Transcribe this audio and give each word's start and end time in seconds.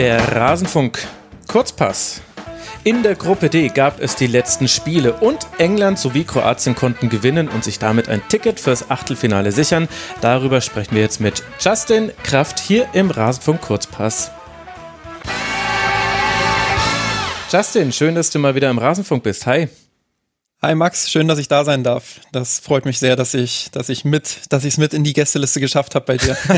Der 0.00 0.34
Rasenfunk 0.34 1.06
Kurzpass. 1.46 2.22
In 2.84 3.02
der 3.02 3.16
Gruppe 3.16 3.50
D 3.50 3.68
gab 3.68 4.00
es 4.00 4.16
die 4.16 4.28
letzten 4.28 4.66
Spiele 4.66 5.12
und 5.12 5.46
England 5.58 5.98
sowie 5.98 6.24
Kroatien 6.24 6.74
konnten 6.74 7.10
gewinnen 7.10 7.48
und 7.48 7.64
sich 7.64 7.78
damit 7.78 8.08
ein 8.08 8.26
Ticket 8.30 8.60
fürs 8.60 8.90
Achtelfinale 8.90 9.52
sichern. 9.52 9.90
Darüber 10.22 10.62
sprechen 10.62 10.94
wir 10.94 11.02
jetzt 11.02 11.20
mit 11.20 11.42
Justin 11.60 12.12
Kraft 12.22 12.60
hier 12.60 12.88
im 12.94 13.10
Rasenfunk 13.10 13.60
Kurzpass. 13.60 14.30
Justin, 17.52 17.92
schön, 17.92 18.14
dass 18.14 18.30
du 18.30 18.38
mal 18.38 18.54
wieder 18.54 18.70
im 18.70 18.78
Rasenfunk 18.78 19.22
bist. 19.22 19.44
Hi. 19.44 19.68
Hi 20.62 20.74
Max, 20.74 21.10
schön, 21.10 21.28
dass 21.28 21.38
ich 21.38 21.48
da 21.48 21.62
sein 21.62 21.84
darf. 21.84 22.20
Das 22.32 22.58
freut 22.58 22.86
mich 22.86 22.98
sehr, 22.98 23.16
dass 23.16 23.34
ich, 23.34 23.68
dass 23.72 23.90
ich 23.90 24.06
mit, 24.06 24.44
dass 24.48 24.64
ich 24.64 24.72
es 24.72 24.78
mit 24.78 24.94
in 24.94 25.04
die 25.04 25.12
Gästeliste 25.12 25.60
geschafft 25.60 25.94
habe 25.94 26.06
bei 26.06 26.16
dir. 26.16 26.38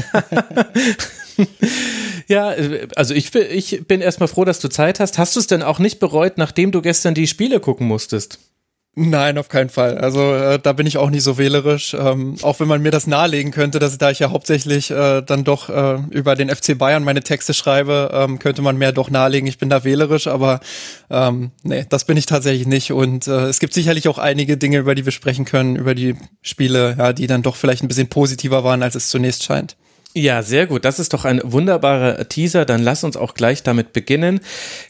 ja, 2.28 2.54
also 2.96 3.14
ich, 3.14 3.34
ich 3.34 3.86
bin 3.86 4.00
erstmal 4.00 4.28
froh, 4.28 4.44
dass 4.44 4.60
du 4.60 4.68
Zeit 4.68 5.00
hast. 5.00 5.18
Hast 5.18 5.36
du 5.36 5.40
es 5.40 5.46
denn 5.46 5.62
auch 5.62 5.78
nicht 5.78 5.98
bereut, 6.00 6.38
nachdem 6.38 6.72
du 6.72 6.82
gestern 6.82 7.14
die 7.14 7.26
Spiele 7.26 7.60
gucken 7.60 7.86
musstest? 7.86 8.38
Nein, 8.94 9.38
auf 9.38 9.48
keinen 9.48 9.70
Fall. 9.70 9.96
Also 9.96 10.34
äh, 10.34 10.58
da 10.58 10.74
bin 10.74 10.86
ich 10.86 10.98
auch 10.98 11.08
nicht 11.08 11.22
so 11.22 11.38
wählerisch. 11.38 11.94
Ähm, 11.94 12.36
auch 12.42 12.60
wenn 12.60 12.68
man 12.68 12.82
mir 12.82 12.90
das 12.90 13.06
nahelegen 13.06 13.50
könnte, 13.50 13.78
dass 13.78 13.96
da 13.96 14.10
ich 14.10 14.18
ja 14.18 14.30
hauptsächlich 14.30 14.90
äh, 14.90 15.22
dann 15.22 15.44
doch 15.44 15.70
äh, 15.70 15.98
über 16.10 16.36
den 16.36 16.50
FC 16.50 16.76
Bayern 16.76 17.02
meine 17.02 17.22
Texte 17.22 17.54
schreibe, 17.54 18.10
ähm, 18.12 18.38
könnte 18.38 18.60
man 18.60 18.76
mir 18.76 18.92
doch 18.92 19.08
nahelegen, 19.08 19.48
ich 19.48 19.56
bin 19.56 19.70
da 19.70 19.82
wählerisch, 19.84 20.26
aber 20.26 20.60
ähm, 21.08 21.52
nee, 21.62 21.86
das 21.88 22.04
bin 22.04 22.18
ich 22.18 22.26
tatsächlich 22.26 22.66
nicht. 22.66 22.92
Und 22.92 23.26
äh, 23.28 23.46
es 23.46 23.60
gibt 23.60 23.72
sicherlich 23.72 24.08
auch 24.08 24.18
einige 24.18 24.58
Dinge, 24.58 24.76
über 24.76 24.94
die 24.94 25.06
wir 25.06 25.12
sprechen 25.12 25.46
können, 25.46 25.76
über 25.76 25.94
die 25.94 26.14
Spiele, 26.42 26.94
ja, 26.98 27.14
die 27.14 27.26
dann 27.26 27.42
doch 27.42 27.56
vielleicht 27.56 27.82
ein 27.82 27.88
bisschen 27.88 28.08
positiver 28.08 28.62
waren, 28.62 28.82
als 28.82 28.94
es 28.94 29.08
zunächst 29.08 29.42
scheint. 29.42 29.74
Ja, 30.14 30.42
sehr 30.42 30.66
gut. 30.66 30.84
Das 30.84 30.98
ist 30.98 31.14
doch 31.14 31.24
ein 31.24 31.40
wunderbarer 31.42 32.28
Teaser. 32.28 32.66
Dann 32.66 32.82
lass 32.82 33.02
uns 33.02 33.16
auch 33.16 33.32
gleich 33.32 33.62
damit 33.62 33.94
beginnen. 33.94 34.40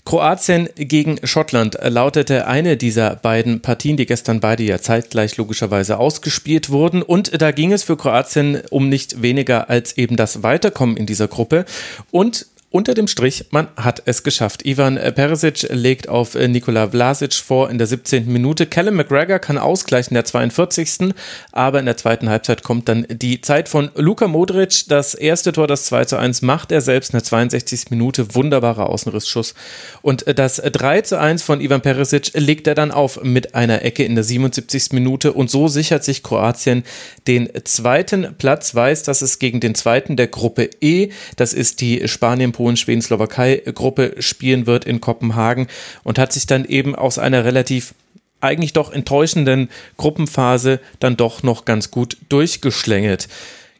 Kroatien 0.04 0.68
gegen 0.74 1.24
Schottland 1.24 1.78
lautete 1.80 2.48
eine 2.48 2.76
dieser 2.76 3.14
beiden 3.14 3.60
Partien, 3.60 3.96
die 3.96 4.06
gestern 4.06 4.40
beide 4.40 4.64
ja 4.64 4.80
zeitgleich 4.80 5.36
logischerweise 5.36 5.98
ausgespielt 5.98 6.70
wurden. 6.70 7.02
Und 7.02 7.40
da 7.40 7.52
ging 7.52 7.72
es 7.72 7.84
für 7.84 7.96
Kroatien 7.96 8.62
um 8.70 8.88
nicht 8.88 9.22
weniger 9.22 9.70
als 9.70 9.96
eben 9.96 10.16
das 10.16 10.42
Weiterkommen 10.42 10.96
in 10.96 11.06
dieser 11.06 11.28
Gruppe. 11.28 11.66
Und 12.10 12.46
unter 12.72 12.94
dem 12.94 13.06
Strich, 13.06 13.46
man 13.50 13.68
hat 13.76 14.02
es 14.06 14.22
geschafft. 14.22 14.64
Ivan 14.64 14.96
Perisic 14.96 15.68
legt 15.70 16.08
auf 16.08 16.34
äh, 16.34 16.48
Nikola 16.48 16.88
Vlasic 16.88 17.34
vor 17.34 17.70
in 17.70 17.78
der 17.78 17.86
17. 17.86 18.30
Minute. 18.32 18.66
Callum 18.66 18.96
McGregor 18.96 19.38
kann 19.38 19.58
ausgleichen 19.58 20.10
in 20.10 20.14
der 20.14 20.24
42. 20.24 21.14
Aber 21.52 21.80
in 21.80 21.86
der 21.86 21.96
zweiten 21.96 22.30
Halbzeit 22.30 22.62
kommt 22.62 22.88
dann 22.88 23.06
die 23.10 23.40
Zeit 23.40 23.68
von 23.68 23.90
Luka 23.94 24.26
Modric. 24.26 24.88
Das 24.88 25.14
erste 25.14 25.52
Tor, 25.52 25.66
das 25.66 25.84
2 25.84 26.06
zu 26.06 26.16
1, 26.16 26.42
macht 26.42 26.72
er 26.72 26.80
selbst 26.80 27.10
in 27.10 27.18
der 27.18 27.24
62. 27.24 27.90
Minute. 27.90 28.34
Wunderbarer 28.34 28.88
Außenrissschuss. 28.88 29.54
Und 30.00 30.26
äh, 30.26 30.34
das 30.34 30.56
3 30.56 31.02
zu 31.02 31.18
1 31.18 31.42
von 31.42 31.60
Ivan 31.60 31.82
Perisic 31.82 32.32
legt 32.34 32.66
er 32.66 32.74
dann 32.74 32.90
auf 32.90 33.22
mit 33.22 33.54
einer 33.54 33.82
Ecke 33.82 34.04
in 34.04 34.14
der 34.14 34.24
77. 34.24 34.92
Minute. 34.92 35.34
Und 35.34 35.50
so 35.50 35.68
sichert 35.68 36.04
sich 36.04 36.22
Kroatien 36.22 36.84
den 37.26 37.50
zweiten 37.64 38.34
Platz, 38.38 38.74
weiß, 38.74 39.02
dass 39.02 39.20
es 39.20 39.38
gegen 39.38 39.60
den 39.60 39.74
zweiten 39.74 40.16
der 40.16 40.28
Gruppe 40.28 40.70
E, 40.80 41.10
das 41.36 41.52
ist 41.52 41.80
die 41.82 42.08
Spanien- 42.08 42.52
Polen, 42.62 42.76
Schweden, 42.76 43.02
Slowakei-Gruppe 43.02 44.14
spielen 44.20 44.68
wird 44.68 44.84
in 44.84 45.00
Kopenhagen 45.00 45.66
und 46.04 46.16
hat 46.16 46.32
sich 46.32 46.46
dann 46.46 46.64
eben 46.64 46.94
aus 46.94 47.18
einer 47.18 47.44
relativ 47.44 47.92
eigentlich 48.40 48.72
doch 48.72 48.92
enttäuschenden 48.92 49.68
Gruppenphase 49.96 50.78
dann 51.00 51.16
doch 51.16 51.42
noch 51.42 51.64
ganz 51.64 51.90
gut 51.90 52.18
durchgeschlängelt. 52.28 53.26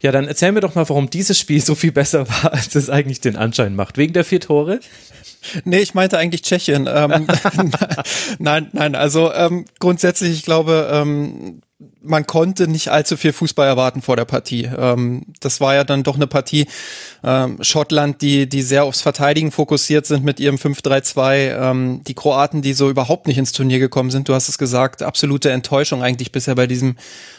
Ja, 0.00 0.10
dann 0.10 0.26
erzähl 0.26 0.50
mir 0.50 0.58
doch 0.58 0.74
mal, 0.74 0.88
warum 0.88 1.10
dieses 1.10 1.38
Spiel 1.38 1.62
so 1.62 1.76
viel 1.76 1.92
besser 1.92 2.28
war, 2.28 2.52
als 2.52 2.74
es 2.74 2.90
eigentlich 2.90 3.20
den 3.20 3.36
Anschein 3.36 3.76
macht. 3.76 3.98
Wegen 3.98 4.14
der 4.14 4.24
vier 4.24 4.40
Tore? 4.40 4.80
Nee, 5.64 5.78
ich 5.78 5.94
meinte 5.94 6.18
eigentlich 6.18 6.42
Tschechien. 6.42 6.88
Ähm, 6.92 7.28
nein, 8.40 8.68
nein, 8.72 8.96
also 8.96 9.32
ähm, 9.32 9.64
grundsätzlich, 9.78 10.32
ich 10.32 10.42
glaube, 10.42 10.90
ähm, 10.92 11.62
man 12.02 12.26
konnte 12.26 12.68
nicht 12.68 12.88
allzu 12.88 13.16
viel 13.16 13.32
Fußball 13.32 13.66
erwarten 13.66 14.02
vor 14.02 14.16
der 14.16 14.24
Partie. 14.24 14.68
Ähm, 14.76 15.22
das 15.40 15.60
war 15.60 15.74
ja 15.74 15.84
dann 15.84 16.02
doch 16.02 16.16
eine 16.16 16.26
Partie 16.26 16.66
ähm, 17.22 17.58
Schottland, 17.60 18.22
die, 18.22 18.48
die 18.48 18.62
sehr 18.62 18.84
aufs 18.84 19.00
Verteidigen 19.00 19.50
fokussiert 19.50 20.06
sind 20.06 20.24
mit 20.24 20.40
ihrem 20.40 20.56
5-3-2. 20.56 21.70
Ähm, 21.70 22.00
die 22.06 22.14
Kroaten, 22.14 22.62
die 22.62 22.72
so 22.72 22.90
überhaupt 22.90 23.26
nicht 23.26 23.38
ins 23.38 23.52
Turnier 23.52 23.78
gekommen 23.78 24.10
sind. 24.10 24.28
Du 24.28 24.34
hast 24.34 24.48
es 24.48 24.58
gesagt, 24.58 25.02
absolute 25.02 25.50
Enttäuschung 25.50 26.02
eigentlich 26.02 26.32
bisher 26.32 26.54
bei 26.54 26.66
diesem 26.66 26.96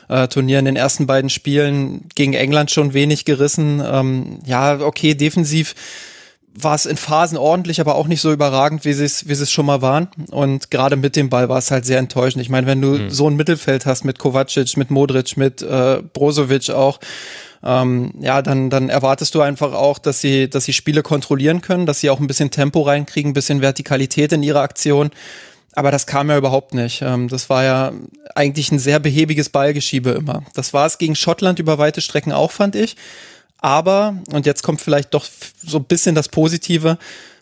äh, 0.09 0.27
Turnier 0.27 0.59
in 0.59 0.65
den 0.65 0.75
ersten 0.75 1.07
beiden 1.07 1.29
Spielen 1.29 2.07
gegen 2.15 2.33
England 2.33 2.71
schon 2.71 2.93
wenig 2.93 3.25
gerissen. 3.25 3.81
Ähm, 3.85 4.39
ja, 4.45 4.79
okay, 4.79 5.15
defensiv 5.15 5.75
war 6.55 6.75
es 6.75 6.85
in 6.85 6.97
Phasen 6.97 7.37
ordentlich, 7.37 7.81
aber 7.81 7.95
auch 7.95 8.07
nicht 8.07 8.21
so 8.21 8.31
überragend, 8.31 8.85
wie 8.85 8.93
sie 8.93 9.05
es 9.05 9.27
wie 9.27 9.35
sie 9.35 9.43
es 9.43 9.51
schon 9.51 9.65
mal 9.65 9.81
waren. 9.81 10.07
Und 10.29 10.69
gerade 10.69 10.95
mit 10.95 11.15
dem 11.15 11.29
Ball 11.29 11.49
war 11.49 11.57
es 11.57 11.71
halt 11.71 11.85
sehr 11.85 11.97
enttäuschend. 11.97 12.41
Ich 12.41 12.49
meine, 12.49 12.67
wenn 12.67 12.81
du 12.81 12.89
mhm. 12.89 13.09
so 13.09 13.29
ein 13.29 13.35
Mittelfeld 13.35 13.85
hast 13.85 14.03
mit 14.05 14.19
Kovacic, 14.19 14.77
mit 14.77 14.91
Modric, 14.91 15.35
mit 15.35 15.61
äh, 15.61 16.01
Brozovic 16.13 16.69
auch, 16.69 16.99
ähm, 17.63 18.13
ja, 18.19 18.41
dann, 18.41 18.69
dann 18.69 18.89
erwartest 18.89 19.33
du 19.35 19.41
einfach 19.41 19.73
auch, 19.73 19.97
dass 19.97 20.21
sie, 20.21 20.49
dass 20.49 20.65
sie 20.65 20.73
Spiele 20.73 21.01
kontrollieren 21.01 21.61
können, 21.61 21.85
dass 21.85 22.01
sie 22.01 22.09
auch 22.09 22.19
ein 22.19 22.27
bisschen 22.27 22.51
Tempo 22.51 22.81
reinkriegen, 22.81 23.31
ein 23.31 23.33
bisschen 23.33 23.61
Vertikalität 23.61 24.31
in 24.33 24.43
ihre 24.43 24.61
Aktion. 24.61 25.11
Aber 25.75 25.89
das 25.89 26.05
kam 26.05 26.29
ja 26.29 26.37
überhaupt 26.37 26.73
nicht. 26.73 27.01
Ähm, 27.01 27.29
das 27.29 27.49
war 27.49 27.63
ja 27.63 27.93
eigentlich 28.35 28.71
ein 28.71 28.79
sehr 28.79 28.99
behäbiges 28.99 29.49
Ballgeschiebe 29.49 30.11
immer. 30.11 30.43
Das 30.53 30.73
war 30.73 30.85
es 30.85 30.97
gegen 30.97 31.15
Schottland 31.15 31.57
über 31.57 31.77
weite 31.77 32.01
Strecken 32.01 32.31
auch, 32.31 32.51
fand 32.51 32.75
ich. 32.75 32.95
Aber, 33.63 34.17
und 34.33 34.45
jetzt 34.45 34.61
kommt 34.61 34.81
vielleicht 34.81 35.13
doch 35.13 35.25
so 35.65 35.77
ein 35.77 35.85
bisschen 35.85 36.15
das 36.15 36.27
Positive, 36.27 36.97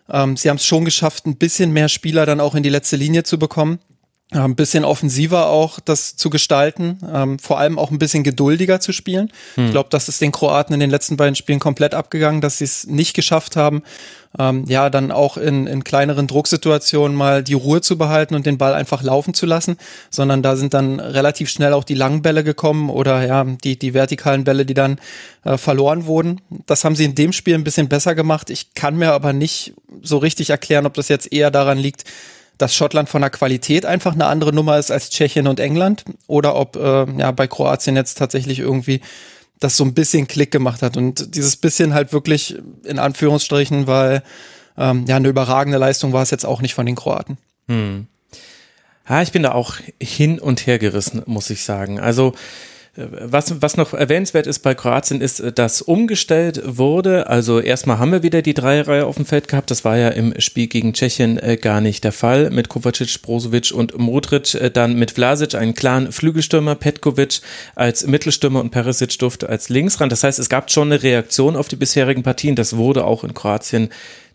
ähm, 0.08 0.38
sie 0.38 0.50
haben 0.50 0.58
es 0.58 0.66
schon 0.66 0.86
geschafft, 0.86 1.26
ein 1.26 1.36
bisschen 1.36 1.74
mehr 1.74 1.90
Spieler 1.90 2.28
dann 2.28 2.40
auch 2.40 2.54
in 2.54 2.62
die 2.62 2.70
letzte 2.70 2.96
Linie 2.96 3.24
zu 3.24 3.40
bekommen. 3.40 3.80
Ein 4.34 4.56
bisschen 4.56 4.86
offensiver 4.86 5.47
auch 5.47 5.81
das 5.81 6.16
zu 6.16 6.30
gestalten, 6.30 7.00
ähm, 7.14 7.38
vor 7.38 7.59
allem 7.59 7.78
auch 7.78 7.92
ein 7.92 8.00
bisschen 8.00 8.24
geduldiger 8.24 8.80
zu 8.80 8.94
spielen. 8.94 9.30
Hm. 9.56 9.66
Ich 9.66 9.72
glaube, 9.72 9.90
das 9.90 10.08
ist 10.08 10.22
den 10.22 10.31
Kroaten 10.31 10.74
in 10.74 10.80
den 10.80 10.90
letzten 10.90 11.18
beiden 11.18 11.36
Spielen 11.36 11.59
komplett 11.59 11.94
abgegangen, 11.94 12.40
dass 12.40 12.59
sie 12.59 12.64
es 12.64 12.88
nicht 12.88 13.14
geschafft 13.14 13.58
haben, 13.58 13.84
ähm, 14.40 14.64
ja, 14.69 14.90
dann 14.90 15.12
auch 15.12 15.36
in, 15.36 15.68
in 15.68 15.84
kleineren 15.84 16.28
Drucksituationen 16.28 17.16
mal 17.16 17.44
die 17.44 17.56
Ruhe 17.56 17.81
zu 17.81 17.97
behalten 17.97 18.34
und 18.34 18.46
den 18.46 18.58
Ball 18.58 18.74
einfach 18.74 19.03
laufen 19.03 19.34
zu 19.34 19.46
lassen, 19.46 19.75
sondern 20.09 20.42
da 20.42 20.56
sind 20.56 20.74
dann 20.74 21.02
relativ 21.02 21.50
schnell 21.50 21.74
auch 21.74 21.84
die 21.84 21.96
langen 21.96 22.22
Bälle 22.22 22.46
gekommen 22.46 22.90
oder 22.90 23.25
ja, 23.25 23.44
die, 23.44 23.78
die 23.78 23.94
vertikalen 23.94 24.46
Bälle, 24.46 24.66
die 24.66 24.74
dann 24.74 25.00
äh, 25.44 25.58
verloren 25.58 26.06
wurden. 26.06 26.40
Das 26.68 26.86
haben 26.86 26.96
sie 26.96 27.03
in 27.03 27.16
dem 27.16 27.34
Spiel 27.34 27.56
ein 27.56 27.66
bisschen 27.66 27.90
besser 27.90 28.16
gemacht. 28.16 28.50
Ich 28.50 28.74
kann 28.75 28.96
mir 28.96 29.12
aber 29.12 29.34
nicht 29.34 29.74
so 30.02 30.18
richtig 30.18 30.52
erklären, 30.52 30.86
ob 30.86 30.94
das 30.94 31.09
jetzt 31.09 31.34
eher 31.34 31.52
daran 31.52 31.78
liegt, 31.78 32.06
dass 32.57 32.75
Schottland 32.75 33.09
von 33.09 33.22
der 33.22 33.31
Qualität 33.31 33.85
einfach 33.85 34.13
eine 34.13 34.28
andere 34.28 34.53
Nummer 34.53 34.78
ist 34.78 34.91
als 34.91 35.09
Tschechien 35.09 35.47
und 35.47 35.59
England 35.59 36.06
oder 36.28 36.56
ob 36.56 36.75
äh, 36.75 37.06
ja 37.17 37.31
bei 37.31 37.47
Kroatien 37.47 37.95
jetzt 37.95 38.17
tatsächlich 38.17 38.59
irgendwie 38.59 39.01
das 39.59 39.78
so 39.78 39.84
ein 39.84 39.94
bisschen 39.94 40.28
Klick 40.28 40.51
gemacht 40.51 40.81
hat 40.81 40.97
und 40.97 41.35
dieses 41.35 41.56
bisschen 41.56 41.94
halt 41.94 42.13
wirklich 42.13 42.57
in 42.84 43.00
Anführungsstrichen, 43.00 43.88
weil 43.88 44.23
ähm, 44.78 45.06
ja 45.07 45.16
eine 45.16 45.29
überragende 45.29 45.78
Leistung 45.78 46.13
war 46.13 46.23
es 46.23 46.31
jetzt 46.31 46.45
auch 46.45 46.62
nicht 46.62 46.73
von 46.73 46.85
den 46.85 46.95
Kroaten. 46.95 47.38
Hm. 47.67 48.07
Ja, 49.07 49.22
ich 49.22 49.31
bin 49.31 49.44
da 49.44 49.51
auch 49.51 49.75
hin 50.01 50.39
und 50.39 50.66
her 50.68 50.79
gerissen, 50.79 51.23
muss 51.25 51.50
ich 51.50 51.63
sagen. 51.63 52.00
Also 52.00 52.33
was, 52.97 53.62
was 53.62 53.78
noch 53.78 53.94
erwähnenswert 53.94 54.47
ist 54.47 54.59
bei 54.59 54.75
Kroatien, 54.75 55.22
ist, 55.22 55.41
dass 55.56 55.81
umgestellt 55.81 56.62
wurde. 56.66 57.28
Also 57.28 57.62
erstmal 57.62 58.00
haben 58.00 58.12
wir 58.12 58.22
wieder 58.22 58.41
die 58.41 58.53
Dreierreihe 58.53 59.06
auf 59.06 59.16
dem 59.16 59.25
Feld 59.25 59.47
gehabt. 59.47 59.72
Das 59.72 59.85
war 59.85 59.97
ja 59.97 60.09
im 60.09 60.34
Spiel 60.41 60.68
gegen 60.68 60.91
Tschechien 60.91 61.38
äh, 61.38 61.56
gar 61.56 61.80
nicht 61.80 62.03
der 62.03 62.12
Fall. 62.12 62.50
Mit 62.50 62.68
Kovacic, 62.68 63.22
Brozovic 63.22 63.72
und 63.72 63.97
Modric. 63.97 64.56
Äh, 64.56 64.72
dann 64.72 64.96
mit 64.96 65.12
Vlasic 65.12 65.56
einen 65.56 65.74
klaren 65.74 66.12
Flügelstürmer, 66.12 66.75
Petkovic 66.75 67.39
als 67.75 68.06
Mittelstürmer 68.06 68.60
und 68.60 68.71
Perisic 68.71 69.18
durfte 69.19 69.48
als 69.48 69.69
Linksrand. 69.69 70.12
Das 70.12 70.25
heißt, 70.25 70.39
es 70.39 70.50
gab 70.50 70.69
schon 70.69 70.92
eine 70.92 71.01
Reaktion 71.01 71.56
auf 71.56 71.69
die 71.69 71.77
bisherigen 71.77 72.24
Partien. 72.24 72.57
Das 72.57 72.75
wurde 72.75 73.06
auch 73.06 73.24
in 73.24 73.33
Kroatien 73.33 73.89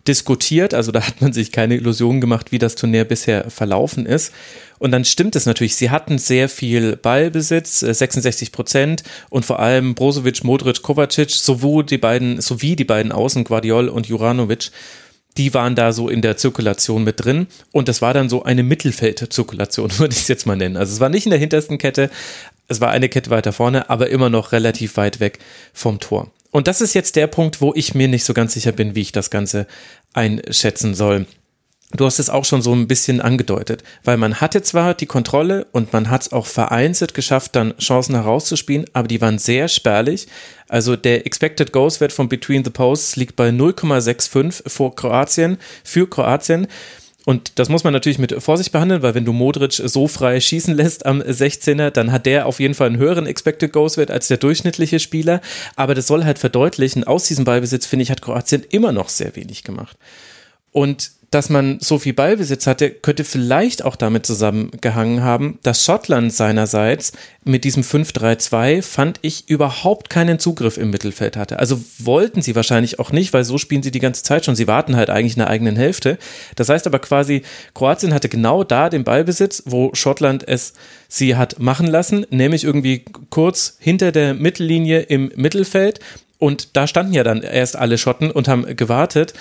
diskutiert. 0.09 0.75
Also 0.75 0.93
da 0.93 1.07
hat 1.07 1.21
man 1.21 1.33
sich 1.33 1.53
keine 1.53 1.77
Illusionen 1.77 2.21
gemacht, 2.21 2.53
wie 2.53 2.59
das 2.59 2.75
Turnier 2.75 3.05
bisher 3.05 3.51
verlaufen 3.51 4.07
ist. 4.07 4.33
Und 4.79 4.93
dann 4.93 5.05
stimmt 5.05 5.37
es 5.37 5.47
natürlich. 5.47 5.77
Sie 5.77 5.91
hatten 5.91 6.19
sehr 6.19 6.49
viel 6.49 6.97
Ballbesitz, 6.97 7.81
66 7.81 8.49
äh, 8.49 8.51
Prozent 8.51 9.03
und 9.31 9.45
vor 9.45 9.61
allem 9.61 9.95
Brozovic, 9.95 10.45
Modric, 10.45 10.83
Kovacic, 10.83 11.31
sowohl 11.31 11.85
die 11.85 11.99
beiden, 11.99 12.41
sowie 12.41 12.77
die 12.77 12.85
beiden 12.85 13.13
Außen, 13.13 13.45
Guardiol 13.45 13.89
und 13.89 14.07
Juranovic, 14.07 14.71
die 15.37 15.53
waren 15.53 15.75
da 15.75 15.93
so 15.93 16.09
in 16.09 16.23
der 16.23 16.37
Zirkulation 16.37 17.05
mit 17.05 17.25
drin. 17.25 17.47
Und 17.73 17.89
das 17.89 18.03
war 18.03 18.15
dann 18.15 18.29
so 18.29 18.43
eine 18.43 18.63
Mittelfeldzirkulation, 18.63 19.91
würde 19.99 20.15
ich 20.15 20.23
es 20.23 20.29
jetzt 20.29 20.47
mal 20.47 20.57
nennen. 20.57 20.77
Also 20.77 20.93
es 20.93 21.01
war 21.01 21.09
nicht 21.09 21.27
in 21.27 21.31
der 21.31 21.41
hintersten 21.41 21.79
Kette, 21.79 22.11
es 22.69 22.81
war 22.81 22.91
eine 22.91 23.09
Kette 23.09 23.31
weiter 23.31 23.53
vorne, 23.53 23.91
aber 23.91 24.11
immer 24.11 24.31
noch 24.31 24.53
relativ 24.53 24.97
weit 24.97 25.21
weg 25.21 25.39
vom 25.73 26.01
Tor. 26.01 26.31
Und 26.57 26.69
das 26.69 26.81
ist 26.81 26.95
jetzt 26.95 27.17
der 27.17 27.27
Punkt, 27.27 27.61
wo 27.61 27.75
ich 27.75 27.95
mir 27.95 28.09
nicht 28.09 28.25
so 28.25 28.33
ganz 28.33 28.55
sicher 28.55 28.73
bin, 28.73 28.95
wie 28.95 29.03
ich 29.03 29.13
das 29.13 29.29
Ganze 29.29 29.67
einschätzen 30.15 30.95
soll. 30.95 31.27
Du 31.93 32.07
hast 32.07 32.19
es 32.19 32.31
auch 32.31 32.47
schon 32.47 32.63
so 32.63 32.73
ein 32.73 32.89
bisschen 32.89 33.21
angedeutet, 33.21 33.85
weil 34.05 34.17
man 34.17 34.41
hatte 34.41 34.63
zwar 34.63 34.95
die 34.95 35.05
Kontrolle 35.05 35.67
und 35.73 35.93
man 35.93 36.09
hat 36.09 36.23
es 36.23 36.33
auch 36.33 36.47
vereinzelt 36.47 37.13
geschafft, 37.13 37.57
dann 37.57 37.77
Chancen 37.77 38.15
herauszuspielen, 38.15 38.87
aber 38.95 39.07
die 39.07 39.21
waren 39.21 39.37
sehr 39.37 39.69
spärlich. 39.69 40.29
Also 40.67 40.97
der 40.97 41.27
Expected 41.27 41.75
Goals 41.75 42.01
Wert 42.01 42.15
von 42.15 42.31
Between 42.31 42.65
the 42.65 42.71
Posts 42.71 43.17
liegt 43.17 43.37
bei 43.37 43.51
0,65 43.51 44.67
vor 44.67 44.97
Kroatien, 44.97 45.59
für 45.85 46.09
Kroatien. 46.09 46.69
Und 47.27 47.59
das 47.59 47.69
muss 47.69 47.83
man 47.83 47.93
natürlich 47.93 48.21
mit 48.21 48.41
Vorsicht 48.41 48.71
behandeln, 48.71 49.03
weil 49.03 49.17
wenn 49.17 49.25
du 49.25 49.33
Modric 49.33 49.73
so 49.73 50.07
frei 50.07 50.39
schießen 50.39 50.73
lässt 50.77 51.07
am 51.07 51.21
16er, 51.21 51.91
dann 51.91 52.13
hat 52.13 52.25
der 52.25 52.47
auf 52.47 52.61
jeden 52.61 52.75
Fall 52.75 52.87
einen 52.87 52.99
höheren 52.99 53.27
Expected 53.27 53.73
Goals 53.73 53.97
Wert 53.97 54.13
als 54.13 54.29
der 54.29 54.37
durchschnittliche 54.37 55.01
Spieler. 55.01 55.41
Aber 55.75 55.97
das 55.97 56.07
soll 56.07 56.25
halt 56.25 56.39
verdeutlichen, 56.39 57.03
aus 57.03 57.25
diesem 57.25 57.45
Ballbesitz, 57.45 57.85
finde 57.85 58.05
ich, 58.05 58.13
hat 58.13 58.23
Kroatien 58.23 58.63
immer 58.71 58.93
noch 58.93 59.09
sehr 59.09 59.35
wenig 59.35 59.65
gemacht. 59.65 59.97
Und 60.71 61.11
dass 61.37 61.51
man 61.51 61.77
so 61.81 61.99
viel 61.99 62.15
Ballbesitz 62.15 62.67
hatte, 62.67 62.91
könnte 62.91 63.23
vielleicht 63.23 63.85
auch 63.85 63.97
damit 63.97 64.25
zusammengehangen 64.25 65.23
haben, 65.23 65.59
dass 65.63 65.85
Schottland 65.85 66.33
seinerseits 66.33 67.13
mit 67.45 67.65
diesem 67.65 67.83
5-3-2 67.83 68.81
fand 68.81 69.19
ich 69.21 69.47
überhaupt 69.51 70.09
keinen 70.09 70.39
Zugriff 70.39 70.79
im 70.79 70.89
Mittelfeld 70.89 71.37
hatte. 71.37 71.59
Also 71.59 71.79
wollten 71.99 72.41
sie 72.41 72.57
wahrscheinlich 72.57 72.99
auch 73.01 73.13
nicht, 73.13 73.35
weil 73.35 73.45
so 73.45 73.59
spielen 73.59 73.83
sie 73.83 73.91
die 73.91 73.99
ganze 73.99 74.23
Zeit 74.23 74.47
schon. 74.47 74.57
Sie 74.57 74.67
warten 74.67 74.97
halt 74.97 75.11
eigentlich 75.11 75.35
in 75.35 75.41
der 75.41 75.51
eigenen 75.51 75.77
Hälfte. 75.77 76.17
Das 76.55 76.71
heißt 76.71 76.87
aber 76.87 77.01
quasi, 77.01 77.43
Kroatien 77.75 78.15
hatte 78.15 78.31
genau 78.31 78.65
da 78.65 78.89
den 78.89 79.05
Ballbesitz, 79.05 79.65
wo 79.67 79.91
Schottland 79.93 80.49
es 80.49 80.73
sie 81.07 81.37
hat 81.37 81.59
machen 81.59 81.87
lassen, 81.87 82.25
nämlich 82.31 82.65
irgendwie 82.65 83.05
kurz 83.29 83.77
hinter 83.79 84.11
der 84.11 84.33
Mittellinie 84.33 85.01
im 85.01 85.31
Mittelfeld. 85.37 86.01
Und 86.39 86.79
da 86.79 86.87
standen 86.87 87.13
ja 87.13 87.25
dann 87.25 87.43
erst 87.43 87.77
alle 87.77 87.99
Schotten 87.99 88.31
und 88.31 88.49
haben 88.49 88.75
gewartet 88.75 89.35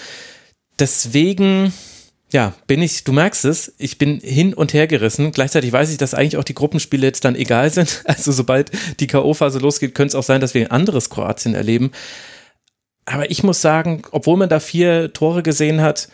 deswegen, 0.80 1.74
ja, 2.32 2.54
bin 2.68 2.82
ich, 2.82 3.04
du 3.04 3.12
merkst 3.12 3.46
es, 3.46 3.74
ich 3.78 3.98
bin 3.98 4.20
hin 4.20 4.54
und 4.54 4.74
her 4.74 4.88
gerissen. 4.88 5.32
Gleichzeitig 5.32 5.72
weiß 5.72 5.92
ich, 5.92 5.98
dass 5.98 6.14
eigentlich 6.14 6.38
auch 6.38 6.44
die 6.44 6.56
Gruppenspiele 6.56 7.06
jetzt 7.06 7.26
dann 7.26 7.36
egal 7.36 7.70
sind. 7.72 8.04
Also 8.06 8.32
sobald 8.32 8.72
die 9.00 9.08
K.O.-Phase 9.08 9.60
losgeht, 9.60 9.96
könnte 9.96 10.10
es 10.10 10.16
auch 10.16 10.24
sein, 10.24 10.42
dass 10.42 10.54
wir 10.54 10.62
ein 10.62 10.72
anderes 10.72 11.10
Kroatien 11.10 11.56
erleben. 11.56 11.92
Aber 13.06 13.30
ich 13.30 13.44
muss 13.44 13.62
sagen, 13.62 14.02
obwohl 14.12 14.38
man 14.38 14.50
da 14.50 14.60
vier 14.60 15.14
Tore 15.14 15.44
gesehen 15.44 15.82
hat, 15.82 16.10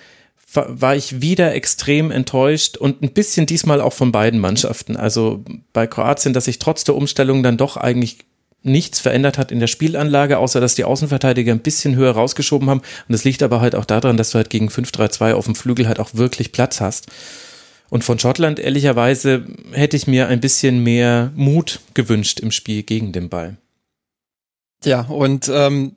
war 0.53 0.95
ich 0.95 1.21
wieder 1.21 1.53
extrem 1.53 2.11
enttäuscht 2.11 2.75
und 2.75 3.01
ein 3.01 3.13
bisschen 3.13 3.45
diesmal 3.45 3.79
auch 3.79 3.93
von 3.93 4.11
beiden 4.11 4.39
Mannschaften. 4.39 4.97
Also 4.97 5.45
bei 5.71 5.87
Kroatien, 5.87 6.33
dass 6.33 6.47
ich 6.47 6.59
trotz 6.59 6.83
der 6.83 6.95
Umstellung 6.95 7.41
dann 7.41 7.55
doch 7.55 7.77
eigentlich 7.77 8.19
nichts 8.63 8.99
verändert 8.99 9.37
hat 9.37 9.51
in 9.51 9.59
der 9.59 9.67
Spielanlage, 9.67 10.37
außer 10.37 10.61
dass 10.61 10.75
die 10.75 10.83
Außenverteidiger 10.83 11.51
ein 11.51 11.59
bisschen 11.61 11.95
höher 11.95 12.11
rausgeschoben 12.11 12.69
haben. 12.69 12.79
Und 12.79 13.13
das 13.13 13.23
liegt 13.23 13.43
aber 13.43 13.61
halt 13.61 13.75
auch 13.75 13.85
daran, 13.85 14.17
dass 14.17 14.31
du 14.31 14.35
halt 14.35 14.49
gegen 14.49 14.69
5-3-2 14.69 15.33
auf 15.33 15.45
dem 15.45 15.55
Flügel 15.55 15.87
halt 15.87 15.99
auch 15.99 16.11
wirklich 16.13 16.51
Platz 16.51 16.81
hast. 16.81 17.07
Und 17.89 18.03
von 18.03 18.19
Schottland, 18.19 18.59
ehrlicherweise, 18.59 19.43
hätte 19.73 19.97
ich 19.97 20.07
mir 20.07 20.27
ein 20.27 20.39
bisschen 20.39 20.81
mehr 20.81 21.31
Mut 21.35 21.81
gewünscht 21.93 22.39
im 22.39 22.51
Spiel 22.51 22.83
gegen 22.83 23.11
den 23.11 23.29
Ball. 23.29 23.57
Ja, 24.85 25.01
und 25.01 25.51
ähm, 25.53 25.95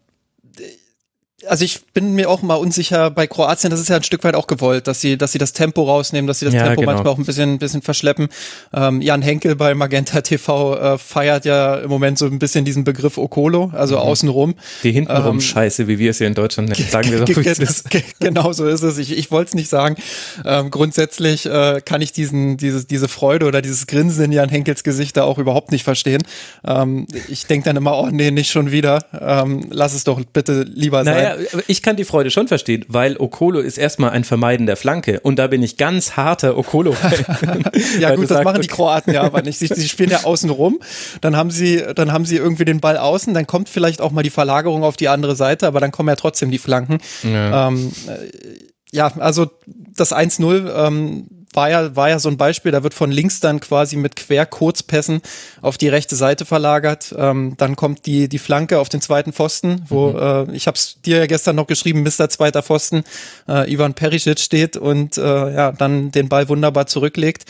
also 1.48 1.64
ich 1.64 1.84
bin 1.92 2.14
mir 2.14 2.28
auch 2.30 2.42
mal 2.42 2.54
unsicher 2.54 3.10
bei 3.10 3.26
Kroatien, 3.26 3.70
das 3.70 3.80
ist 3.80 3.88
ja 3.88 3.96
ein 3.96 4.02
Stück 4.02 4.24
weit 4.24 4.34
auch 4.34 4.46
gewollt, 4.46 4.86
dass 4.86 5.00
sie, 5.00 5.16
dass 5.16 5.32
sie 5.32 5.38
das 5.38 5.52
Tempo 5.52 5.82
rausnehmen, 5.84 6.26
dass 6.26 6.40
sie 6.40 6.44
das 6.46 6.54
ja, 6.54 6.64
Tempo 6.64 6.80
genau. 6.80 6.92
manchmal 6.92 7.12
auch 7.12 7.18
ein 7.18 7.24
bisschen, 7.24 7.54
ein 7.54 7.58
bisschen 7.58 7.82
verschleppen. 7.82 8.28
Ähm, 8.72 9.00
Jan 9.00 9.22
Henkel 9.22 9.56
bei 9.56 9.74
Magenta 9.74 10.20
TV 10.20 10.76
äh, 10.76 10.98
feiert 10.98 11.44
ja 11.44 11.76
im 11.76 11.90
Moment 11.90 12.18
so 12.18 12.26
ein 12.26 12.38
bisschen 12.38 12.64
diesen 12.64 12.84
Begriff 12.84 13.18
Okolo, 13.18 13.70
also 13.74 13.96
mhm. 13.96 14.02
außenrum. 14.02 14.54
Die 14.82 14.92
hintenrum 14.92 15.36
ähm, 15.36 15.40
Scheiße, 15.40 15.88
wie 15.88 15.98
wir 15.98 16.10
es 16.10 16.18
hier 16.18 16.26
in 16.26 16.34
Deutschland 16.34 16.68
nennen, 16.68 16.88
sagen 16.88 17.10
wir 17.10 17.20
doch, 17.20 17.28
ist. 17.28 17.84
Genau 18.20 18.52
so 18.52 18.66
ist 18.66 18.82
es. 18.82 18.98
Ich, 18.98 19.16
ich 19.16 19.30
wollte 19.30 19.48
es 19.48 19.54
nicht 19.54 19.68
sagen. 19.68 19.96
Ähm, 20.44 20.70
grundsätzlich 20.70 21.46
äh, 21.46 21.80
kann 21.84 22.00
ich 22.00 22.12
diesen, 22.12 22.56
diese, 22.56 22.84
diese 22.84 23.08
Freude 23.08 23.46
oder 23.46 23.62
dieses 23.62 23.86
Grinsen 23.86 24.24
in 24.24 24.32
Jan 24.32 24.48
Henkels 24.48 24.84
Gesicht 24.84 25.16
da 25.16 25.24
auch 25.24 25.38
überhaupt 25.38 25.72
nicht 25.72 25.84
verstehen. 25.84 26.22
Ähm, 26.66 27.06
ich 27.28 27.46
denke 27.46 27.66
dann 27.66 27.76
immer, 27.76 27.98
oh 27.98 28.08
nee, 28.10 28.30
nicht 28.30 28.50
schon 28.50 28.70
wieder. 28.70 29.04
Ähm, 29.20 29.66
lass 29.70 29.94
es 29.94 30.04
doch 30.04 30.20
bitte 30.32 30.62
lieber 30.62 31.04
sein. 31.04 31.14
Naja, 31.14 31.33
ich 31.66 31.82
kann 31.82 31.96
die 31.96 32.04
Freude 32.04 32.30
schon 32.30 32.48
verstehen, 32.48 32.84
weil 32.88 33.16
Okolo 33.18 33.60
ist 33.60 33.78
erstmal 33.78 34.10
ein 34.10 34.24
Vermeiden 34.24 34.66
der 34.66 34.76
Flanke 34.76 35.20
und 35.20 35.38
da 35.38 35.46
bin 35.46 35.62
ich 35.62 35.76
ganz 35.76 36.16
harter 36.16 36.56
Okolo-Fan. 36.56 37.64
ja 38.00 38.14
gut, 38.14 38.24
das 38.30 38.30
sagst, 38.30 38.44
machen 38.44 38.62
die 38.62 38.68
Kroaten 38.68 39.12
ja 39.12 39.22
aber 39.22 39.42
nicht. 39.42 39.58
Sie, 39.58 39.66
sie, 39.66 39.88
spielen 39.88 40.10
ja 40.10 40.24
außen 40.24 40.50
rum, 40.50 40.80
dann 41.20 41.36
haben 41.36 41.50
sie, 41.50 41.82
dann 41.94 42.12
haben 42.12 42.24
sie 42.24 42.36
irgendwie 42.36 42.64
den 42.64 42.80
Ball 42.80 42.96
außen, 42.96 43.34
dann 43.34 43.46
kommt 43.46 43.68
vielleicht 43.68 44.00
auch 44.00 44.10
mal 44.10 44.22
die 44.22 44.30
Verlagerung 44.30 44.84
auf 44.84 44.96
die 44.96 45.08
andere 45.08 45.36
Seite, 45.36 45.66
aber 45.66 45.80
dann 45.80 45.92
kommen 45.92 46.08
ja 46.08 46.16
trotzdem 46.16 46.50
die 46.50 46.58
Flanken. 46.58 46.98
Ja, 47.22 47.68
ähm, 47.68 47.92
äh, 48.06 48.96
ja 48.96 49.12
also 49.18 49.50
das 49.96 50.14
1-0 50.14 50.86
ähm, 50.86 51.26
war 51.54 51.70
ja, 51.70 51.96
war 51.96 52.08
ja 52.08 52.18
so 52.18 52.28
ein 52.28 52.36
Beispiel, 52.36 52.72
da 52.72 52.82
wird 52.82 52.94
von 52.94 53.10
links 53.10 53.40
dann 53.40 53.60
quasi 53.60 53.96
mit 53.96 54.16
Quer-Kurzpässen 54.16 55.20
auf 55.62 55.78
die 55.78 55.88
rechte 55.88 56.16
Seite 56.16 56.44
verlagert. 56.44 57.14
Ähm, 57.16 57.54
dann 57.56 57.76
kommt 57.76 58.06
die, 58.06 58.28
die 58.28 58.38
Flanke 58.38 58.78
auf 58.78 58.88
den 58.88 59.00
zweiten 59.00 59.32
Pfosten, 59.32 59.84
wo 59.88 60.10
mhm. 60.10 60.50
äh, 60.50 60.56
ich 60.56 60.66
habe 60.66 60.76
es 60.76 61.00
dir 61.02 61.18
ja 61.18 61.26
gestern 61.26 61.56
noch 61.56 61.66
geschrieben, 61.66 62.02
Mr. 62.02 62.28
Zweiter 62.28 62.62
Pfosten, 62.62 63.04
äh, 63.48 63.72
Ivan 63.72 63.94
Perisic 63.94 64.40
steht 64.40 64.76
und 64.76 65.18
äh, 65.18 65.22
ja, 65.54 65.72
dann 65.72 66.10
den 66.10 66.28
Ball 66.28 66.48
wunderbar 66.48 66.86
zurücklegt. 66.86 67.44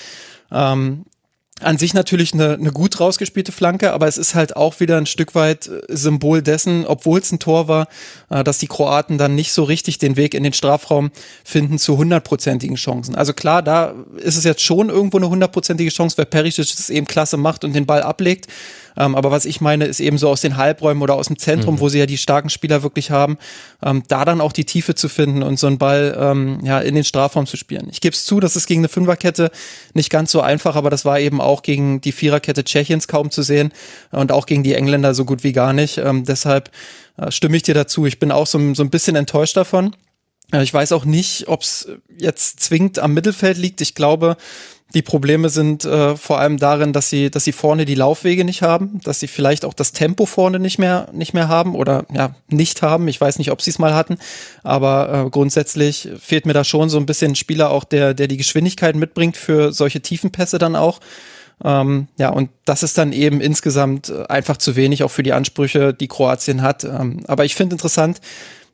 Ähm, 0.53 1.05
an 1.61 1.79
sich 1.79 1.95
natürlich 1.95 2.35
eine, 2.35 2.55
eine 2.55 2.73
gut 2.73 2.99
rausgespielte 2.99 3.53
Flanke, 3.53 3.93
aber 3.93 4.09
es 4.09 4.19
ist 4.19 4.35
halt 4.35 4.57
auch 4.57 4.81
wieder 4.81 4.97
ein 4.97 5.07
Stück 5.07 5.37
weit 5.37 5.69
äh, 5.69 5.83
Symbol 5.89 6.43
dessen, 6.43 6.85
obwohl 6.85 7.21
es 7.21 7.31
ein 7.31 7.39
Tor 7.39 7.69
war, 7.69 7.87
äh, 8.29 8.43
dass 8.43 8.59
die 8.59 8.67
Kroaten 8.67 9.19
dann 9.19 9.37
nicht 9.37 9.53
so 9.53 9.63
richtig 9.63 9.99
den 9.99 10.17
Weg 10.17 10.35
in 10.35 10.43
den 10.43 10.53
Strafraum 10.53 11.13
finden 11.45 11.79
zu 11.79 11.97
hundertprozentigen 11.97 12.77
Chancen. 12.77 13.15
Also 13.15 13.33
klar, 13.33 13.63
da 13.63 13.95
ist 14.17 14.37
es 14.37 14.43
jetzt 14.45 14.63
schon 14.63 14.89
irgendwo 14.89 15.19
eine 15.19 15.29
hundertprozentige 15.29 15.91
Chance, 15.91 16.19
weil 16.19 16.27
Perisic 16.27 16.65
es 16.65 16.91
eben 16.91 17.07
klasse 17.07 17.37
macht 17.37 17.65
und 17.65 17.73
den 17.73 17.87
Ball 17.87 18.03
ablegt. 18.03 18.49
Ähm, 18.97 19.15
aber 19.15 19.31
was 19.31 19.45
ich 19.45 19.61
meine, 19.61 19.87
ist 19.87 20.01
eben 20.01 20.19
so 20.19 20.29
aus 20.29 20.41
den 20.41 20.57
Halbräumen 20.57 21.03
oder 21.03 21.15
aus 21.15 21.27
dem 21.27 21.39
Zentrum, 21.39 21.77
mhm. 21.77 21.81
wo 21.81 21.89
sie 21.89 21.99
ja 21.99 22.07
die 22.07 22.19
starken 22.19 22.51
Spieler 22.51 22.83
wirklich 22.83 23.11
haben, 23.11 23.39
ähm, 23.83 24.03
da 24.09 24.25
dann 24.25 24.41
auch 24.41 24.53
die 24.53 24.65
Tiefe 24.65 24.95
zu 24.95 25.09
finden 25.09 25.43
und 25.43 25.59
so 25.59 25.67
einen 25.67 25.79
Ball 25.79 26.17
ähm, 26.19 26.61
ja, 26.63 26.81
in 26.81 26.95
den 26.95 27.05
Strafraum 27.05 27.47
zu 27.47 27.57
spielen. 27.57 27.89
Ich 27.91 28.01
gebe 28.01 28.15
es 28.15 28.25
zu, 28.25 28.41
das 28.41 28.57
ist 28.57 28.67
gegen 28.67 28.81
eine 28.81 28.89
Fünferkette 28.89 29.51
nicht 29.95 30.11
ganz 30.11 30.31
so 30.31 30.41
einfach, 30.41 30.77
aber 30.77 30.91
das 30.91 31.05
war 31.05 31.19
eben 31.19 31.41
auch 31.41 31.63
gegen 31.63 32.01
die 32.01 32.13
Viererkette 32.13 32.65
Tschechiens 32.65 33.09
kaum 33.09 33.31
zu 33.31 33.43
sehen 33.43 33.73
und 34.11 34.33
auch 34.33 34.47
gegen 34.47 34.63
die 34.63 34.75
Engländer 34.75 35.15
so 35.15 35.25
gut 35.25 35.45
wie 35.45 35.53
gar 35.53 35.73
nicht. 35.73 35.99
Ähm, 35.99 36.25
deshalb 36.25 36.71
äh, 37.17 37.31
stimme 37.31 37.57
ich 37.57 37.63
dir 37.63 37.75
dazu. 37.75 38.07
Ich 38.07 38.19
bin 38.19 38.33
auch 38.33 38.47
so, 38.47 38.75
so 38.75 38.83
ein 38.83 38.91
bisschen 38.91 39.17
enttäuscht 39.17 39.57
davon. 39.57 39.95
Äh, 40.53 40.63
ich 40.63 40.73
weiß 40.73 40.93
auch 40.93 41.05
nicht, 41.05 41.49
ob 41.49 41.63
es 41.63 41.89
jetzt 42.19 42.61
zwingend 42.61 42.99
am 42.99 43.15
Mittelfeld 43.15 43.59
liegt. 43.59 43.81
Ich 43.81 43.95
glaube, 43.95 44.37
die 44.95 45.03
Probleme 45.03 45.49
sind 45.49 45.85
äh, 45.85 46.17
vor 46.17 46.39
allem 46.39 46.57
darin, 46.57 46.93
dass 46.93 47.11
sie, 47.11 47.31
dass 47.31 47.45
sie 47.45 47.53
vorne 47.53 47.85
die 47.85 47.97
Laufwege 47.97 48.45
nicht 48.45 48.63
haben, 48.63 49.01
dass 49.03 49.19
sie 49.19 49.27
vielleicht 49.27 49.65
auch 49.65 49.75
das 49.75 49.93
Tempo 49.93 50.25
vorne 50.25 50.61
nicht 50.61 50.79
mehr, 50.79 51.09
nicht 51.13 51.35
mehr 51.35 51.49
haben 51.49 51.75
oder 51.75 52.07
ja, 52.13 52.35
nicht 52.49 52.81
haben. 52.81 53.09
Ich 53.09 53.21
weiß 53.21 53.39
nicht, 53.39 53.51
ob 53.51 53.61
sie 53.61 53.71
es 53.71 53.81
mal 53.81 53.95
hatten, 53.95 54.19
aber 54.63 55.27
äh, 55.27 55.31
grundsätzlich 55.31 56.09
fehlt 56.21 56.47
mir 56.47 56.53
da 56.53 56.63
schon 56.63 56.89
so 56.89 56.99
ein 56.99 57.07
bisschen 57.07 57.33
ein 57.33 57.37
Spieler 57.37 57.71
auch, 57.71 57.83
der, 57.83 58.15
der 58.15 58.29
die 58.29 58.37
Geschwindigkeit 58.37 58.95
mitbringt 58.95 59.37
für 59.37 59.73
solche 59.73 60.01
Tiefenpässe 60.01 60.59
dann 60.59 60.77
auch. 60.77 61.01
Ähm, 61.65 62.07
ja, 62.17 62.29
und 62.29 62.51
das 62.65 62.85
ist 62.85 62.97
dann 62.97 63.13
eben 63.13 63.41
insgesamt 63.41 64.13
einfach 64.29 64.59
zu 64.59 64.77
wenig, 64.77 65.03
auch 65.03 65.11
für 65.11 65.23
die 65.25 65.33
Ansprüche, 65.33 65.93
die 65.93 66.09
Kroatien 66.09 66.63
hat. 66.63 66.85
Ähm, 66.85 67.21
aber 67.27 67.45
ich 67.45 67.57
finde 67.57 67.75
interessant, 67.75 68.21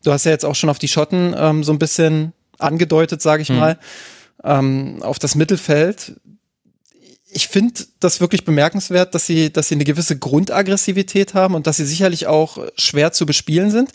du 0.04 0.12
hast 0.12 0.26
ja 0.26 0.32
jetzt 0.32 0.44
auch 0.44 0.54
schon 0.54 0.70
auf 0.70 0.78
die 0.78 0.88
Schotten 0.88 1.34
ähm, 1.36 1.64
so 1.64 1.72
ein 1.72 1.78
bisschen 1.78 2.34
angedeutet, 2.58 3.22
sage 3.22 3.42
ich 3.42 3.48
hm. 3.48 3.56
mal 3.56 3.78
ähm, 4.44 5.02
auf 5.02 5.18
das 5.18 5.34
Mittelfeld. 5.34 6.20
Ich 7.32 7.48
finde 7.48 7.84
das 8.00 8.20
wirklich 8.20 8.44
bemerkenswert, 8.44 9.14
dass 9.14 9.26
sie, 9.26 9.52
dass 9.52 9.68
sie 9.68 9.76
eine 9.76 9.84
gewisse 9.84 10.18
Grundaggressivität 10.18 11.34
haben 11.34 11.54
und 11.54 11.66
dass 11.66 11.76
sie 11.76 11.84
sicherlich 11.84 12.26
auch 12.26 12.58
schwer 12.76 13.12
zu 13.12 13.26
bespielen 13.26 13.70
sind. 13.70 13.90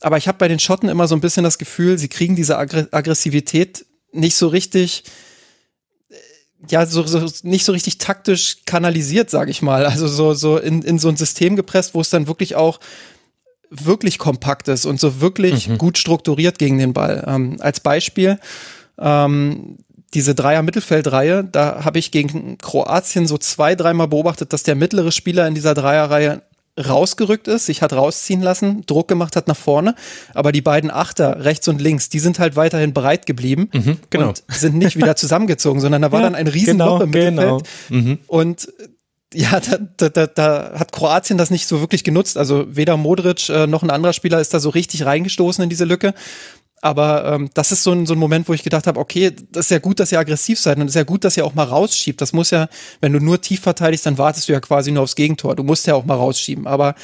Aber 0.00 0.16
ich 0.16 0.28
habe 0.28 0.38
bei 0.38 0.48
den 0.48 0.58
Schotten 0.58 0.88
immer 0.88 1.06
so 1.06 1.14
ein 1.14 1.20
bisschen 1.20 1.44
das 1.44 1.58
Gefühl, 1.58 1.98
sie 1.98 2.08
kriegen 2.08 2.36
diese 2.36 2.58
Aggressivität 2.58 3.84
nicht 4.12 4.34
so 4.34 4.48
richtig, 4.48 5.04
äh, 6.08 6.14
ja, 6.68 6.86
so, 6.86 7.06
so 7.06 7.26
nicht 7.42 7.64
so 7.64 7.72
richtig 7.72 7.98
taktisch 7.98 8.58
kanalisiert, 8.64 9.28
sage 9.28 9.50
ich 9.50 9.60
mal. 9.60 9.84
Also 9.84 10.08
so, 10.08 10.32
so 10.32 10.56
in, 10.56 10.82
in 10.82 10.98
so 10.98 11.08
ein 11.08 11.16
System 11.16 11.54
gepresst, 11.54 11.94
wo 11.94 12.00
es 12.00 12.10
dann 12.10 12.26
wirklich 12.26 12.56
auch 12.56 12.80
wirklich 13.70 14.18
kompakt 14.18 14.68
ist 14.68 14.84
und 14.84 14.98
so 14.98 15.20
wirklich 15.20 15.68
mhm. 15.68 15.78
gut 15.78 15.96
strukturiert 15.96 16.58
gegen 16.58 16.78
den 16.78 16.92
Ball. 16.92 17.24
Ähm, 17.26 17.56
als 17.60 17.80
Beispiel, 17.80 18.38
ähm, 19.00 19.78
diese 20.14 20.34
Dreier-Mittelfeldreihe, 20.34 21.44
da 21.44 21.84
habe 21.84 21.98
ich 21.98 22.10
gegen 22.10 22.58
Kroatien 22.58 23.26
so 23.26 23.38
zwei, 23.38 23.74
dreimal 23.74 24.08
beobachtet, 24.08 24.52
dass 24.52 24.62
der 24.62 24.74
mittlere 24.74 25.12
Spieler 25.12 25.46
in 25.46 25.54
dieser 25.54 25.74
Dreierreihe 25.74 26.42
rausgerückt 26.78 27.48
ist, 27.48 27.66
sich 27.66 27.82
hat 27.82 27.92
rausziehen 27.92 28.40
lassen, 28.40 28.84
Druck 28.86 29.08
gemacht 29.08 29.36
hat 29.36 29.48
nach 29.48 29.56
vorne, 29.56 29.94
aber 30.34 30.52
die 30.52 30.62
beiden 30.62 30.90
Achter, 30.90 31.44
rechts 31.44 31.68
und 31.68 31.80
links, 31.80 32.08
die 32.08 32.20
sind 32.20 32.38
halt 32.38 32.56
weiterhin 32.56 32.94
breit 32.94 33.26
geblieben 33.26 33.68
mhm, 33.72 33.98
genau. 34.08 34.28
und 34.28 34.42
sind 34.48 34.76
nicht 34.76 34.96
wieder 34.96 35.16
zusammengezogen, 35.16 35.80
sondern 35.80 36.02
da 36.02 36.12
war 36.12 36.20
ja, 36.20 36.26
dann 36.26 36.34
ein 36.34 36.46
Riesenloch 36.46 37.00
genau, 37.00 37.02
im 37.02 37.10
Mittelfeld 37.10 37.64
genau. 37.88 38.00
mhm. 38.00 38.18
und 38.26 38.68
ja, 39.32 39.60
da, 39.60 39.78
da, 39.96 40.08
da, 40.08 40.26
da 40.26 40.72
hat 40.76 40.90
Kroatien 40.90 41.38
das 41.38 41.50
nicht 41.50 41.68
so 41.68 41.80
wirklich 41.80 42.02
genutzt. 42.02 42.36
Also 42.36 42.66
weder 42.68 42.96
Modric 42.96 43.48
äh, 43.48 43.68
noch 43.68 43.84
ein 43.84 43.90
anderer 43.90 44.12
Spieler 44.12 44.40
ist 44.40 44.52
da 44.52 44.58
so 44.58 44.70
richtig 44.70 45.04
reingestoßen 45.04 45.62
in 45.62 45.70
diese 45.70 45.84
Lücke. 45.84 46.14
Aber 46.82 47.24
ähm, 47.26 47.50
das 47.52 47.72
ist 47.72 47.82
so 47.82 47.92
ein, 47.92 48.06
so 48.06 48.14
ein 48.14 48.18
Moment, 48.18 48.48
wo 48.48 48.54
ich 48.54 48.62
gedacht 48.62 48.86
habe, 48.86 48.98
okay, 48.98 49.32
das 49.52 49.66
ist 49.66 49.70
ja 49.70 49.78
gut, 49.78 50.00
dass 50.00 50.12
ihr 50.12 50.18
aggressiv 50.18 50.58
seid 50.58 50.78
und 50.78 50.84
es 50.84 50.92
ist 50.92 50.96
ja 50.96 51.02
gut, 51.02 51.24
dass 51.24 51.36
ihr 51.36 51.44
auch 51.44 51.54
mal 51.54 51.64
rausschiebt. 51.64 52.20
Das 52.20 52.32
muss 52.32 52.50
ja, 52.50 52.68
wenn 53.00 53.12
du 53.12 53.20
nur 53.20 53.40
tief 53.40 53.60
verteidigst, 53.60 54.06
dann 54.06 54.16
wartest 54.16 54.48
du 54.48 54.52
ja 54.52 54.60
quasi 54.60 54.90
nur 54.90 55.02
aufs 55.02 55.14
Gegentor. 55.14 55.56
Du 55.56 55.62
musst 55.62 55.86
ja 55.86 55.94
auch 55.94 56.06
mal 56.06 56.14
rausschieben. 56.14 56.66
Aber 56.66 56.94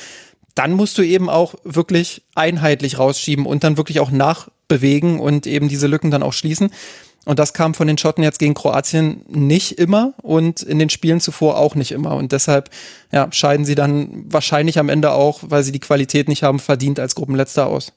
dann 0.54 0.72
musst 0.72 0.96
du 0.96 1.02
eben 1.02 1.28
auch 1.28 1.54
wirklich 1.64 2.22
einheitlich 2.34 2.98
rausschieben 2.98 3.44
und 3.44 3.64
dann 3.64 3.76
wirklich 3.76 4.00
auch 4.00 4.10
nachbewegen 4.10 5.20
und 5.20 5.46
eben 5.46 5.68
diese 5.68 5.86
Lücken 5.86 6.10
dann 6.10 6.22
auch 6.22 6.32
schließen. 6.32 6.70
Und 7.26 7.38
das 7.38 7.52
kam 7.52 7.74
von 7.74 7.88
den 7.88 7.98
Schotten 7.98 8.22
jetzt 8.22 8.38
gegen 8.38 8.54
Kroatien 8.54 9.22
nicht 9.28 9.78
immer 9.78 10.14
und 10.22 10.62
in 10.62 10.78
den 10.78 10.88
Spielen 10.88 11.20
zuvor 11.20 11.58
auch 11.58 11.74
nicht 11.74 11.90
immer. 11.92 12.14
Und 12.14 12.32
deshalb 12.32 12.70
ja, 13.12 13.28
scheiden 13.32 13.66
sie 13.66 13.74
dann 13.74 14.24
wahrscheinlich 14.28 14.78
am 14.78 14.88
Ende 14.88 15.10
auch, 15.10 15.40
weil 15.42 15.64
sie 15.64 15.72
die 15.72 15.80
Qualität 15.80 16.28
nicht 16.28 16.44
haben, 16.44 16.60
verdient 16.60 17.00
als 17.00 17.16
Gruppenletzter 17.16 17.66
aus. 17.66 17.92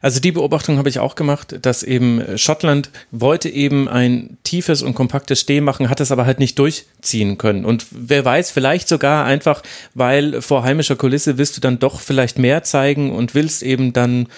Also 0.00 0.20
die 0.20 0.32
Beobachtung 0.32 0.78
habe 0.78 0.88
ich 0.88 0.98
auch 0.98 1.14
gemacht, 1.14 1.58
dass 1.62 1.82
eben 1.82 2.38
Schottland 2.38 2.90
wollte 3.10 3.48
eben 3.48 3.88
ein 3.88 4.38
tiefes 4.44 4.82
und 4.82 4.94
kompaktes 4.94 5.40
Stehen 5.40 5.64
machen, 5.64 5.90
hat 5.90 6.00
es 6.00 6.12
aber 6.12 6.26
halt 6.26 6.38
nicht 6.38 6.58
durchziehen 6.58 7.38
können. 7.38 7.64
Und 7.64 7.86
wer 7.90 8.24
weiß, 8.24 8.50
vielleicht 8.50 8.88
sogar 8.88 9.24
einfach, 9.24 9.62
weil 9.94 10.40
vor 10.40 10.62
heimischer 10.62 10.96
Kulisse 10.96 11.38
willst 11.38 11.56
du 11.56 11.60
dann 11.60 11.78
doch 11.78 12.00
vielleicht 12.00 12.38
mehr 12.38 12.62
zeigen 12.62 13.12
und 13.12 13.34
willst 13.34 13.62
eben 13.62 13.92
dann, 13.92 14.28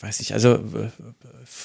weiß 0.00 0.20
ich, 0.20 0.34
also 0.34 0.58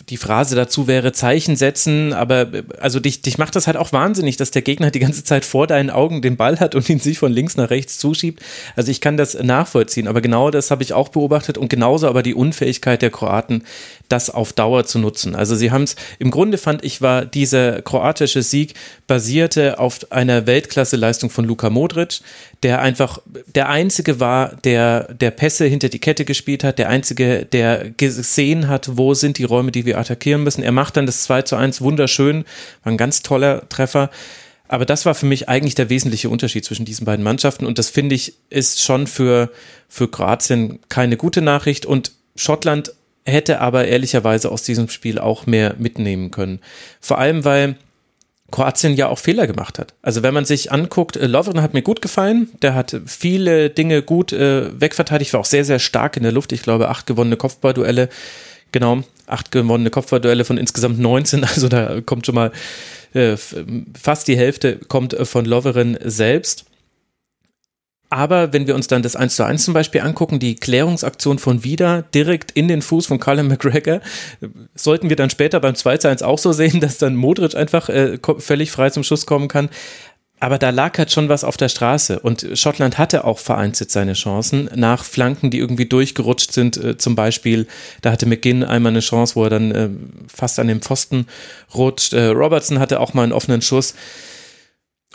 die 0.10 0.18
Phrase 0.18 0.56
dazu 0.56 0.88
wäre 0.88 1.12
Zeichen 1.12 1.56
setzen, 1.56 2.14
aber 2.14 2.48
also 2.80 3.00
dich, 3.00 3.22
dich 3.22 3.38
macht 3.38 3.56
das 3.56 3.68
halt 3.68 3.78
auch 3.78 3.92
wahnsinnig, 3.92 4.38
dass 4.38 4.52
der 4.52 4.62
Gegner 4.62 4.92
die 4.92 5.00
ganze 5.00 5.24
Zeit 5.24 5.46
vor 5.46 5.68
deinen 5.68 5.90
Augen 5.90 6.22
den 6.22 6.38
Ball 6.38 6.60
hat 6.60 6.76
und 6.76 6.90
ihn 6.90 7.00
sich 7.00 7.20
von 7.20 7.32
links 7.32 7.58
nach 7.58 7.70
rechts 7.70 7.98
zuschiebt. 7.98 8.42
Also 8.76 8.92
ich 8.92 9.02
kann 9.02 9.18
das 9.18 9.36
nachvollziehen, 9.36 10.08
aber 10.08 10.22
genau 10.22 10.52
das 10.52 10.72
habe 10.72 10.84
ich 10.84 10.94
auch 10.94 11.10
beobachtet 11.10 11.58
und 11.58 11.70
genauso 11.70 12.08
aber 12.08 12.24
die 12.24 12.34
Unfähigkeit 12.34 13.02
der 13.02 13.12
Kroaten, 13.12 13.64
das 14.10 14.30
auf 14.30 14.54
Dauer 14.54 14.86
zu 14.86 15.00
nutzen. 15.00 15.36
Also 15.36 15.56
sie 15.56 15.72
haben 15.72 15.84
es, 15.84 15.96
im 16.20 16.32
Grunde 16.32 16.58
fand 16.58 16.84
ich, 16.84 17.02
war 17.02 17.26
dieser 17.26 17.82
kroatische 17.82 18.44
Sieg 18.44 18.74
basierte 19.10 19.80
auf 19.80 20.12
einer 20.12 20.46
Weltklasse-Leistung 20.46 21.32
von 21.32 21.44
Luka 21.44 21.72
Modric, 21.72 22.22
der 22.62 22.80
einfach 22.80 23.20
der 23.56 23.68
Einzige 23.68 24.20
war, 24.20 24.56
der, 24.64 25.14
der 25.16 25.32
Pässe 25.32 25.66
hinter 25.66 25.90
die 25.90 25.98
Kette 25.98 26.26
gespielt 26.26 26.64
hat, 26.64 26.78
der 26.78 26.90
Einzige, 26.90 27.44
der 27.44 27.90
gesehen 27.90 28.68
hat, 28.68 28.98
wo 28.98 29.16
sind 29.16 29.40
die 29.40 29.46
Räume, 29.46 29.72
die 29.72 29.86
wir 29.86 29.98
attackieren 29.98 30.44
müssen. 30.44 30.62
Er 30.62 30.72
macht 30.72 30.96
dann 30.96 31.08
das 31.08 31.24
2 31.24 31.42
zu 31.42 31.56
1 31.56 31.82
wunderschön, 31.82 32.46
war 32.84 32.94
ein 32.94 32.98
ganz 32.98 33.24
toller 33.24 33.68
Treffer. 33.68 34.12
Aber 34.68 34.86
das 34.86 35.08
war 35.08 35.16
für 35.16 35.26
mich 35.26 35.50
eigentlich 35.50 35.74
der 35.74 35.90
wesentliche 35.90 36.30
Unterschied 36.30 36.64
zwischen 36.64 36.86
diesen 36.86 37.04
beiden 37.04 37.24
Mannschaften. 37.24 37.66
Und 37.66 37.80
das 37.80 37.90
finde 37.90 38.14
ich 38.14 38.36
ist 38.52 38.84
schon 38.84 39.08
für, 39.08 39.50
für 39.88 40.08
Kroatien 40.08 40.78
keine 40.88 41.18
gute 41.18 41.42
Nachricht. 41.42 41.88
Und 41.88 42.12
Schottland 42.36 42.94
hätte 43.26 43.60
aber 43.60 43.88
ehrlicherweise 43.88 44.52
aus 44.52 44.62
diesem 44.62 44.88
Spiel 44.90 45.18
auch 45.18 45.48
mehr 45.48 45.76
mitnehmen 45.80 46.30
können. 46.30 46.60
Vor 47.02 47.18
allem, 47.18 47.44
weil 47.44 47.76
Kroatien 48.52 48.96
ja 48.96 49.08
auch 49.08 49.20
Fehler 49.20 49.48
gemacht 49.48 49.80
hat. 49.80 49.94
Also 50.02 50.24
wenn 50.24 50.34
man 50.34 50.46
sich 50.46 50.72
anguckt, 50.72 51.18
äh, 51.18 51.28
Lovren 51.28 51.62
hat 51.62 51.74
mir 51.74 51.82
gut 51.82 52.02
gefallen, 52.02 52.50
der 52.62 52.76
hat 52.76 52.96
viele 53.06 53.70
Dinge 53.70 54.02
gut 54.02 54.34
äh, 54.34 54.80
wegverteidigt, 54.80 55.34
war 55.34 55.42
auch 55.42 55.46
sehr, 55.46 55.66
sehr 55.66 55.80
stark 55.80 56.18
in 56.18 56.24
der 56.24 56.32
Luft. 56.32 56.52
Ich 56.52 56.62
glaube, 56.62 56.90
acht 56.90 57.06
gewonnene 57.06 57.38
Kopfballduelle, 57.38 58.10
genau, 58.72 59.04
acht 59.28 59.52
gewonnene 59.52 59.90
Kopfballduelle 59.90 60.46
von 60.46 60.58
insgesamt 60.58 61.00
19, 61.00 61.44
also 61.46 61.70
da 61.70 62.02
kommt 62.02 62.26
schon 62.26 62.36
mal 62.36 62.52
äh, 63.14 63.38
fast 63.38 64.28
die 64.28 64.38
Hälfte 64.38 64.78
kommt 64.88 65.14
äh, 65.14 65.26
von 65.26 65.46
Loveren 65.46 65.98
selbst. 66.04 66.66
Aber 68.12 68.54
wenn 68.54 68.66
wir 68.66 68.74
uns 68.74 68.88
dann 68.88 69.04
das 69.04 69.16
1 69.16 69.36
zu 69.36 69.44
1 69.44 69.66
zum 69.66 69.74
Beispiel 69.76 70.02
angucken, 70.02 70.40
die 70.40 70.56
Klärungsaktion 70.56 71.38
von 71.38 71.64
Wieder 71.64 72.02
direkt 72.02 72.52
in 72.52 72.68
den 72.68 72.82
Fuß 72.82 73.06
von 73.06 73.20
Colin 73.20 73.48
McGregor, 73.48 74.02
sollten 74.74 75.10
wir 75.10 75.16
dann 75.16 75.30
später 75.30 75.60
beim 75.60 75.76
2 75.76 75.98
zu 75.98 76.10
1 76.10 76.24
auch 76.24 76.40
so 76.40 76.52
sehen, 76.52 76.80
dass 76.82 76.98
dann 76.98 77.16
Modric 77.16 77.56
einfach 77.56 77.90
äh, 77.90 78.18
völlig 78.40 78.72
frei 78.72 78.90
zum 78.90 79.04
Schuss 79.04 79.26
kommen 79.26 79.48
kann. 79.48 79.70
Aber 80.42 80.58
da 80.58 80.70
lag 80.70 80.98
halt 80.98 81.12
schon 81.12 81.28
was 81.28 81.44
auf 81.44 81.58
der 81.58 81.68
Straße 81.68 82.20
und 82.20 82.48
Schottland 82.54 82.98
hatte 82.98 83.26
auch 83.26 83.40
vereinzelt 83.40 83.92
seine 83.92 84.14
Chancen 84.14 84.70
nach 84.74 85.04
Flanken, 85.04 85.52
die 85.52 85.60
irgendwie 85.60 85.86
durchgerutscht 85.86 86.54
sind. 86.54 86.78
Äh, 86.78 86.98
zum 86.98 87.16
Beispiel, 87.16 87.68
da 88.02 88.12
hatte 88.12 88.26
McGinn 88.26 88.64
einmal 88.64 88.94
eine 88.94 89.02
Chance, 89.02 89.36
wo 89.36 89.44
er 89.44 89.50
dann 89.50 89.72
äh, 89.72 89.90
fast 90.34 90.58
an 90.60 90.68
den 90.68 90.82
Pfosten 90.82 91.28
rutscht. 91.76 92.14
Äh, 92.14 92.28
Robertson 92.28 92.80
hatte 92.80 93.02
auch 93.02 93.14
mal 93.14 93.24
einen 93.24 93.34
offenen 93.34 93.62
Schuss. 93.62 93.94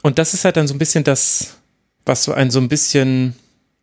Und 0.03 0.19
das 0.19 0.35
ist 0.35 0.45
halt 0.45 0.59
dann 0.59 0.69
so 0.69 0.75
ein 0.75 0.79
bisschen 0.79 1.05
das, 1.05 1.57
was 2.05 2.25
so 2.25 2.33
ein 2.33 2.51
so 2.51 2.61
ein 2.61 2.69
bisschen, 2.69 3.35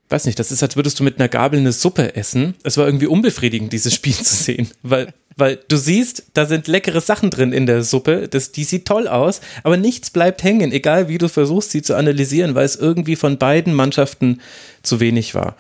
weiß 0.10 0.26
nicht, 0.26 0.40
das 0.40 0.52
ist, 0.52 0.64
als 0.64 0.76
würdest 0.76 1.00
du 1.00 1.04
mit 1.04 1.20
einer 1.20 1.30
Gabel 1.30 1.60
eine 1.60 1.72
Suppe 1.72 2.16
essen. 2.16 2.56
Es 2.64 2.78
war 2.78 2.86
irgendwie 2.86 3.08
unbefriedigend, 3.08 3.74
dieses 3.74 3.94
Spiel 3.94 4.14
zu 4.14 4.36
sehen, 4.36 4.70
weil, 4.84 5.14
weil 5.36 5.60
du 5.68 5.78
siehst, 5.78 6.26
da 6.34 6.46
sind 6.46 6.68
leckere 6.68 7.02
Sachen 7.02 7.30
drin 7.30 7.54
in 7.54 7.66
der 7.66 7.84
Suppe, 7.84 8.28
das, 8.28 8.52
die 8.52 8.64
sieht 8.64 8.86
toll 8.86 9.08
aus, 9.08 9.42
aber 9.64 9.78
nichts 9.78 10.10
bleibt 10.10 10.44
hängen, 10.44 10.72
egal 10.72 11.08
wie 11.08 11.18
du 11.18 11.30
versuchst, 11.30 11.72
sie 11.72 11.82
zu 11.82 11.96
analysieren, 11.96 12.56
weil 12.56 12.66
es 12.66 12.76
irgendwie 12.76 13.16
von 13.16 13.38
beiden 13.38 13.74
Mannschaften 13.74 14.42
zu 14.84 15.00
wenig 15.00 15.36
war. 15.36 15.56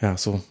Ja, 0.00 0.16
so 0.16 0.42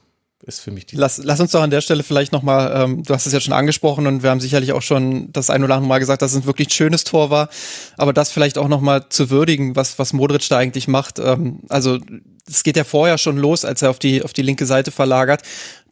ist 0.44 0.60
für 0.60 0.72
mich 0.72 0.86
die. 0.86 0.96
Lass, 0.96 1.18
lass 1.24 1.40
uns 1.40 1.52
doch 1.52 1.62
an 1.62 1.72
der 1.72 1.82
Stelle 1.82 2.04
vielleicht 2.04 2.32
nochmal, 2.32 2.84
ähm, 2.84 3.04
du 3.04 3.14
hast 3.14 3.26
es 3.26 3.34
ja 3.34 3.40
schon 3.40 3.54
angesprochen 3.54 4.08
und 4.08 4.24
wir 4.24 4.30
haben 4.30 4.40
sicherlich 4.40 4.72
auch 4.74 4.82
schon 4.82 5.32
das 5.32 5.50
ein 5.50 5.64
oder 5.64 5.76
andere 5.76 5.90
Mal 5.90 6.00
gesagt, 6.00 6.22
dass 6.22 6.32
es 6.32 6.38
ein 6.38 6.46
wirklich 6.46 6.74
schönes 6.74 7.04
Tor 7.04 7.30
war, 7.30 7.50
aber 7.98 8.14
das 8.14 8.32
vielleicht 8.32 8.58
auch 8.58 8.68
nochmal 8.68 9.10
zu 9.10 9.30
würdigen, 9.30 9.76
was, 9.76 10.00
was 10.00 10.14
Modric 10.14 10.48
da 10.50 10.58
eigentlich 10.58 10.88
macht. 10.88 11.20
Ähm, 11.20 11.62
also 11.70 12.00
es 12.48 12.64
geht 12.64 12.78
ja 12.78 12.84
vorher 12.84 13.18
schon 13.18 13.38
los, 13.38 13.66
als 13.66 13.82
er 13.82 13.90
auf 13.90 14.00
die, 14.00 14.24
auf 14.24 14.34
die 14.34 14.42
linke 14.42 14.66
Seite 14.66 14.92
verlagert 14.92 15.42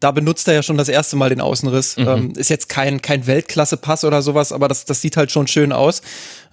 da 0.06 0.12
benutzt 0.12 0.48
er 0.48 0.54
ja 0.54 0.62
schon 0.62 0.78
das 0.78 0.88
erste 0.88 1.16
Mal 1.16 1.30
den 1.30 1.42
Außenriss. 1.42 1.98
Mhm. 1.98 2.08
Ähm, 2.08 2.34
ist 2.38 2.52
jetzt 2.52 2.70
kein, 2.70 3.02
kein 3.02 3.26
Weltklasse-Pass 3.26 4.04
oder 4.04 4.22
sowas, 4.22 4.52
aber 4.52 4.68
das, 4.68 4.86
das 4.86 5.02
sieht 5.02 5.18
halt 5.18 5.32
schon 5.32 5.48
schön 5.48 5.72
aus. 5.72 6.04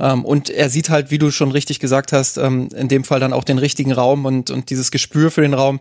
Ähm, 0.01 0.25
und 0.25 0.49
er 0.49 0.71
sieht 0.71 0.89
halt, 0.89 1.11
wie 1.11 1.19
du 1.19 1.31
schon 1.31 1.51
richtig 1.51 1.79
gesagt 1.79 2.13
hast, 2.13 2.39
ähm, 2.39 2.71
in 2.75 2.89
dem 2.89 3.05
Fall 3.05 3.21
dann 3.21 3.35
auch 3.35 3.45
den 3.45 3.59
richtigen 3.59 3.93
Raum 3.93 4.25
und, 4.25 4.51
und 4.51 4.71
dieses 4.71 4.91
Gespür 4.91 5.31
für 5.31 5.43
den 5.43 5.53
Raum. 5.53 5.81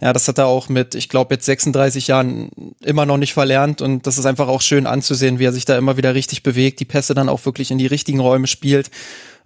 Ja, 0.00 0.12
das 0.12 0.26
hat 0.26 0.38
er 0.38 0.48
auch 0.48 0.68
mit, 0.68 0.96
ich 0.96 1.08
glaube, 1.08 1.34
jetzt 1.34 1.46
36 1.46 2.08
Jahren 2.08 2.50
immer 2.80 3.06
noch 3.06 3.18
nicht 3.18 3.34
verlernt. 3.34 3.82
Und 3.82 4.08
das 4.08 4.18
ist 4.18 4.26
einfach 4.26 4.48
auch 4.48 4.60
schön 4.60 4.88
anzusehen, 4.88 5.38
wie 5.38 5.44
er 5.44 5.52
sich 5.52 5.64
da 5.64 5.78
immer 5.78 5.96
wieder 5.96 6.16
richtig 6.16 6.42
bewegt, 6.42 6.80
die 6.80 6.84
Pässe 6.84 7.14
dann 7.14 7.28
auch 7.28 7.46
wirklich 7.46 7.70
in 7.70 7.78
die 7.78 7.86
richtigen 7.86 8.18
Räume 8.18 8.48
spielt. 8.48 8.90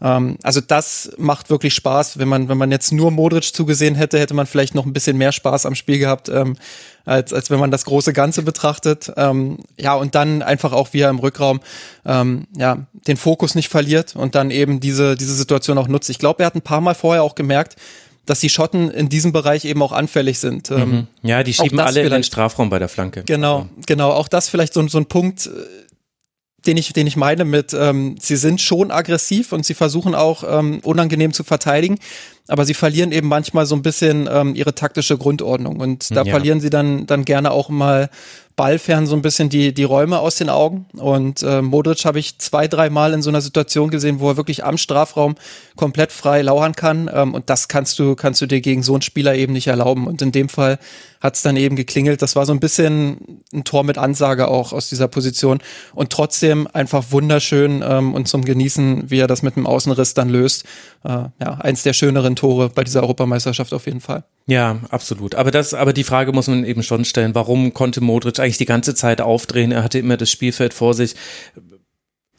Ähm, 0.00 0.36
also 0.42 0.60
das 0.60 1.12
macht 1.18 1.50
wirklich 1.50 1.74
Spaß. 1.74 2.18
Wenn 2.18 2.28
man, 2.28 2.48
wenn 2.48 2.58
man 2.58 2.70
jetzt 2.70 2.92
nur 2.92 3.10
Modric 3.10 3.54
zugesehen 3.54 3.94
hätte, 3.94 4.18
hätte 4.18 4.34
man 4.34 4.46
vielleicht 4.46 4.74
noch 4.74 4.86
ein 4.86 4.92
bisschen 4.92 5.16
mehr 5.16 5.32
Spaß 5.32 5.66
am 5.66 5.74
Spiel 5.74 5.98
gehabt, 5.98 6.28
ähm, 6.28 6.56
als, 7.04 7.32
als 7.32 7.50
wenn 7.50 7.60
man 7.60 7.70
das 7.70 7.84
große 7.84 8.12
Ganze 8.12 8.42
betrachtet. 8.42 9.12
Ähm, 9.16 9.58
ja, 9.78 9.94
und 9.94 10.14
dann 10.14 10.42
einfach 10.42 10.72
auch, 10.72 10.92
wie 10.92 11.00
er 11.00 11.10
im 11.10 11.18
Rückraum 11.18 11.60
ähm, 12.04 12.46
ja, 12.56 12.86
den 13.06 13.16
Fokus 13.16 13.54
nicht 13.54 13.68
verliert 13.68 14.16
und 14.16 14.34
dann 14.34 14.50
eben 14.50 14.80
diese, 14.80 15.16
diese 15.16 15.34
Situation 15.34 15.78
auch 15.78 15.88
nutzt. 15.88 16.10
Ich 16.10 16.18
glaube, 16.18 16.42
er 16.42 16.46
hat 16.46 16.54
ein 16.54 16.62
paar 16.62 16.80
Mal 16.80 16.94
vorher 16.94 17.22
auch 17.22 17.34
gemerkt, 17.34 17.76
dass 18.26 18.40
die 18.40 18.48
Schotten 18.48 18.90
in 18.90 19.08
diesem 19.08 19.32
Bereich 19.32 19.64
eben 19.64 19.80
auch 19.82 19.92
anfällig 19.92 20.40
sind. 20.40 20.70
Ähm, 20.72 20.90
mhm. 20.90 21.06
Ja, 21.22 21.44
die 21.44 21.54
schieben 21.54 21.78
alle 21.78 22.02
in 22.02 22.10
den 22.10 22.24
Strafraum 22.24 22.68
bei 22.68 22.80
der 22.80 22.88
Flanke. 22.88 23.22
Genau, 23.22 23.68
genau. 23.86 24.10
Auch 24.10 24.26
das 24.26 24.48
vielleicht 24.48 24.74
so, 24.74 24.86
so 24.88 24.98
ein 24.98 25.06
Punkt, 25.06 25.48
den 26.66 26.76
ich, 26.76 26.92
den 26.92 27.06
ich 27.06 27.16
meine 27.16 27.44
mit, 27.44 27.74
ähm, 27.74 28.16
sie 28.20 28.36
sind 28.36 28.60
schon 28.60 28.90
aggressiv 28.90 29.52
und 29.52 29.64
sie 29.64 29.74
versuchen 29.74 30.14
auch 30.14 30.44
ähm, 30.46 30.80
unangenehm 30.82 31.32
zu 31.32 31.44
verteidigen, 31.44 31.98
aber 32.48 32.64
sie 32.64 32.74
verlieren 32.74 33.12
eben 33.12 33.28
manchmal 33.28 33.66
so 33.66 33.74
ein 33.74 33.82
bisschen 33.82 34.28
ähm, 34.30 34.54
ihre 34.54 34.74
taktische 34.74 35.18
Grundordnung 35.18 35.80
und 35.80 36.10
da 36.10 36.22
ja. 36.22 36.30
verlieren 36.30 36.60
sie 36.60 36.70
dann, 36.70 37.06
dann 37.06 37.24
gerne 37.24 37.50
auch 37.50 37.68
mal 37.68 38.10
ballfern 38.56 39.06
so 39.06 39.14
ein 39.14 39.20
bisschen 39.20 39.50
die, 39.50 39.74
die 39.74 39.84
Räume 39.84 40.18
aus 40.18 40.36
den 40.36 40.48
Augen. 40.48 40.86
Und 40.96 41.42
äh, 41.42 41.60
Modric 41.60 42.06
habe 42.06 42.18
ich 42.18 42.38
zwei, 42.38 42.66
drei 42.66 42.88
Mal 42.88 43.12
in 43.12 43.20
so 43.20 43.28
einer 43.28 43.42
Situation 43.42 43.90
gesehen, 43.90 44.18
wo 44.18 44.30
er 44.30 44.38
wirklich 44.38 44.64
am 44.64 44.78
Strafraum 44.78 45.34
komplett 45.76 46.10
frei 46.10 46.40
lauern 46.40 46.74
kann. 46.74 47.10
Ähm, 47.12 47.34
und 47.34 47.50
das 47.50 47.68
kannst 47.68 47.98
du, 47.98 48.16
kannst 48.16 48.40
du 48.40 48.46
dir 48.46 48.62
gegen 48.62 48.82
so 48.82 48.94
einen 48.94 49.02
Spieler 49.02 49.34
eben 49.34 49.52
nicht 49.52 49.66
erlauben. 49.66 50.06
Und 50.06 50.22
in 50.22 50.32
dem 50.32 50.48
Fall 50.48 50.78
hat 51.20 51.34
es 51.34 51.42
dann 51.42 51.56
eben 51.56 51.76
geklingelt. 51.76 52.22
Das 52.22 52.34
war 52.34 52.46
so 52.46 52.52
ein 52.52 52.60
bisschen 52.60 53.42
ein 53.52 53.64
Tor 53.64 53.84
mit 53.84 53.98
Ansage 53.98 54.48
auch 54.48 54.72
aus 54.72 54.88
dieser 54.88 55.08
Position. 55.08 55.58
Und 55.94 56.10
trotzdem 56.10 56.66
einfach 56.72 57.04
wunderschön 57.10 57.84
ähm, 57.86 58.14
und 58.14 58.26
zum 58.26 58.42
Genießen, 58.42 59.10
wie 59.10 59.18
er 59.18 59.26
das 59.26 59.42
mit 59.42 59.56
dem 59.56 59.66
Außenriss 59.66 60.14
dann 60.14 60.30
löst. 60.30 60.64
Äh, 61.04 61.08
ja, 61.40 61.58
eins 61.60 61.82
der 61.82 61.92
schöneren 61.92 62.35
Tore 62.36 62.68
bei 62.68 62.84
dieser 62.84 63.02
Europameisterschaft 63.02 63.72
auf 63.72 63.86
jeden 63.86 64.00
Fall. 64.00 64.24
Ja, 64.46 64.78
absolut. 64.90 65.34
Aber 65.34 65.50
das, 65.50 65.74
aber 65.74 65.92
die 65.92 66.04
Frage 66.04 66.32
muss 66.32 66.46
man 66.46 66.64
eben 66.64 66.82
schon 66.82 67.04
stellen. 67.04 67.34
Warum 67.34 67.74
konnte 67.74 68.00
Modric 68.00 68.38
eigentlich 68.38 68.58
die 68.58 68.66
ganze 68.66 68.94
Zeit 68.94 69.20
aufdrehen? 69.20 69.72
Er 69.72 69.82
hatte 69.82 69.98
immer 69.98 70.16
das 70.16 70.30
Spielfeld 70.30 70.72
vor 70.72 70.94
sich. 70.94 71.16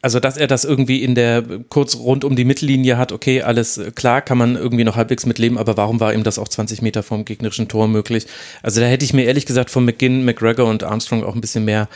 Also, 0.00 0.20
dass 0.20 0.36
er 0.36 0.46
das 0.46 0.64
irgendwie 0.64 1.02
in 1.02 1.16
der, 1.16 1.42
kurz 1.68 1.96
rund 1.96 2.24
um 2.24 2.36
die 2.36 2.44
Mittellinie 2.44 2.98
hat, 2.98 3.10
okay, 3.10 3.42
alles 3.42 3.80
klar, 3.96 4.22
kann 4.22 4.38
man 4.38 4.54
irgendwie 4.54 4.84
noch 4.84 4.94
halbwegs 4.94 5.26
mitleben, 5.26 5.58
aber 5.58 5.76
warum 5.76 5.98
war 5.98 6.14
ihm 6.14 6.22
das 6.22 6.38
auch 6.38 6.46
20 6.46 6.82
Meter 6.82 7.02
vom 7.02 7.24
gegnerischen 7.24 7.66
Tor 7.66 7.88
möglich? 7.88 8.26
Also, 8.62 8.80
da 8.80 8.86
hätte 8.86 9.04
ich 9.04 9.12
mir 9.12 9.24
ehrlich 9.24 9.44
gesagt 9.44 9.70
von 9.70 9.84
McGinn, 9.84 10.24
McGregor 10.24 10.70
und 10.70 10.84
Armstrong 10.84 11.24
auch 11.24 11.34
ein 11.34 11.40
bisschen 11.40 11.64
mehr 11.64 11.88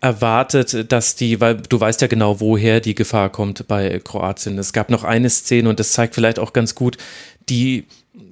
erwartet, 0.00 0.92
dass 0.92 1.16
die, 1.16 1.40
weil 1.40 1.56
du 1.56 1.80
weißt 1.80 2.02
ja 2.02 2.08
genau, 2.08 2.40
woher 2.40 2.80
die 2.80 2.94
Gefahr 2.94 3.30
kommt 3.30 3.66
bei 3.66 3.98
Kroatien. 4.00 4.58
Es 4.58 4.72
gab 4.72 4.90
noch 4.90 5.04
eine 5.04 5.30
Szene 5.30 5.68
und 5.68 5.80
das 5.80 5.92
zeigt 5.92 6.14
vielleicht 6.14 6.38
auch 6.38 6.52
ganz 6.52 6.74
gut 6.74 6.98
die 7.48 7.86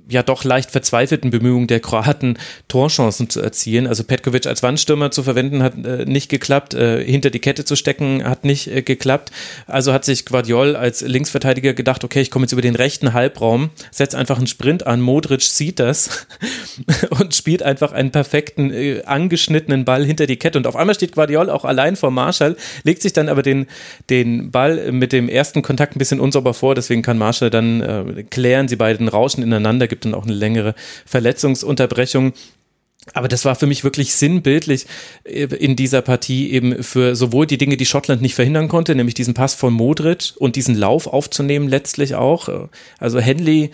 ja 0.08 0.22
doch 0.22 0.44
leicht 0.44 0.70
verzweifelten 0.70 1.30
Bemühungen 1.30 1.66
der 1.66 1.80
Kroaten, 1.80 2.38
Torchancen 2.68 3.30
zu 3.30 3.40
erzielen. 3.40 3.86
Also 3.86 4.04
Petkovic 4.04 4.46
als 4.46 4.62
Wandstürmer 4.62 5.10
zu 5.10 5.22
verwenden 5.22 5.62
hat 5.62 5.74
äh, 5.84 6.04
nicht 6.04 6.28
geklappt, 6.28 6.74
äh, 6.74 7.02
hinter 7.02 7.30
die 7.30 7.38
Kette 7.38 7.64
zu 7.64 7.76
stecken 7.76 8.24
hat 8.24 8.44
nicht 8.44 8.68
äh, 8.68 8.82
geklappt. 8.82 9.30
Also 9.66 9.92
hat 9.92 10.04
sich 10.04 10.26
Guardiol 10.26 10.76
als 10.76 11.00
Linksverteidiger 11.00 11.72
gedacht, 11.72 12.04
okay, 12.04 12.20
ich 12.20 12.30
komme 12.30 12.44
jetzt 12.44 12.52
über 12.52 12.62
den 12.62 12.76
rechten 12.76 13.12
Halbraum, 13.12 13.70
setze 13.90 14.18
einfach 14.18 14.36
einen 14.36 14.46
Sprint 14.46 14.86
an, 14.86 15.00
Modric 15.00 15.42
sieht 15.42 15.80
das 15.80 16.26
und 17.10 17.34
spielt 17.34 17.62
einfach 17.62 17.92
einen 17.92 18.10
perfekten, 18.10 19.02
angeschnittenen 19.06 19.84
Ball 19.84 20.04
hinter 20.04 20.26
die 20.26 20.36
Kette. 20.36 20.58
Und 20.58 20.66
auf 20.66 20.76
einmal 20.76 20.94
steht 20.94 21.12
Guardiol 21.12 21.48
auch 21.48 21.64
allein 21.64 21.96
vor 21.96 22.10
Marshall, 22.10 22.56
legt 22.82 23.02
sich 23.02 23.12
dann 23.12 23.28
aber 23.28 23.42
den, 23.42 23.66
den 24.10 24.50
Ball 24.50 24.92
mit 24.92 25.12
dem 25.12 25.28
ersten 25.28 25.62
Kontakt 25.62 25.96
ein 25.96 25.98
bisschen 25.98 26.20
unsauber 26.20 26.52
vor, 26.52 26.74
deswegen 26.74 27.02
kann 27.02 27.18
Marshall 27.18 27.50
dann 27.50 28.26
klären, 28.30 28.68
sie 28.68 28.76
beiden 28.76 29.08
rauschen 29.08 29.42
ineinander, 29.42 29.86
gibt 29.94 30.04
dann 30.04 30.14
auch 30.14 30.24
eine 30.24 30.34
längere 30.34 30.74
Verletzungsunterbrechung. 31.06 32.32
Aber 33.12 33.28
das 33.28 33.44
war 33.44 33.54
für 33.54 33.66
mich 33.66 33.84
wirklich 33.84 34.14
sinnbildlich 34.14 34.86
äh, 35.24 35.44
in 35.44 35.76
dieser 35.76 36.02
Partie 36.02 36.50
eben 36.50 36.82
für 36.82 37.14
sowohl 37.14 37.46
die 37.46 37.58
Dinge, 37.58 37.76
die 37.76 37.86
Schottland 37.86 38.22
nicht 38.22 38.34
verhindern 38.34 38.68
konnte, 38.68 38.94
nämlich 38.94 39.14
diesen 39.14 39.34
Pass 39.34 39.54
von 39.54 39.72
Modric 39.72 40.32
und 40.38 40.56
diesen 40.56 40.74
Lauf 40.74 41.06
aufzunehmen 41.06 41.68
letztlich 41.68 42.14
auch. 42.14 42.68
Also 42.98 43.20
Henley 43.20 43.70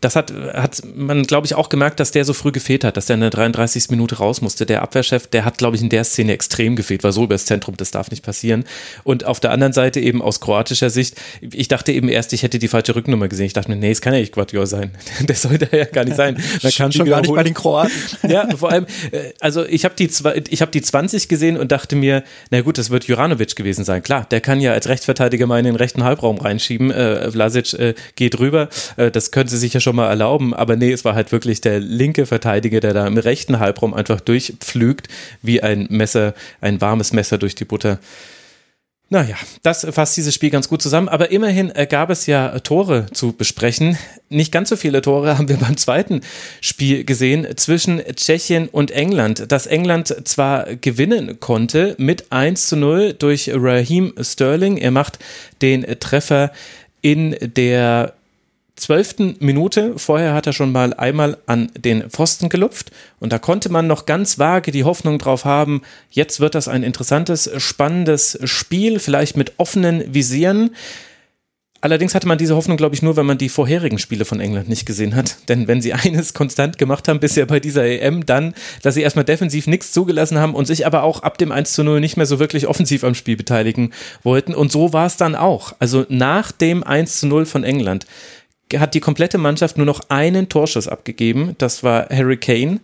das 0.00 0.16
hat, 0.16 0.32
hat 0.32 0.82
man, 0.94 1.24
glaube 1.24 1.46
ich, 1.46 1.54
auch 1.54 1.68
gemerkt, 1.68 2.00
dass 2.00 2.10
der 2.10 2.24
so 2.24 2.32
früh 2.32 2.52
gefehlt 2.52 2.84
hat, 2.84 2.96
dass 2.96 3.06
der 3.06 3.14
in 3.14 3.20
der 3.20 3.30
33. 3.30 3.90
Minute 3.90 4.16
raus 4.16 4.40
musste. 4.40 4.64
Der 4.64 4.82
Abwehrchef, 4.82 5.26
der 5.26 5.44
hat, 5.44 5.58
glaube 5.58 5.76
ich, 5.76 5.82
in 5.82 5.88
der 5.88 6.04
Szene 6.04 6.32
extrem 6.32 6.76
gefehlt, 6.76 7.04
war 7.04 7.12
so 7.12 7.24
übers 7.24 7.44
Zentrum, 7.44 7.76
das 7.76 7.90
darf 7.90 8.10
nicht 8.10 8.24
passieren. 8.24 8.64
Und 9.04 9.24
auf 9.24 9.40
der 9.40 9.50
anderen 9.50 9.72
Seite 9.72 10.00
eben 10.00 10.22
aus 10.22 10.40
kroatischer 10.40 10.90
Sicht, 10.90 11.20
ich 11.40 11.68
dachte 11.68 11.92
eben 11.92 12.08
erst, 12.08 12.32
ich 12.32 12.42
hätte 12.42 12.58
die 12.58 12.68
falsche 12.68 12.94
Rücknummer 12.94 13.28
gesehen. 13.28 13.46
Ich 13.46 13.52
dachte 13.52 13.70
mir, 13.70 13.76
nee, 13.76 13.90
es 13.90 14.00
kann 14.00 14.14
ja 14.14 14.20
nicht 14.20 14.32
Guardiola 14.32 14.66
sein. 14.66 14.92
Der 15.20 15.36
sollte 15.36 15.68
ja 15.76 15.84
gar 15.84 16.04
nicht 16.04 16.16
sein. 16.16 16.42
Man 16.62 16.72
kann 16.72 16.92
schon 16.92 17.06
gar 17.06 17.20
nicht 17.20 17.34
bei 17.34 17.42
den 17.42 17.54
Kroaten. 17.54 17.92
Ja, 18.28 18.48
vor 18.56 18.70
allem, 18.70 18.86
äh, 19.10 19.32
also 19.40 19.64
ich 19.64 19.84
habe 19.84 19.94
die, 19.98 20.08
ich 20.50 20.62
hab 20.62 20.70
die 20.70 20.82
20 20.82 21.28
gesehen 21.28 21.56
und 21.56 21.72
dachte 21.72 21.96
mir, 21.96 22.22
na 22.50 22.60
gut, 22.60 22.78
das 22.78 22.90
wird 22.90 23.04
Juranovic 23.04 23.56
gewesen 23.56 23.84
sein. 23.84 24.02
Klar, 24.02 24.26
der 24.30 24.40
kann 24.40 24.60
ja 24.60 24.72
als 24.72 24.88
Rechtsverteidiger 24.88 25.46
mal 25.46 25.58
in 25.58 25.64
den 25.64 25.74
rechten 25.74 26.04
Halbraum 26.04 26.38
reinschieben. 26.38 26.90
Äh, 26.90 27.30
Vlasic 27.30 27.72
äh, 27.74 27.94
geht 28.14 28.38
rüber. 28.38 28.68
Das 28.96 29.30
könnte 29.30 29.56
sich 29.56 29.74
ja 29.74 29.80
schon 29.80 29.89
mal 29.92 30.08
erlauben, 30.08 30.54
aber 30.54 30.76
nee, 30.76 30.92
es 30.92 31.04
war 31.04 31.14
halt 31.14 31.32
wirklich 31.32 31.60
der 31.60 31.80
linke 31.80 32.26
Verteidiger, 32.26 32.80
der 32.80 32.94
da 32.94 33.06
im 33.06 33.18
rechten 33.18 33.58
Halbraum 33.58 33.94
einfach 33.94 34.20
durchpflügt, 34.20 35.08
wie 35.42 35.62
ein 35.62 35.86
Messer, 35.90 36.34
ein 36.60 36.80
warmes 36.80 37.12
Messer 37.12 37.38
durch 37.38 37.54
die 37.54 37.64
Butter. 37.64 37.98
Naja, 39.12 39.34
das 39.64 39.84
fasst 39.90 40.16
dieses 40.16 40.32
Spiel 40.32 40.50
ganz 40.50 40.68
gut 40.68 40.80
zusammen. 40.80 41.08
Aber 41.08 41.32
immerhin 41.32 41.74
äh, 41.74 41.88
gab 41.88 42.10
es 42.10 42.26
ja 42.26 42.60
Tore 42.60 43.06
zu 43.12 43.32
besprechen. 43.32 43.98
Nicht 44.28 44.52
ganz 44.52 44.68
so 44.68 44.76
viele 44.76 45.02
Tore 45.02 45.36
haben 45.38 45.48
wir 45.48 45.56
beim 45.56 45.76
zweiten 45.76 46.20
Spiel 46.60 47.02
gesehen 47.02 47.44
zwischen 47.56 48.00
Tschechien 48.14 48.68
und 48.68 48.92
England. 48.92 49.50
Dass 49.50 49.66
England 49.66 50.14
zwar 50.28 50.76
gewinnen 50.76 51.40
konnte 51.40 51.96
mit 51.98 52.30
1 52.30 52.68
zu 52.68 52.76
0 52.76 53.14
durch 53.14 53.50
Raheem 53.52 54.14
Sterling. 54.20 54.76
Er 54.76 54.92
macht 54.92 55.18
den 55.60 55.84
Treffer 55.98 56.52
in 57.02 57.36
der 57.40 58.14
zwölften 58.80 59.36
Minute. 59.40 59.94
Vorher 59.96 60.34
hat 60.34 60.46
er 60.46 60.52
schon 60.52 60.72
mal 60.72 60.94
einmal 60.94 61.38
an 61.46 61.70
den 61.76 62.10
Pfosten 62.10 62.48
gelupft 62.48 62.90
und 63.18 63.32
da 63.32 63.38
konnte 63.38 63.68
man 63.70 63.86
noch 63.86 64.06
ganz 64.06 64.38
vage 64.38 64.72
die 64.72 64.84
Hoffnung 64.84 65.18
drauf 65.18 65.44
haben, 65.44 65.82
jetzt 66.10 66.40
wird 66.40 66.54
das 66.54 66.68
ein 66.68 66.82
interessantes, 66.82 67.50
spannendes 67.58 68.38
Spiel, 68.44 68.98
vielleicht 68.98 69.36
mit 69.36 69.54
offenen 69.58 70.14
Visieren. 70.14 70.70
Allerdings 71.82 72.14
hatte 72.14 72.28
man 72.28 72.36
diese 72.36 72.56
Hoffnung, 72.56 72.76
glaube 72.76 72.94
ich, 72.94 73.00
nur, 73.00 73.16
wenn 73.16 73.24
man 73.24 73.38
die 73.38 73.48
vorherigen 73.48 73.98
Spiele 73.98 74.26
von 74.26 74.38
England 74.38 74.68
nicht 74.68 74.84
gesehen 74.84 75.14
hat. 75.16 75.36
Denn 75.48 75.66
wenn 75.66 75.80
sie 75.80 75.94
eines 75.94 76.34
konstant 76.34 76.76
gemacht 76.76 77.08
haben 77.08 77.20
bisher 77.20 77.46
bei 77.46 77.58
dieser 77.58 77.84
EM, 77.84 78.26
dann, 78.26 78.54
dass 78.82 78.94
sie 78.94 79.02
erstmal 79.02 79.24
defensiv 79.24 79.66
nichts 79.66 79.92
zugelassen 79.92 80.38
haben 80.38 80.54
und 80.54 80.66
sich 80.66 80.86
aber 80.86 81.02
auch 81.02 81.22
ab 81.22 81.38
dem 81.38 81.52
1 81.52 81.72
zu 81.72 81.82
0 81.82 82.00
nicht 82.00 82.18
mehr 82.18 82.26
so 82.26 82.38
wirklich 82.38 82.66
offensiv 82.66 83.02
am 83.02 83.14
Spiel 83.14 83.36
beteiligen 83.36 83.92
wollten. 84.22 84.54
Und 84.54 84.70
so 84.70 84.92
war 84.92 85.06
es 85.06 85.16
dann 85.16 85.34
auch. 85.34 85.74
Also 85.78 86.04
nach 86.10 86.52
dem 86.52 86.84
1 86.84 87.20
zu 87.20 87.26
0 87.26 87.46
von 87.46 87.64
England 87.64 88.06
hat 88.78 88.94
die 88.94 89.00
komplette 89.00 89.38
Mannschaft 89.38 89.76
nur 89.76 89.86
noch 89.86 90.00
einen 90.08 90.48
Torschuss 90.48 90.88
abgegeben. 90.88 91.54
Das 91.58 91.82
war 91.82 92.08
Harry 92.10 92.36
Kane. 92.36 92.80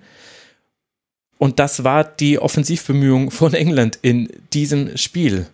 Und 1.39 1.58
das 1.58 1.84
war 1.84 2.04
die 2.04 2.39
Offensivbemühung 2.39 3.30
von 3.30 3.54
England 3.54 3.99
in 4.02 4.28
diesem 4.52 4.97
Spiel. 4.97 5.47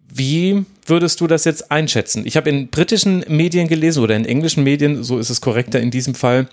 Wie 0.00 0.64
würdest 0.86 1.20
du 1.20 1.26
das 1.26 1.44
jetzt 1.44 1.70
einschätzen? 1.70 2.26
Ich 2.26 2.36
habe 2.36 2.48
in 2.48 2.68
britischen 2.68 3.24
Medien 3.28 3.68
gelesen 3.68 4.02
oder 4.02 4.16
in 4.16 4.24
englischen 4.24 4.64
Medien, 4.64 5.04
so 5.04 5.18
ist 5.18 5.28
es 5.28 5.42
korrekter 5.42 5.80
in 5.80 5.90
diesem 5.90 6.14
Fall, 6.14 6.48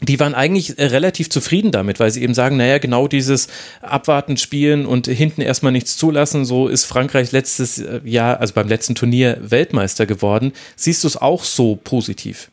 die 0.00 0.18
waren 0.20 0.34
eigentlich 0.34 0.78
äh, 0.78 0.86
relativ 0.86 1.30
zufrieden 1.30 1.70
damit, 1.70 2.00
weil 2.00 2.10
sie 2.10 2.22
eben 2.22 2.34
sagen, 2.34 2.56
naja, 2.56 2.78
genau 2.78 3.08
dieses 3.08 3.48
Abwarten, 3.80 4.36
Spielen 4.36 4.86
und 4.86 5.06
hinten 5.06 5.40
erstmal 5.40 5.72
nichts 5.72 5.96
zulassen, 5.96 6.44
so 6.44 6.68
ist 6.68 6.84
Frankreich 6.84 7.32
letztes 7.32 7.78
äh, 7.78 8.00
Jahr, 8.04 8.40
also 8.40 8.54
beim 8.54 8.68
letzten 8.68 8.94
Turnier 8.94 9.38
Weltmeister 9.40 10.06
geworden. 10.06 10.52
Siehst 10.76 11.04
du 11.04 11.08
es 11.08 11.16
auch 11.16 11.44
so 11.44 11.76
positiv? 11.76 12.50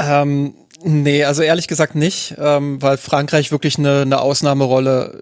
Ähm, 0.00 0.54
nee, 0.82 1.24
also 1.24 1.42
ehrlich 1.42 1.68
gesagt 1.68 1.94
nicht, 1.94 2.34
ähm, 2.38 2.80
weil 2.80 2.96
Frankreich 2.96 3.52
wirklich 3.52 3.78
eine, 3.78 4.02
eine 4.02 4.20
Ausnahmerolle 4.20 5.20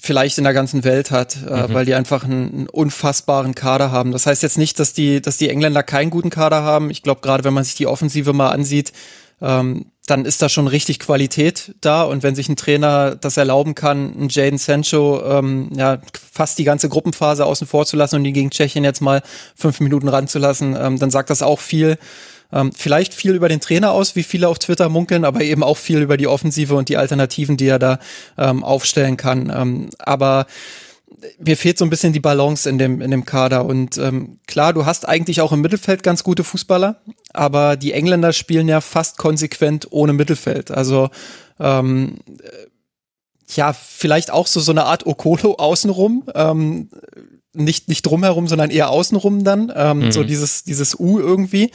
vielleicht 0.00 0.38
in 0.38 0.44
der 0.44 0.52
ganzen 0.52 0.84
Welt 0.84 1.10
hat, 1.10 1.36
äh, 1.36 1.66
mhm. 1.66 1.74
weil 1.74 1.84
die 1.84 1.94
einfach 1.94 2.22
einen, 2.22 2.54
einen, 2.54 2.68
unfassbaren 2.68 3.56
Kader 3.56 3.90
haben. 3.90 4.12
Das 4.12 4.26
heißt 4.26 4.44
jetzt 4.44 4.56
nicht, 4.56 4.78
dass 4.78 4.92
die, 4.92 5.20
dass 5.20 5.36
die 5.36 5.48
Engländer 5.48 5.82
keinen 5.82 6.10
guten 6.10 6.30
Kader 6.30 6.62
haben. 6.62 6.90
Ich 6.90 7.02
glaube, 7.02 7.20
gerade 7.20 7.42
wenn 7.42 7.54
man 7.54 7.64
sich 7.64 7.74
die 7.74 7.88
Offensive 7.88 8.32
mal 8.32 8.50
ansieht, 8.50 8.92
ähm, 9.40 9.86
dann 10.06 10.24
ist 10.24 10.40
da 10.40 10.48
schon 10.48 10.68
richtig 10.68 10.98
Qualität 10.98 11.74
da. 11.80 12.02
Und 12.02 12.22
wenn 12.22 12.34
sich 12.34 12.48
ein 12.48 12.56
Trainer 12.56 13.14
das 13.14 13.36
erlauben 13.36 13.74
kann, 13.74 14.14
einen 14.14 14.28
Jaden 14.28 14.58
Sancho 14.58 15.22
ähm, 15.22 15.70
ja, 15.74 15.98
fast 16.32 16.58
die 16.58 16.64
ganze 16.64 16.88
Gruppenphase 16.88 17.44
außen 17.44 17.66
vor 17.66 17.86
zu 17.86 17.96
lassen 17.96 18.16
und 18.16 18.24
die 18.24 18.32
gegen 18.32 18.50
Tschechien 18.50 18.84
jetzt 18.84 19.00
mal 19.00 19.22
fünf 19.54 19.80
Minuten 19.80 20.08
ranzulassen, 20.08 20.76
ähm, 20.78 20.98
dann 20.98 21.10
sagt 21.10 21.30
das 21.30 21.42
auch 21.42 21.60
viel. 21.60 21.98
Ähm, 22.50 22.72
vielleicht 22.74 23.12
viel 23.12 23.34
über 23.34 23.50
den 23.50 23.60
Trainer 23.60 23.92
aus, 23.92 24.16
wie 24.16 24.22
viele 24.22 24.48
auf 24.48 24.58
Twitter 24.58 24.88
munkeln, 24.88 25.26
aber 25.26 25.42
eben 25.42 25.62
auch 25.62 25.76
viel 25.76 26.00
über 26.00 26.16
die 26.16 26.26
Offensive 26.26 26.74
und 26.74 26.88
die 26.88 26.96
Alternativen, 26.96 27.58
die 27.58 27.66
er 27.66 27.78
da 27.78 27.98
ähm, 28.38 28.64
aufstellen 28.64 29.18
kann. 29.18 29.52
Ähm, 29.54 29.90
aber 29.98 30.46
mir 31.38 31.56
fehlt 31.56 31.78
so 31.78 31.84
ein 31.84 31.90
bisschen 31.90 32.12
die 32.12 32.20
Balance 32.20 32.68
in 32.68 32.78
dem, 32.78 33.00
in 33.00 33.10
dem 33.10 33.24
Kader. 33.24 33.64
Und 33.64 33.98
ähm, 33.98 34.38
klar, 34.46 34.72
du 34.72 34.86
hast 34.86 35.08
eigentlich 35.08 35.40
auch 35.40 35.52
im 35.52 35.60
Mittelfeld 35.60 36.02
ganz 36.02 36.22
gute 36.22 36.44
Fußballer, 36.44 37.00
aber 37.32 37.76
die 37.76 37.92
Engländer 37.92 38.32
spielen 38.32 38.68
ja 38.68 38.80
fast 38.80 39.18
konsequent 39.18 39.88
ohne 39.90 40.12
Mittelfeld. 40.12 40.70
Also 40.70 41.10
ähm, 41.58 42.16
ja, 43.54 43.72
vielleicht 43.72 44.30
auch 44.30 44.46
so, 44.46 44.60
so 44.60 44.72
eine 44.72 44.84
Art 44.84 45.06
Okolo 45.06 45.54
außenrum. 45.54 46.24
Ähm, 46.34 46.90
nicht, 47.54 47.88
nicht 47.88 48.02
drumherum, 48.02 48.46
sondern 48.46 48.70
eher 48.70 48.90
außenrum 48.90 49.42
dann. 49.42 49.72
Ähm, 49.74 49.98
mhm. 50.00 50.12
So 50.12 50.22
dieses, 50.22 50.64
dieses 50.64 50.98
U 50.98 51.18
irgendwie. 51.18 51.70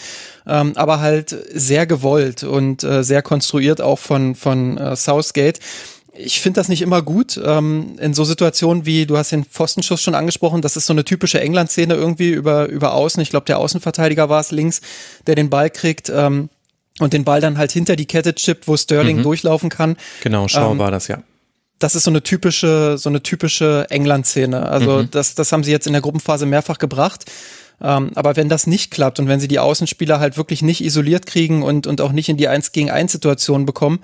Ähm, 0.47 0.73
aber 0.75 0.99
halt 0.99 1.35
sehr 1.51 1.85
gewollt 1.85 2.43
und 2.43 2.83
äh, 2.83 3.03
sehr 3.03 3.21
konstruiert 3.21 3.81
auch 3.81 3.99
von, 3.99 4.35
von 4.35 4.77
äh, 4.77 4.95
Southgate 4.95 5.59
ich 6.15 6.41
finde 6.41 6.59
das 6.59 6.69
nicht 6.69 6.81
immer 6.81 7.01
gut. 7.01 7.39
Ähm, 7.43 7.95
in 7.99 8.13
so 8.13 8.23
Situationen 8.23 8.85
wie, 8.85 9.05
du 9.05 9.17
hast 9.17 9.31
den 9.31 9.45
Pfostenschuss 9.45 10.01
schon 10.01 10.15
angesprochen, 10.15 10.61
das 10.61 10.77
ist 10.77 10.85
so 10.85 10.93
eine 10.93 11.03
typische 11.03 11.41
England-Szene 11.41 11.95
irgendwie 11.95 12.29
über, 12.29 12.67
über 12.67 12.93
Außen. 12.93 13.21
Ich 13.21 13.29
glaube, 13.29 13.45
der 13.45 13.57
Außenverteidiger 13.57 14.29
war 14.29 14.39
es 14.39 14.51
links, 14.51 14.81
der 15.25 15.35
den 15.35 15.49
Ball 15.49 15.69
kriegt 15.69 16.09
ähm, 16.09 16.49
und 16.99 17.13
den 17.13 17.23
Ball 17.23 17.41
dann 17.41 17.57
halt 17.57 17.71
hinter 17.71 17.95
die 17.95 18.05
Kette 18.05 18.35
chippt, 18.35 18.67
wo 18.67 18.77
Sterling 18.77 19.17
mhm. 19.17 19.23
durchlaufen 19.23 19.69
kann. 19.69 19.97
Genau, 20.21 20.47
Schau 20.47 20.71
ähm, 20.71 20.79
war 20.79 20.91
das, 20.91 21.07
ja. 21.07 21.23
Das 21.79 21.95
ist 21.95 22.03
so 22.03 22.11
eine 22.11 22.21
typische, 22.21 22.97
so 22.97 23.09
eine 23.09 23.23
typische 23.23 23.87
England-Szene. 23.89 24.69
Also 24.69 25.03
mhm. 25.03 25.11
das, 25.11 25.35
das 25.35 25.51
haben 25.51 25.63
sie 25.63 25.71
jetzt 25.71 25.87
in 25.87 25.93
der 25.93 26.01
Gruppenphase 26.01 26.45
mehrfach 26.45 26.77
gebracht. 26.77 27.25
Ähm, 27.81 28.11
aber 28.13 28.35
wenn 28.35 28.49
das 28.49 28.67
nicht 28.67 28.91
klappt 28.91 29.19
und 29.19 29.27
wenn 29.27 29.39
sie 29.39 29.47
die 29.47 29.59
Außenspieler 29.59 30.19
halt 30.19 30.37
wirklich 30.37 30.61
nicht 30.61 30.81
isoliert 30.81 31.25
kriegen 31.25 31.63
und, 31.63 31.87
und 31.87 31.99
auch 32.01 32.11
nicht 32.11 32.29
in 32.29 32.37
die 32.37 32.47
1 32.47 32.71
gegen 32.71 32.91
1 32.91 33.11
Situation 33.11 33.65
bekommen, 33.65 33.99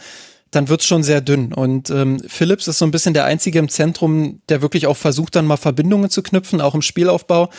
dann 0.52 0.68
wird's 0.70 0.86
schon 0.86 1.04
sehr 1.04 1.22
dünn. 1.22 1.54
Und 1.54 1.90
ähm, 1.90 2.20
Phillips 2.28 2.68
ist 2.68 2.80
so 2.80 2.86
ein 2.86 2.92
bisschen 2.92 3.14
der 3.14 3.26
Einzige 3.26 3.60
im 3.60 3.70
Zentrum, 3.70 4.42
der 4.50 4.62
wirklich 4.62 4.88
auch 4.88 4.98
versucht, 4.98 5.36
dann 5.36 5.46
mal 5.46 5.58
Verbindungen 5.58 6.10
zu 6.10 6.24
knüpfen, 6.24 6.62
auch 6.62 6.76
im 6.76 6.82
Spielaufbau. 6.82 7.50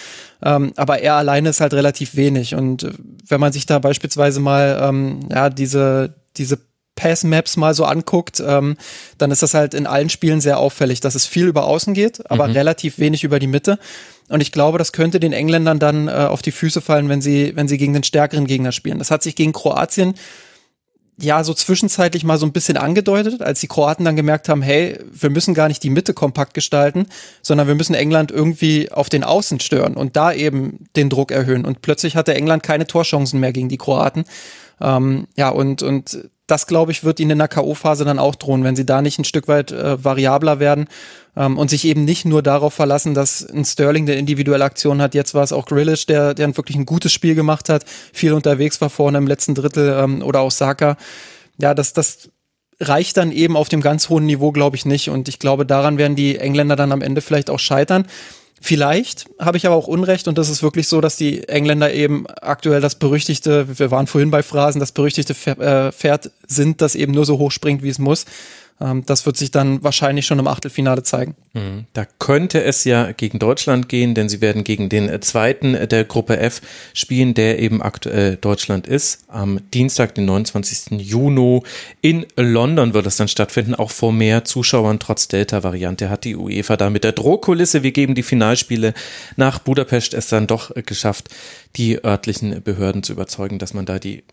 Ähm, 0.42 0.72
aber 0.76 1.00
er 1.00 1.14
alleine 1.14 1.50
ist 1.50 1.61
halt 1.61 1.74
relativ 1.74 2.16
wenig. 2.16 2.55
Und 2.55 2.83
äh, 2.83 2.92
wenn 3.29 3.40
man 3.40 3.53
sich 3.53 3.66
da 3.66 3.79
beispielsweise 3.79 4.40
mal 4.40 4.81
ähm, 4.83 5.20
ja 5.31 5.50
diese 5.50 6.14
diese 6.37 6.59
Pass-Maps 6.96 7.57
mal 7.57 7.74
so 7.74 7.85
anguckt, 7.85 8.42
ähm, 8.46 8.76
dann 9.16 9.31
ist 9.31 9.42
das 9.42 9.55
halt 9.55 9.72
in 9.72 9.87
allen 9.87 10.11
Spielen 10.11 10.40
sehr 10.40 10.59
auffällig, 10.59 11.00
dass 11.00 11.14
es 11.14 11.26
viel 11.26 11.46
über 11.46 11.64
Außen 11.64 11.94
geht, 11.94 12.31
aber 12.31 12.46
mhm. 12.46 12.53
relativ 12.53 12.98
wenig 12.98 13.24
über 13.24 13.38
die 13.38 13.46
Mitte. 13.46 13.79
Und 14.29 14.40
ich 14.42 14.53
glaube, 14.53 14.79
das 14.79 14.92
könnte 14.92 15.18
den 15.18 15.33
Engländern 15.33 15.79
dann 15.79 16.09
äh, 16.09 16.12
auf 16.12 16.42
die 16.42 16.53
Füße 16.53 16.81
fallen, 16.81 17.09
wenn 17.09 17.22
sie, 17.22 17.53
wenn 17.57 17.68
sie 17.68 17.79
gegen 17.79 17.94
den 17.94 18.05
stärkeren 18.05 18.46
Gegner 18.46 18.70
spielen. 18.70 18.98
Das 18.98 19.11
hat 19.11 19.22
sich 19.22 19.35
gegen 19.35 19.53
Kroatien 19.53 20.14
ja 21.20 21.44
so 21.44 21.54
zwischenzeitlich 21.54 22.24
mal 22.24 22.38
so 22.38 22.46
ein 22.46 22.52
bisschen 22.52 22.76
angedeutet, 22.76 23.42
als 23.42 23.61
die 23.61 23.66
Kroaten 23.66 24.04
dann 24.04 24.16
gemerkt 24.16 24.48
haben, 24.48 24.62
hey, 24.62 24.98
wir 25.12 25.30
müssen 25.30 25.54
gar 25.54 25.68
nicht 25.68 25.83
die 25.83 25.90
Mitte 25.90 26.14
kompakt 26.14 26.54
gestalten, 26.54 27.06
sondern 27.42 27.68
wir 27.68 27.74
müssen 27.74 27.94
England 27.94 28.30
irgendwie 28.30 28.90
auf 28.90 29.09
den 29.09 29.24
Außen 29.24 29.61
stören 29.61 29.94
und 29.94 30.16
da 30.16 30.33
eben 30.33 30.87
den 30.96 31.11
Druck 31.11 31.30
erhöhen. 31.30 31.64
Und 31.64 31.83
plötzlich 31.83 32.16
hatte 32.16 32.35
England 32.35 32.62
keine 32.62 32.87
Torchancen 32.87 33.40
mehr 33.40 33.52
gegen 33.52 33.68
die 33.68 33.78
Kroaten. 33.78 34.24
Ähm, 34.80 35.26
ja, 35.37 35.50
und, 35.50 35.83
und 35.83 36.30
das, 36.51 36.67
glaube 36.67 36.93
ich, 36.93 37.05
wird 37.05 37.21
ihnen 37.21 37.33
in 37.33 37.39
der 37.39 37.49
K.O.-Phase 37.49 38.05
dann 38.05 38.19
auch 38.19 38.35
drohen, 38.35 38.65
wenn 38.65 38.77
sie 38.77 38.87
da 38.87 39.03
nicht 39.03 39.19
ein 39.19 39.25
Stück 39.25 39.47
weit 39.47 39.71
äh, 39.71 40.03
variabler 40.03 40.59
werden 40.59 40.89
ähm, 41.37 41.59
und 41.59 41.71
sich 41.71 41.85
eben 41.85 42.05
nicht 42.05 42.25
nur 42.25 42.43
darauf 42.43 42.75
verlassen, 42.75 43.15
dass 43.15 43.49
ein 43.49 43.65
Sterling 43.65 44.07
der 44.07 44.19
individuelle 44.19 44.65
Aktion 44.65 45.01
hat. 45.01 45.15
Jetzt 45.15 45.35
war 45.35 45.45
es 45.45 45.53
auch 45.53 45.67
Grillish, 45.67 46.07
der, 46.07 46.35
der 46.35 46.57
wirklich 46.57 46.77
ein 46.77 46.87
gutes 46.87 47.13
Spiel 47.13 47.35
gemacht 47.35 47.69
hat, 47.69 47.85
viel 48.13 48.33
unterwegs 48.33 48.81
war 48.81 48.91
vorne 48.91 49.19
im 49.19 49.27
letzten 49.27 49.55
Drittel 49.55 49.97
ähm, 50.03 50.23
oder 50.23 50.41
auch 50.41 50.51
Saka. 50.51 50.97
Ja, 51.59 51.75
das, 51.75 51.93
das 51.93 52.31
reicht 52.81 53.17
dann 53.17 53.31
eben 53.31 53.57
auf 53.57 53.69
dem 53.69 53.83
ganz 53.83 54.09
hohen 54.09 54.27
Niveau, 54.27 54.53
glaube 54.53 54.77
ich, 54.77 54.87
nicht. 54.87 55.11
Und 55.11 55.29
ich 55.29 55.39
glaube, 55.39 55.67
daran 55.67 55.99
werden 55.99 56.17
die 56.17 56.39
Engländer 56.39 56.77
dann 56.77 56.93
am 56.93 57.03
Ende 57.03 57.21
vielleicht 57.21 57.51
auch 57.51 57.59
scheitern. 57.59 58.07
Vielleicht 58.62 59.25
habe 59.38 59.57
ich 59.57 59.66
aber 59.66 59.75
auch 59.75 59.87
Unrecht 59.87 60.29
und 60.29 60.37
das 60.37 60.51
ist 60.51 60.62
wirklich 60.62 60.87
so, 60.87 61.01
dass 61.01 61.16
die 61.16 61.49
Engländer 61.49 61.94
eben 61.94 62.27
aktuell 62.27 62.83
das 62.83 62.94
berüchtigte, 62.94 63.79
wir 63.79 63.90
waren 63.90 64.07
vorhin 64.07 64.31
bei 64.31 64.42
Phrasen, 64.42 64.81
das 64.81 64.92
berüchtigte 64.92 65.33
äh, 65.59 65.92
Pferd 65.92 66.31
sind, 66.46 66.83
das 66.83 66.94
eben 66.94 67.12
nur 67.12 67.25
so 67.25 67.38
hoch 67.38 67.53
springt, 67.53 67.83
wie 67.83 67.88
es 67.88 67.99
muss. 67.99 68.27
Ähm, 68.81 69.05
das 69.07 69.27
wird 69.27 69.37
sich 69.37 69.51
dann 69.51 69.83
wahrscheinlich 69.83 70.27
schon 70.27 70.38
im 70.38 70.47
Achtelfinale 70.47 71.03
zeigen. 71.03 71.35
Mhm. 71.53 71.87
Da 71.93 72.07
könnte 72.19 72.62
es 72.62 72.85
ja 72.85 73.12
gegen 73.12 73.38
Deutschland 73.38 73.88
gehen, 73.88 74.14
denn 74.14 74.29
sie 74.29 74.40
werden 74.40 74.64
gegen 74.64 74.88
den 74.88 75.21
zweiten 75.23 75.88
der 75.88 76.05
Gruppe 76.05 76.38
F 76.38 76.61
spielen, 76.95 77.35
der 77.35 77.59
eben 77.59 77.83
aktuell 77.83 78.37
Deutschland 78.37 78.87
ist. 78.87 79.25
Am 79.29 79.61
Dienstag, 79.73 80.14
den 80.14 80.25
29. 80.25 81.01
Juni 81.01 81.62
in 82.01 82.27
London 82.37 82.95
wird 82.95 83.07
es 83.07 83.16
dann 83.16 83.29
stattfinden, 83.29 83.75
auch 83.75 83.90
vor 83.90 84.12
mehr 84.12 84.45
Zuschauern 84.45 84.99
trotz 84.99 85.29
Delta-Variante 85.29 86.11
hat 86.11 86.25
die 86.25 86.37
UEFA 86.37 86.77
da 86.77 86.90
mit 86.90 87.05
der 87.05 87.12
Drohkulisse, 87.12 87.83
wir 87.83 87.93
geben 87.93 88.14
die 88.14 88.23
Finalspiele 88.23 88.95
nach 89.37 89.59
Budapest 89.59 90.14
es 90.14 90.29
dann 90.29 90.47
doch 90.47 90.73
geschafft, 90.87 91.29
die 91.77 92.03
örtlichen 92.05 92.62
Behörden 92.62 93.03
zu 93.03 93.12
überzeugen, 93.12 93.59
dass 93.59 93.75
man 93.75 93.87
da 93.87 93.99
die 93.99 94.25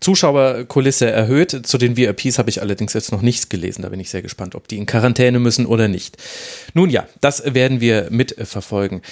Zuschauerkulisse 0.00 1.10
erhöht. 1.10 1.66
Zu 1.66 1.78
den 1.78 1.96
VIPs 1.96 2.38
habe 2.38 2.50
ich 2.50 2.60
allerdings 2.60 2.92
jetzt 2.94 3.12
noch 3.12 3.22
nichts 3.22 3.48
gelesen. 3.48 3.82
Da 3.82 3.88
bin 3.90 4.00
ich 4.00 4.10
sehr 4.10 4.22
gespannt, 4.22 4.54
ob 4.54 4.68
die 4.68 4.78
in 4.78 4.86
Quarantäne 4.86 5.38
müssen 5.38 5.66
oder 5.66 5.88
nicht. 5.88 6.16
Nun 6.74 6.90
ja, 6.90 7.06
das 7.20 7.54
werden 7.54 7.80
wir 7.80 8.08
mitverfolgen. 8.10 9.02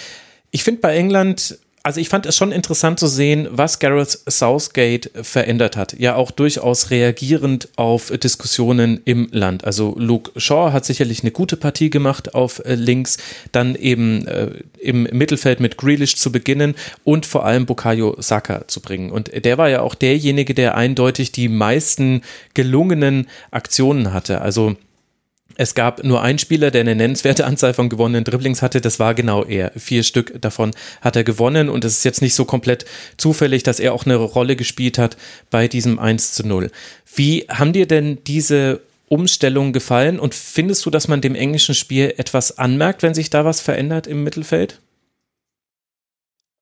Ich 0.51 0.64
finde 0.64 0.81
bei 0.81 0.96
England 0.96 1.59
also 1.88 2.03
ich 2.03 2.11
fand 2.11 2.27
es 2.27 2.37
schon 2.37 2.53
interessant 2.53 3.01
zu 3.01 3.07
sehen, 3.07 3.48
was 3.51 3.79
Gareth 3.79 4.18
Southgate 4.29 5.11
verändert 5.22 5.74
hat. 5.74 5.98
Ja, 5.98 6.16
auch 6.16 6.31
durchaus 6.31 6.90
reagierend 6.90 7.70
auf 7.77 8.11
Diskussionen 8.11 9.01
im 9.07 9.31
Land. 9.33 9.64
Also 9.64 9.94
Luke 9.96 10.38
Shaw 10.38 10.70
hat 10.72 10.85
sicherlich 10.85 11.22
eine 11.22 11.31
gute 11.31 11.57
Partie 11.57 11.88
gemacht 11.88 12.35
auf 12.35 12.62
äh, 12.66 12.74
links, 12.74 13.16
dann 13.53 13.74
eben 13.74 14.27
äh, 14.27 14.51
im 14.79 15.05
Mittelfeld 15.05 15.61
mit 15.61 15.79
Grealish 15.79 16.16
zu 16.16 16.31
beginnen 16.31 16.74
und 17.05 17.24
vor 17.24 17.46
allem 17.46 17.64
Bukayo 17.64 18.16
Saka 18.18 18.68
zu 18.68 18.83
bringen. 18.83 19.11
Und 19.11 19.42
der 19.42 19.57
war 19.57 19.70
ja 19.70 19.81
auch 19.81 19.94
derjenige, 19.94 20.53
der 20.53 20.77
eindeutig 20.77 21.33
die 21.33 21.48
meisten 21.48 22.20
gelungenen 22.53 23.29
Aktionen 23.51 24.12
hatte. 24.12 24.42
Also 24.42 24.77
es 25.56 25.74
gab 25.74 26.04
nur 26.04 26.22
einen 26.22 26.38
Spieler, 26.38 26.70
der 26.70 26.82
eine 26.82 26.94
nennenswerte 26.94 27.46
Anzahl 27.46 27.74
von 27.74 27.88
gewonnenen 27.88 28.24
Dribblings 28.24 28.62
hatte. 28.62 28.80
Das 28.80 29.00
war 29.00 29.14
genau 29.14 29.44
er. 29.44 29.72
Vier 29.76 30.02
Stück 30.02 30.40
davon 30.40 30.72
hat 31.00 31.16
er 31.16 31.24
gewonnen 31.24 31.68
und 31.68 31.84
es 31.84 31.98
ist 31.98 32.04
jetzt 32.04 32.22
nicht 32.22 32.34
so 32.34 32.44
komplett 32.44 32.84
zufällig, 33.16 33.62
dass 33.62 33.80
er 33.80 33.92
auch 33.92 34.06
eine 34.06 34.16
Rolle 34.16 34.56
gespielt 34.56 34.98
hat 34.98 35.16
bei 35.50 35.66
diesem 35.66 35.98
1 35.98 36.32
zu 36.32 36.46
0. 36.46 36.70
Wie 37.14 37.46
haben 37.48 37.72
dir 37.72 37.87
denn 37.87 38.18
diese 38.24 38.82
Umstellung 39.08 39.72
gefallen 39.72 40.20
und 40.20 40.34
findest 40.34 40.84
du, 40.87 40.90
dass 40.90 41.08
man 41.08 41.20
dem 41.20 41.34
englischen 41.34 41.74
Spiel 41.74 42.14
etwas 42.18 42.58
anmerkt, 42.58 43.02
wenn 43.02 43.14
sich 43.14 43.30
da 43.30 43.44
was 43.44 43.61
verändert 43.61 44.06
im 44.06 44.22
Mittelfeld? 44.22 44.80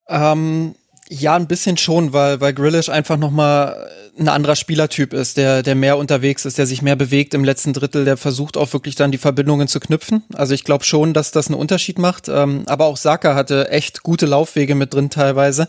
Ähm, 0.09 0.77
ja, 1.09 1.37
ein 1.37 1.47
bisschen 1.47 1.77
schon, 1.77 2.13
weil, 2.13 2.41
weil 2.41 2.53
Grillish 2.53 2.89
einfach 2.89 3.17
nochmal 3.17 3.89
ein 4.19 4.29
anderer 4.29 4.57
Spielertyp 4.57 5.13
ist, 5.13 5.37
der, 5.37 5.63
der 5.63 5.75
mehr 5.75 5.99
unterwegs 5.99 6.45
ist, 6.45 6.59
der 6.59 6.67
sich 6.67 6.83
mehr 6.83 6.97
bewegt 6.97 7.35
im 7.35 7.45
letzten 7.45 7.73
Drittel, 7.73 8.05
der 8.05 8.17
versucht 8.17 8.57
auch 8.57 8.73
wirklich 8.73 8.95
dann 8.95 9.13
die 9.13 9.19
Verbindungen 9.19 9.69
zu 9.69 9.79
knüpfen. 9.79 10.25
Also 10.35 10.55
ich 10.55 10.65
glaube 10.65 10.85
schon, 10.85 11.13
dass 11.13 11.33
das 11.33 11.49
einen 11.49 11.61
Unterschied 11.61 11.99
macht. 11.99 12.29
Ähm, 12.29 12.63
aber 12.67 12.87
auch 12.87 12.97
Saka 12.97 13.35
hatte 13.35 13.71
echt 13.71 14.03
gute 14.03 14.27
Laufwege 14.27 14.75
mit 14.75 14.95
drin 14.95 15.11
teilweise. 15.11 15.69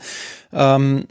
Ähm, 0.53 1.07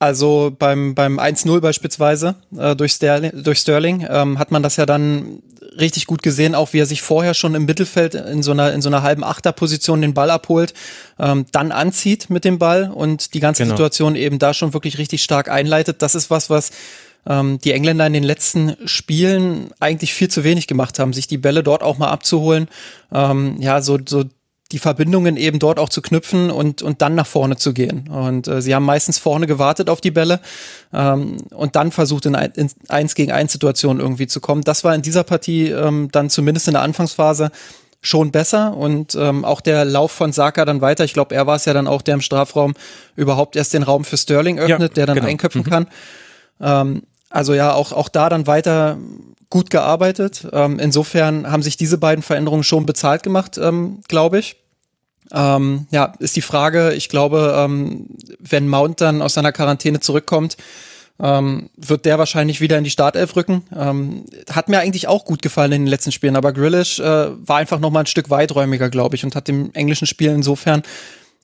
also 0.00 0.50
beim, 0.58 0.94
beim 0.94 1.20
1-0 1.20 1.60
beispielsweise 1.60 2.34
äh, 2.56 2.74
durch 2.74 2.92
Sterling, 2.92 3.42
durch 3.44 3.58
Sterling 3.58 4.06
ähm, 4.08 4.38
hat 4.38 4.50
man 4.50 4.62
das 4.62 4.76
ja 4.76 4.86
dann 4.86 5.42
richtig 5.78 6.06
gut 6.06 6.22
gesehen, 6.22 6.54
auch 6.54 6.72
wie 6.72 6.78
er 6.78 6.86
sich 6.86 7.02
vorher 7.02 7.34
schon 7.34 7.54
im 7.54 7.66
Mittelfeld 7.66 8.14
in 8.14 8.42
so 8.42 8.52
einer, 8.52 8.72
in 8.72 8.80
so 8.80 8.88
einer 8.88 9.02
halben 9.02 9.22
Achterposition 9.22 10.00
den 10.00 10.14
Ball 10.14 10.30
abholt, 10.30 10.72
ähm, 11.18 11.44
dann 11.52 11.70
anzieht 11.70 12.30
mit 12.30 12.46
dem 12.46 12.58
Ball 12.58 12.90
und 12.90 13.34
die 13.34 13.40
ganze 13.40 13.64
genau. 13.64 13.76
Situation 13.76 14.16
eben 14.16 14.38
da 14.38 14.54
schon 14.54 14.72
wirklich 14.72 14.96
richtig 14.96 15.22
stark 15.22 15.50
einleitet. 15.50 16.00
Das 16.00 16.14
ist 16.14 16.30
was, 16.30 16.48
was 16.48 16.70
ähm, 17.26 17.58
die 17.58 17.72
Engländer 17.72 18.06
in 18.06 18.14
den 18.14 18.24
letzten 18.24 18.76
Spielen 18.86 19.70
eigentlich 19.80 20.14
viel 20.14 20.28
zu 20.28 20.44
wenig 20.44 20.66
gemacht 20.66 20.98
haben, 20.98 21.12
sich 21.12 21.26
die 21.26 21.36
Bälle 21.36 21.62
dort 21.62 21.82
auch 21.82 21.98
mal 21.98 22.08
abzuholen. 22.08 22.68
Ähm, 23.12 23.56
ja, 23.60 23.82
so, 23.82 23.98
so 24.08 24.24
die 24.72 24.78
Verbindungen 24.78 25.36
eben 25.36 25.58
dort 25.58 25.78
auch 25.78 25.88
zu 25.88 26.00
knüpfen 26.00 26.50
und, 26.50 26.82
und 26.82 27.02
dann 27.02 27.14
nach 27.14 27.26
vorne 27.26 27.56
zu 27.56 27.72
gehen. 27.72 28.08
Und 28.08 28.46
äh, 28.46 28.62
sie 28.62 28.74
haben 28.74 28.84
meistens 28.84 29.18
vorne 29.18 29.46
gewartet 29.46 29.90
auf 29.90 30.00
die 30.00 30.10
Bälle 30.10 30.40
ähm, 30.92 31.38
und 31.50 31.76
dann 31.76 31.90
versucht, 31.90 32.26
in, 32.26 32.36
ein, 32.36 32.52
in 32.54 32.70
eins 32.88 33.14
gegen 33.14 33.32
eins 33.32 33.52
Situationen 33.52 34.00
irgendwie 34.00 34.26
zu 34.26 34.40
kommen. 34.40 34.62
Das 34.62 34.84
war 34.84 34.94
in 34.94 35.02
dieser 35.02 35.24
Partie 35.24 35.68
ähm, 35.68 36.08
dann 36.12 36.30
zumindest 36.30 36.68
in 36.68 36.74
der 36.74 36.82
Anfangsphase 36.82 37.50
schon 38.02 38.30
besser 38.30 38.76
und 38.76 39.14
ähm, 39.14 39.44
auch 39.44 39.60
der 39.60 39.84
Lauf 39.84 40.12
von 40.12 40.32
Saka 40.32 40.64
dann 40.64 40.80
weiter. 40.80 41.04
Ich 41.04 41.12
glaube, 41.12 41.34
er 41.34 41.46
war 41.46 41.56
es 41.56 41.64
ja 41.66 41.74
dann 41.74 41.86
auch, 41.86 42.00
der 42.00 42.14
im 42.14 42.22
Strafraum 42.22 42.74
überhaupt 43.14 43.56
erst 43.56 43.74
den 43.74 43.82
Raum 43.82 44.04
für 44.04 44.16
Sterling 44.16 44.58
öffnet, 44.58 44.80
ja, 44.80 44.88
der 44.88 45.06
dann 45.06 45.16
genau. 45.16 45.28
einköpfen 45.28 45.62
mhm. 45.62 45.70
kann. 45.70 45.86
Ähm, 46.60 47.02
also 47.28 47.54
ja, 47.54 47.72
auch, 47.72 47.92
auch 47.92 48.08
da 48.08 48.28
dann 48.28 48.46
weiter 48.46 48.98
gut 49.50 49.68
gearbeitet. 49.68 50.46
Ähm, 50.52 50.78
insofern 50.78 51.50
haben 51.50 51.62
sich 51.62 51.76
diese 51.76 51.98
beiden 51.98 52.22
Veränderungen 52.22 52.62
schon 52.62 52.86
bezahlt 52.86 53.22
gemacht, 53.22 53.58
ähm, 53.58 54.00
glaube 54.08 54.38
ich. 54.38 54.56
Ähm, 55.32 55.86
ja, 55.90 56.14
ist 56.18 56.36
die 56.36 56.42
Frage, 56.42 56.94
ich 56.94 57.08
glaube, 57.08 57.54
ähm, 57.56 58.06
wenn 58.38 58.68
Mount 58.68 59.00
dann 59.00 59.22
aus 59.22 59.34
seiner 59.34 59.52
Quarantäne 59.52 60.00
zurückkommt, 60.00 60.56
ähm, 61.20 61.68
wird 61.76 62.06
der 62.06 62.18
wahrscheinlich 62.18 62.60
wieder 62.60 62.78
in 62.78 62.84
die 62.84 62.90
Startelf 62.90 63.36
rücken. 63.36 63.62
Ähm, 63.76 64.24
hat 64.50 64.68
mir 64.68 64.78
eigentlich 64.78 65.06
auch 65.06 65.24
gut 65.24 65.42
gefallen 65.42 65.72
in 65.72 65.82
den 65.82 65.88
letzten 65.88 66.12
Spielen, 66.12 66.36
aber 66.36 66.52
Grillish 66.52 66.98
äh, 66.98 67.02
war 67.46 67.58
einfach 67.58 67.78
noch 67.78 67.90
mal 67.90 68.00
ein 68.00 68.06
Stück 68.06 68.30
weiträumiger, 68.30 68.88
glaube 68.88 69.16
ich, 69.16 69.24
und 69.24 69.36
hat 69.36 69.48
dem 69.48 69.70
englischen 69.74 70.06
Spiel 70.06 70.30
insofern 70.30 70.82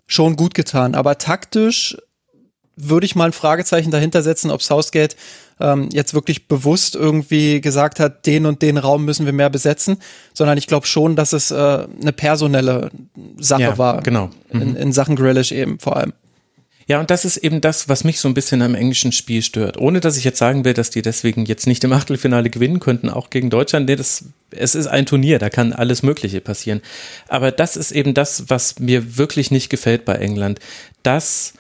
schon 0.07 0.37
gut 0.37 0.55
getan. 0.55 0.95
Aber 0.95 1.19
taktisch 1.19 1.97
würde 2.77 3.07
ich 3.07 3.17
mal 3.17 3.25
ein 3.27 3.33
Fragezeichen 3.33 3.91
dahinter 3.91 4.23
setzen, 4.23 4.51
ob 4.51 4.62
Southgate 4.62 5.17
ähm, 5.59 5.89
jetzt 5.93 6.15
wirklich 6.15 6.49
bewusst 6.49 6.95
irgendwie 6.95 7.61
gesagt 7.61 7.99
hat, 7.99 8.27
den 8.27 8.47
und 8.47 8.62
den 8.62 8.77
Raum 8.77 9.05
müssen 9.05 9.25
wir 9.25 9.33
mehr 9.33 9.51
besetzen, 9.51 9.97
sondern 10.35 10.59
ich 10.59 10.67
glaube 10.67 10.87
schon, 10.87 11.17
dass 11.17 11.33
es 11.33 11.51
äh, 11.51 11.55
eine 11.55 12.12
personelle 12.12 12.91
Sache 13.39 13.62
ja, 13.62 13.79
war. 13.79 14.03
Genau. 14.03 14.31
Mhm. 14.53 14.62
In, 14.62 14.77
in 14.77 14.93
Sachen 14.93 15.17
Grillish 15.17 15.53
eben 15.53 15.79
vor 15.79 15.97
allem. 15.97 16.12
Ja, 16.89 17.01
und 17.01 17.11
das 17.11 17.25
ist 17.25 17.39
eben 17.39 17.61
das, 17.61 17.89
was 17.89 18.05
mich 18.05 18.21
so 18.21 18.29
ein 18.29 18.35
bisschen 18.35 18.62
am 18.62 18.77
englischen 18.77 19.11
Spiel 19.11 19.43
stört. 19.43 19.77
Ohne 19.77 19.99
dass 19.99 20.17
ich 20.17 20.23
jetzt 20.23 20.39
sagen 20.39 20.65
will, 20.65 20.73
dass 20.73 20.91
die 20.91 21.03
deswegen 21.03 21.45
jetzt 21.45 21.67
nicht 21.67 21.83
im 21.83 21.93
Achtelfinale 21.93 22.49
gewinnen 22.49 22.79
könnten, 22.79 23.11
auch 23.11 23.29
gegen 23.31 23.51
Deutschland. 23.51 23.89
Nee, 23.89 23.97
das, 23.97 24.27
es 24.53 24.77
ist 24.77 24.87
ein 24.87 25.05
Turnier, 25.05 25.41
da 25.41 25.51
kann 25.51 25.73
alles 25.73 26.05
Mögliche 26.05 26.41
passieren. 26.41 26.81
Aber 27.27 27.51
das 27.51 27.77
ist 27.77 27.91
eben 27.91 28.15
das, 28.15 28.45
was 28.49 28.79
mir 28.79 29.17
wirklich 29.17 29.51
nicht 29.51 29.69
gefällt 29.69 30.05
bei 30.05 30.15
England. 30.15 30.61
Dass 31.03 31.55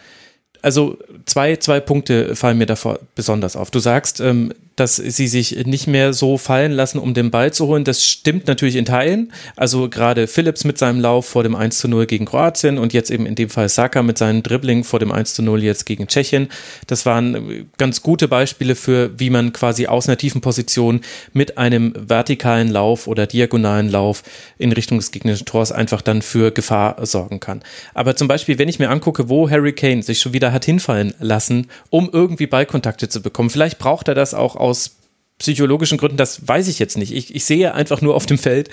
also 0.62 0.98
zwei, 1.24 1.56
zwei 1.56 1.80
Punkte 1.80 2.36
fallen 2.36 2.58
mir 2.58 2.66
davor 2.66 2.98
besonders 3.14 3.56
auf. 3.56 3.70
Du 3.70 3.78
sagst, 3.78 4.20
ähm, 4.20 4.52
dass 4.76 4.96
sie 4.96 5.26
sich 5.26 5.64
nicht 5.66 5.86
mehr 5.86 6.12
so 6.12 6.36
fallen 6.36 6.72
lassen, 6.72 6.98
um 6.98 7.14
den 7.14 7.30
Ball 7.30 7.52
zu 7.52 7.66
holen. 7.66 7.84
Das 7.84 8.04
stimmt 8.04 8.46
natürlich 8.46 8.76
in 8.76 8.84
Teilen. 8.84 9.32
Also 9.56 9.88
gerade 9.88 10.26
Phillips 10.26 10.64
mit 10.64 10.76
seinem 10.76 11.00
Lauf 11.00 11.26
vor 11.26 11.42
dem 11.42 11.54
1 11.54 11.78
zu 11.78 11.88
0 11.88 12.04
gegen 12.06 12.26
Kroatien 12.26 12.78
und 12.78 12.92
jetzt 12.92 13.10
eben 13.10 13.24
in 13.24 13.34
dem 13.34 13.48
Fall 13.48 13.70
Saka 13.70 14.02
mit 14.02 14.18
seinem 14.18 14.42
Dribbling 14.42 14.84
vor 14.84 14.98
dem 14.98 15.10
1 15.10 15.32
zu 15.32 15.42
0 15.42 15.62
jetzt 15.62 15.86
gegen 15.86 16.06
Tschechien. 16.06 16.48
Das 16.86 17.06
waren 17.06 17.66
ganz 17.78 18.02
gute 18.02 18.28
Beispiele 18.28 18.74
für, 18.74 19.18
wie 19.18 19.30
man 19.30 19.54
quasi 19.54 19.86
aus 19.86 20.08
einer 20.08 20.18
tiefen 20.18 20.42
Position 20.42 21.00
mit 21.32 21.56
einem 21.56 21.94
vertikalen 21.96 22.68
Lauf 22.68 23.06
oder 23.06 23.26
diagonalen 23.26 23.90
Lauf 23.90 24.22
in 24.58 24.72
Richtung 24.72 24.98
des 24.98 25.10
gegnerischen 25.10 25.46
Tors 25.46 25.72
einfach 25.72 26.02
dann 26.02 26.20
für 26.20 26.50
Gefahr 26.50 27.04
sorgen 27.06 27.40
kann. 27.40 27.62
Aber 27.94 28.14
zum 28.14 28.28
Beispiel, 28.28 28.58
wenn 28.58 28.68
ich 28.68 28.78
mir 28.78 28.90
angucke, 28.90 29.30
wo 29.30 29.48
Harry 29.48 29.72
Kane 29.72 30.02
sich 30.02 30.18
schon 30.18 30.34
wieder 30.34 30.52
hat 30.52 30.66
hinfallen 30.66 31.14
lassen, 31.18 31.68
um 31.88 32.10
irgendwie 32.12 32.46
Ballkontakte 32.46 33.08
zu 33.08 33.22
bekommen, 33.22 33.48
vielleicht 33.48 33.78
braucht 33.78 34.08
er 34.08 34.14
das 34.14 34.34
auch 34.34 34.56
aus 34.66 34.96
psychologischen 35.38 35.98
Gründen, 35.98 36.16
das 36.16 36.48
weiß 36.48 36.68
ich 36.68 36.78
jetzt 36.78 36.96
nicht. 36.96 37.12
Ich, 37.12 37.34
ich 37.34 37.44
sehe 37.44 37.74
einfach 37.74 38.00
nur 38.00 38.14
auf 38.14 38.26
dem 38.26 38.38
Feld, 38.38 38.70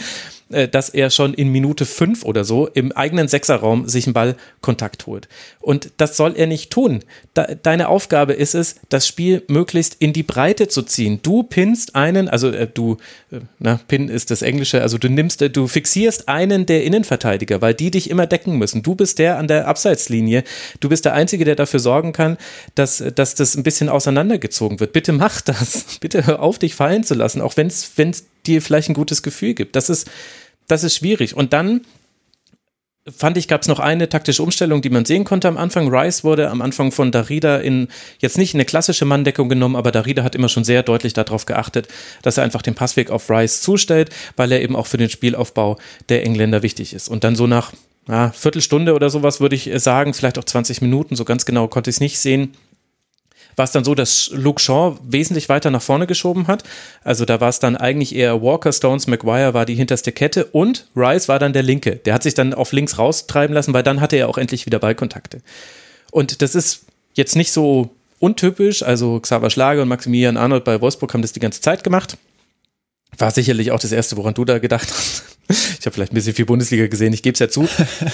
dass 0.49 0.89
er 0.89 1.09
schon 1.09 1.33
in 1.33 1.49
Minute 1.49 1.85
fünf 1.85 2.23
oder 2.23 2.43
so 2.43 2.67
im 2.67 2.91
eigenen 2.91 3.27
Sechserraum 3.27 3.87
sich 3.87 4.05
einen 4.05 4.13
Ballkontakt 4.13 5.07
holt. 5.07 5.27
Und 5.59 5.91
das 5.97 6.17
soll 6.17 6.33
er 6.35 6.47
nicht 6.47 6.71
tun. 6.71 6.99
Deine 7.33 7.87
Aufgabe 7.87 8.33
ist 8.33 8.53
es, 8.53 8.75
das 8.89 9.07
Spiel 9.07 9.43
möglichst 9.47 9.95
in 9.99 10.13
die 10.13 10.23
Breite 10.23 10.67
zu 10.67 10.83
ziehen. 10.83 11.19
Du 11.23 11.43
pinnst 11.43 11.95
einen, 11.95 12.27
also 12.27 12.49
äh, 12.49 12.67
du, 12.67 12.97
äh, 13.31 13.39
na, 13.59 13.79
Pin 13.87 14.09
ist 14.09 14.31
das 14.31 14.41
Englische, 14.41 14.81
also 14.81 14.97
du 14.97 15.09
nimmst, 15.09 15.41
äh, 15.41 15.49
du 15.49 15.67
fixierst 15.67 16.27
einen 16.27 16.65
der 16.65 16.83
Innenverteidiger, 16.83 17.61
weil 17.61 17.73
die 17.73 17.91
dich 17.91 18.09
immer 18.09 18.27
decken 18.27 18.57
müssen. 18.57 18.83
Du 18.83 18.95
bist 18.95 19.19
der 19.19 19.37
an 19.37 19.47
der 19.47 19.67
Abseitslinie. 19.67 20.43
Du 20.79 20.89
bist 20.89 21.05
der 21.05 21.13
Einzige, 21.13 21.45
der 21.45 21.55
dafür 21.55 21.79
sorgen 21.79 22.13
kann, 22.13 22.37
dass, 22.75 23.03
dass 23.15 23.35
das 23.35 23.55
ein 23.55 23.63
bisschen 23.63 23.89
auseinandergezogen 23.89 24.79
wird. 24.79 24.93
Bitte 24.93 25.13
mach 25.13 25.41
das. 25.41 25.85
Bitte 25.99 26.25
hör 26.25 26.41
auf, 26.41 26.59
dich 26.59 26.75
fallen 26.75 27.03
zu 27.03 27.13
lassen, 27.13 27.41
auch 27.41 27.57
wenn 27.57 27.67
es 27.67 27.83
dir 28.45 28.61
vielleicht 28.61 28.89
ein 28.89 28.93
gutes 28.93 29.23
Gefühl 29.23 29.53
gibt. 29.53 29.75
Das 29.75 29.89
ist, 29.89 30.09
das 30.67 30.83
ist 30.83 30.95
schwierig. 30.95 31.35
Und 31.35 31.53
dann 31.53 31.81
fand 33.11 33.37
ich, 33.37 33.47
gab 33.47 33.61
es 33.61 33.67
noch 33.67 33.79
eine 33.79 34.07
taktische 34.07 34.43
Umstellung, 34.43 34.81
die 34.81 34.89
man 34.89 35.05
sehen 35.05 35.25
konnte 35.25 35.47
am 35.47 35.57
Anfang. 35.57 35.93
Rice 35.93 36.23
wurde 36.23 36.49
am 36.49 36.61
Anfang 36.61 36.91
von 36.91 37.11
Darida 37.11 37.57
in, 37.57 37.89
jetzt 38.19 38.37
nicht 38.37 38.53
in 38.53 38.59
eine 38.59 38.65
klassische 38.65 39.05
Manndeckung 39.05 39.49
genommen, 39.49 39.75
aber 39.75 39.91
Darida 39.91 40.23
hat 40.23 40.35
immer 40.35 40.49
schon 40.49 40.63
sehr 40.63 40.83
deutlich 40.83 41.13
darauf 41.13 41.45
geachtet, 41.45 41.87
dass 42.21 42.37
er 42.37 42.43
einfach 42.43 42.61
den 42.61 42.75
Passweg 42.75 43.11
auf 43.11 43.29
Rice 43.29 43.61
zustellt, 43.61 44.09
weil 44.37 44.51
er 44.51 44.61
eben 44.61 44.75
auch 44.75 44.87
für 44.87 44.97
den 44.97 45.09
Spielaufbau 45.09 45.77
der 46.09 46.23
Engländer 46.25 46.63
wichtig 46.63 46.93
ist. 46.93 47.09
Und 47.09 47.23
dann 47.25 47.35
so 47.35 47.45
nach 47.45 47.73
ja, 48.07 48.31
Viertelstunde 48.31 48.93
oder 48.93 49.09
sowas 49.09 49.41
würde 49.41 49.55
ich 49.55 49.69
sagen, 49.75 50.13
vielleicht 50.13 50.37
auch 50.37 50.43
20 50.45 50.81
Minuten, 50.81 51.15
so 51.15 51.25
ganz 51.25 51.45
genau 51.45 51.67
konnte 51.67 51.89
ich 51.89 51.97
es 51.97 52.01
nicht 52.01 52.19
sehen, 52.19 52.53
war 53.55 53.65
es 53.65 53.71
dann 53.71 53.83
so, 53.83 53.95
dass 53.95 54.29
Luke 54.33 54.61
Shaw 54.61 54.97
wesentlich 55.03 55.49
weiter 55.49 55.71
nach 55.71 55.81
vorne 55.81 56.07
geschoben 56.07 56.47
hat. 56.47 56.63
Also 57.03 57.25
da 57.25 57.41
war 57.41 57.49
es 57.49 57.59
dann 57.59 57.75
eigentlich 57.75 58.15
eher 58.15 58.41
Walker, 58.41 58.71
Stones, 58.71 59.07
McGuire 59.07 59.53
war 59.53 59.65
die 59.65 59.75
hinterste 59.75 60.11
Kette 60.11 60.45
und 60.45 60.87
Rice 60.95 61.27
war 61.27 61.39
dann 61.39 61.53
der 61.53 61.63
Linke. 61.63 61.97
Der 61.97 62.13
hat 62.13 62.23
sich 62.23 62.33
dann 62.33 62.53
auf 62.53 62.71
links 62.71 62.97
raustreiben 62.97 63.53
lassen, 63.53 63.73
weil 63.73 63.83
dann 63.83 64.01
hatte 64.01 64.15
er 64.15 64.29
auch 64.29 64.37
endlich 64.37 64.65
wieder 64.65 64.79
Ballkontakte. 64.79 65.41
Und 66.11 66.41
das 66.41 66.55
ist 66.55 66.85
jetzt 67.13 67.35
nicht 67.35 67.51
so 67.51 67.89
untypisch. 68.19 68.83
Also 68.83 69.19
Xaver 69.19 69.49
Schlage 69.49 69.81
und 69.81 69.87
Maximilian 69.87 70.37
Arnold 70.37 70.63
bei 70.63 70.79
Wolfsburg 70.79 71.13
haben 71.13 71.21
das 71.21 71.33
die 71.33 71.39
ganze 71.39 71.61
Zeit 71.61 71.83
gemacht. 71.83 72.17
War 73.17 73.31
sicherlich 73.31 73.71
auch 73.71 73.79
das 73.79 73.91
Erste, 73.91 74.17
woran 74.17 74.33
du 74.33 74.45
da 74.45 74.59
gedacht 74.59 74.89
hast. 74.89 75.23
Ich 75.79 75.85
habe 75.85 75.93
vielleicht 75.93 76.13
ein 76.13 76.15
bisschen 76.15 76.33
viel 76.33 76.45
Bundesliga 76.45 76.87
gesehen, 76.87 77.11
ich 77.11 77.21
gebe 77.21 77.33
es 77.33 77.39
ja 77.39 77.49
zu. 77.49 77.67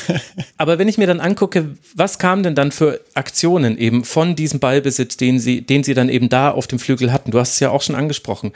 Aber 0.57 0.79
wenn 0.79 0.87
ich 0.87 0.97
mir 0.97 1.05
dann 1.05 1.19
angucke, 1.19 1.77
was 1.93 2.17
kamen 2.17 2.41
denn 2.41 2.55
dann 2.55 2.71
für 2.71 2.99
Aktionen 3.13 3.77
eben 3.77 4.03
von 4.03 4.35
diesem 4.35 4.59
Ballbesitz, 4.59 5.15
den 5.15 5.39
sie, 5.39 5.61
den 5.61 5.83
sie 5.83 5.93
dann 5.93 6.09
eben 6.09 6.29
da 6.29 6.49
auf 6.49 6.65
dem 6.65 6.79
Flügel 6.79 7.13
hatten, 7.13 7.29
du 7.29 7.39
hast 7.39 7.53
es 7.53 7.59
ja 7.59 7.69
auch 7.69 7.83
schon 7.83 7.93
angesprochen, 7.93 8.51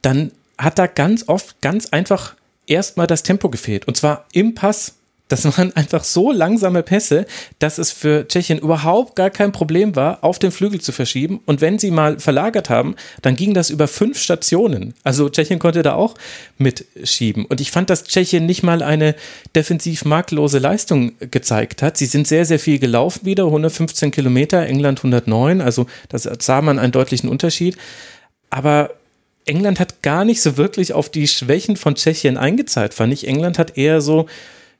dann 0.00 0.30
hat 0.56 0.78
da 0.78 0.86
ganz 0.86 1.24
oft 1.26 1.60
ganz 1.60 1.86
einfach 1.86 2.36
erstmal 2.66 3.08
das 3.08 3.24
Tempo 3.24 3.48
gefehlt. 3.48 3.88
Und 3.88 3.96
zwar 3.96 4.26
im 4.32 4.54
Pass. 4.54 4.94
Das 5.28 5.44
waren 5.46 5.74
einfach 5.74 6.04
so 6.04 6.32
langsame 6.32 6.82
Pässe, 6.82 7.24
dass 7.58 7.78
es 7.78 7.90
für 7.90 8.28
Tschechien 8.28 8.58
überhaupt 8.58 9.16
gar 9.16 9.30
kein 9.30 9.52
Problem 9.52 9.96
war, 9.96 10.22
auf 10.22 10.38
den 10.38 10.50
Flügel 10.50 10.82
zu 10.82 10.92
verschieben. 10.92 11.40
Und 11.46 11.62
wenn 11.62 11.78
sie 11.78 11.90
mal 11.90 12.18
verlagert 12.20 12.68
haben, 12.68 12.94
dann 13.22 13.34
ging 13.34 13.54
das 13.54 13.70
über 13.70 13.88
fünf 13.88 14.18
Stationen. 14.18 14.92
Also 15.02 15.30
Tschechien 15.30 15.58
konnte 15.58 15.82
da 15.82 15.94
auch 15.94 16.14
mitschieben. 16.58 17.46
Und 17.46 17.62
ich 17.62 17.70
fand, 17.70 17.88
dass 17.88 18.04
Tschechien 18.04 18.44
nicht 18.44 18.62
mal 18.62 18.82
eine 18.82 19.14
defensiv 19.56 20.04
marklose 20.04 20.58
Leistung 20.58 21.12
gezeigt 21.18 21.80
hat. 21.80 21.96
Sie 21.96 22.06
sind 22.06 22.28
sehr, 22.28 22.44
sehr 22.44 22.58
viel 22.58 22.78
gelaufen 22.78 23.24
wieder, 23.24 23.44
115 23.44 24.10
Kilometer, 24.10 24.66
England 24.66 24.98
109. 24.98 25.62
Also 25.62 25.86
da 26.10 26.18
sah 26.18 26.60
man 26.60 26.78
einen 26.78 26.92
deutlichen 26.92 27.30
Unterschied. 27.30 27.78
Aber 28.50 28.90
England 29.46 29.80
hat 29.80 30.02
gar 30.02 30.24
nicht 30.26 30.42
so 30.42 30.58
wirklich 30.58 30.92
auf 30.92 31.08
die 31.08 31.28
Schwächen 31.28 31.76
von 31.76 31.94
Tschechien 31.94 32.36
eingezahlt, 32.36 32.92
fand 32.92 33.12
ich. 33.12 33.26
England 33.26 33.58
hat 33.58 33.76
eher 33.76 34.00
so 34.02 34.26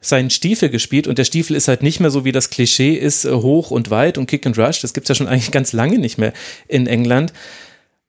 seinen 0.07 0.31
Stiefel 0.31 0.69
gespielt 0.69 1.07
und 1.07 1.19
der 1.19 1.25
Stiefel 1.25 1.57
ist 1.57 1.69
halt 1.69 1.83
nicht 1.83 2.01
mehr 2.01 2.11
so 2.11 2.25
wie 2.25 2.33
das 2.33 2.51
Klischee 2.51 2.95
ist, 2.95 3.25
äh, 3.25 3.33
hoch 3.33 3.71
und 3.71 3.91
weit 3.91 4.19
und 4.19 4.27
Kick 4.27 4.47
and 4.47 4.59
Rush. 4.59 4.81
Das 4.81 4.95
gibt 4.95 5.05
es 5.05 5.09
ja 5.09 5.15
schon 5.15 5.29
eigentlich 5.29 5.51
ganz 5.51 5.73
lange 5.73 5.99
nicht 5.99 6.19
mehr 6.19 6.33
in 6.69 6.87
England. 6.87 7.33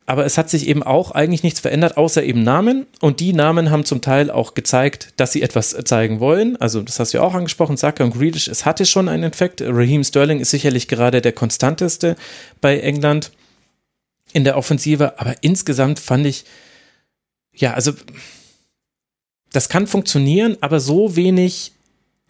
Aber 0.07 0.25
es 0.25 0.37
hat 0.37 0.51
sich 0.51 0.67
eben 0.67 0.83
auch 0.83 1.11
eigentlich 1.11 1.41
nichts 1.41 1.59
verändert, 1.59 1.97
außer 1.97 2.23
eben 2.23 2.43
Namen. 2.43 2.85
Und 3.01 3.19
die 3.19 3.33
Namen 3.33 3.71
haben 3.71 3.85
zum 3.85 4.01
Teil 4.01 4.29
auch 4.29 4.53
gezeigt, 4.53 5.13
dass 5.17 5.31
sie 5.31 5.41
etwas 5.41 5.75
zeigen 5.85 6.19
wollen. 6.19 6.57
Also, 6.57 6.81
das 6.81 6.99
hast 6.99 7.13
du 7.13 7.17
ja 7.17 7.23
auch 7.23 7.33
angesprochen, 7.33 7.75
Saka 7.75 8.03
und 8.03 8.13
Grealish, 8.13 8.47
es 8.47 8.65
hatte 8.65 8.85
schon 8.85 9.09
einen 9.09 9.23
Effekt. 9.23 9.61
Raheem 9.61 10.03
Sterling 10.03 10.39
ist 10.39 10.51
sicherlich 10.51 10.87
gerade 10.87 11.21
der 11.21 11.31
konstanteste 11.31 12.15
bei 12.61 12.79
England 12.79 13.31
in 14.31 14.43
der 14.43 14.57
Offensive. 14.57 15.19
Aber 15.19 15.35
insgesamt 15.41 15.99
fand 15.99 16.27
ich, 16.27 16.45
ja, 17.55 17.73
also, 17.73 17.93
das 19.51 19.69
kann 19.69 19.87
funktionieren, 19.87 20.57
aber 20.61 20.79
so 20.79 21.15
wenig 21.15 21.71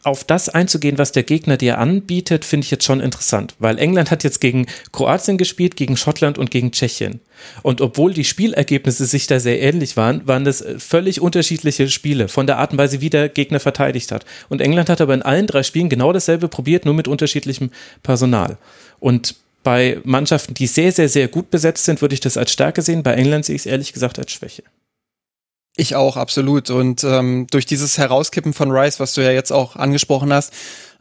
auf 0.05 0.23
das 0.23 0.49
einzugehen, 0.49 0.97
was 0.97 1.11
der 1.11 1.23
Gegner 1.23 1.57
dir 1.57 1.79
anbietet, 1.79 2.45
finde 2.45 2.65
ich 2.65 2.71
jetzt 2.71 2.83
schon 2.83 2.99
interessant, 2.99 3.55
weil 3.59 3.79
England 3.79 4.11
hat 4.11 4.23
jetzt 4.23 4.39
gegen 4.39 4.67
Kroatien 4.91 5.37
gespielt, 5.37 5.75
gegen 5.75 5.97
Schottland 5.97 6.37
und 6.37 6.51
gegen 6.51 6.71
Tschechien. 6.71 7.21
Und 7.63 7.81
obwohl 7.81 8.13
die 8.13 8.23
Spielergebnisse 8.23 9.05
sich 9.05 9.27
da 9.27 9.39
sehr 9.39 9.61
ähnlich 9.61 9.97
waren, 9.97 10.27
waren 10.27 10.45
das 10.45 10.61
äh, 10.61 10.79
völlig 10.79 11.21
unterschiedliche 11.21 11.89
Spiele 11.89 12.27
von 12.27 12.47
der 12.47 12.57
Art 12.57 12.71
und 12.71 12.77
Weise, 12.77 13.01
wie 13.01 13.09
der 13.09 13.29
Gegner 13.29 13.59
verteidigt 13.59 14.11
hat. 14.11 14.25
Und 14.49 14.61
England 14.61 14.89
hat 14.89 15.01
aber 15.01 15.13
in 15.13 15.21
allen 15.21 15.47
drei 15.47 15.63
Spielen 15.63 15.89
genau 15.89 16.13
dasselbe 16.13 16.47
probiert, 16.47 16.85
nur 16.85 16.93
mit 16.93 17.07
unterschiedlichem 17.07 17.71
Personal. 18.03 18.57
Und 18.99 19.35
bei 19.63 19.99
Mannschaften, 20.03 20.53
die 20.53 20.67
sehr, 20.67 20.91
sehr, 20.91 21.09
sehr 21.09 21.27
gut 21.27 21.49
besetzt 21.49 21.85
sind, 21.85 22.01
würde 22.01 22.13
ich 22.13 22.19
das 22.19 22.37
als 22.37 22.51
Stärke 22.51 22.81
sehen. 22.81 23.03
Bei 23.03 23.13
England 23.13 23.45
sehe 23.45 23.55
ich 23.55 23.63
es 23.63 23.65
ehrlich 23.65 23.91
gesagt 23.91 24.19
als 24.19 24.31
Schwäche. 24.31 24.63
Ich 25.77 25.95
auch, 25.95 26.15
absolut. 26.15 26.69
Und 26.69 27.03
ähm, 27.03 27.47
durch 27.51 27.65
dieses 27.65 27.97
Herauskippen 27.97 28.53
von 28.53 28.71
Rice, 28.71 28.99
was 28.99 29.13
du 29.13 29.21
ja 29.21 29.31
jetzt 29.31 29.51
auch 29.51 29.75
angesprochen 29.75 30.31
hast, 30.31 30.53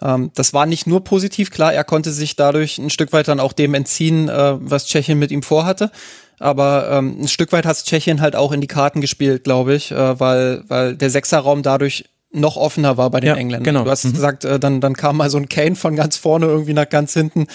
ähm, 0.03 0.33
das 0.35 0.53
war 0.53 0.67
nicht 0.67 0.87
nur 0.89 1.05
positiv. 1.05 1.51
Klar, 1.51 1.73
er 1.73 1.85
konnte 1.85 2.11
sich 2.11 2.35
dadurch 2.35 2.79
ein 2.79 2.91
Stück 2.91 3.13
weit 3.13 3.29
dann 3.29 3.39
auch 3.39 3.53
dem 3.53 3.75
entziehen, 3.75 4.29
äh, 4.29 4.57
was 4.59 4.87
Tschechien 4.87 5.19
mit 5.19 5.31
ihm 5.31 5.45
vorhatte. 5.45 5.93
Aber 6.41 6.91
ähm, 6.91 7.19
ein 7.21 7.29
Stück 7.29 7.53
weit 7.53 7.67
hat 7.67 7.85
Tschechien 7.85 8.21
halt 8.21 8.35
auch 8.35 8.51
in 8.51 8.61
die 8.61 8.67
Karten 8.67 9.01
gespielt, 9.01 9.45
glaube 9.45 9.75
ich, 9.75 9.93
äh, 9.93 10.19
weil, 10.19 10.65
weil 10.67 10.97
der 10.97 11.11
Sechserraum 11.11 11.63
dadurch 11.63 12.07
noch 12.35 12.57
offener 12.57 12.97
war 12.97 13.11
bei 13.11 13.21
den 13.21 13.29
ja, 13.29 13.35
Engländern. 13.37 13.65
Genau. 13.65 13.85
Du 13.85 13.91
hast 13.91 14.05
mhm. 14.05 14.13
gesagt, 14.13 14.45
äh, 14.45 14.59
dann, 14.59 14.81
dann 14.81 14.95
kam 14.95 15.17
mal 15.17 15.31
so 15.31 15.39
ein 15.39 15.49
Kane 15.49 15.77
von 15.77 15.97
ganz 15.97 16.17
vorne 16.17 16.47
irgendwie 16.47 16.75
nach 16.75 16.89
ganz 16.89 17.13
hinten. 17.15 17.47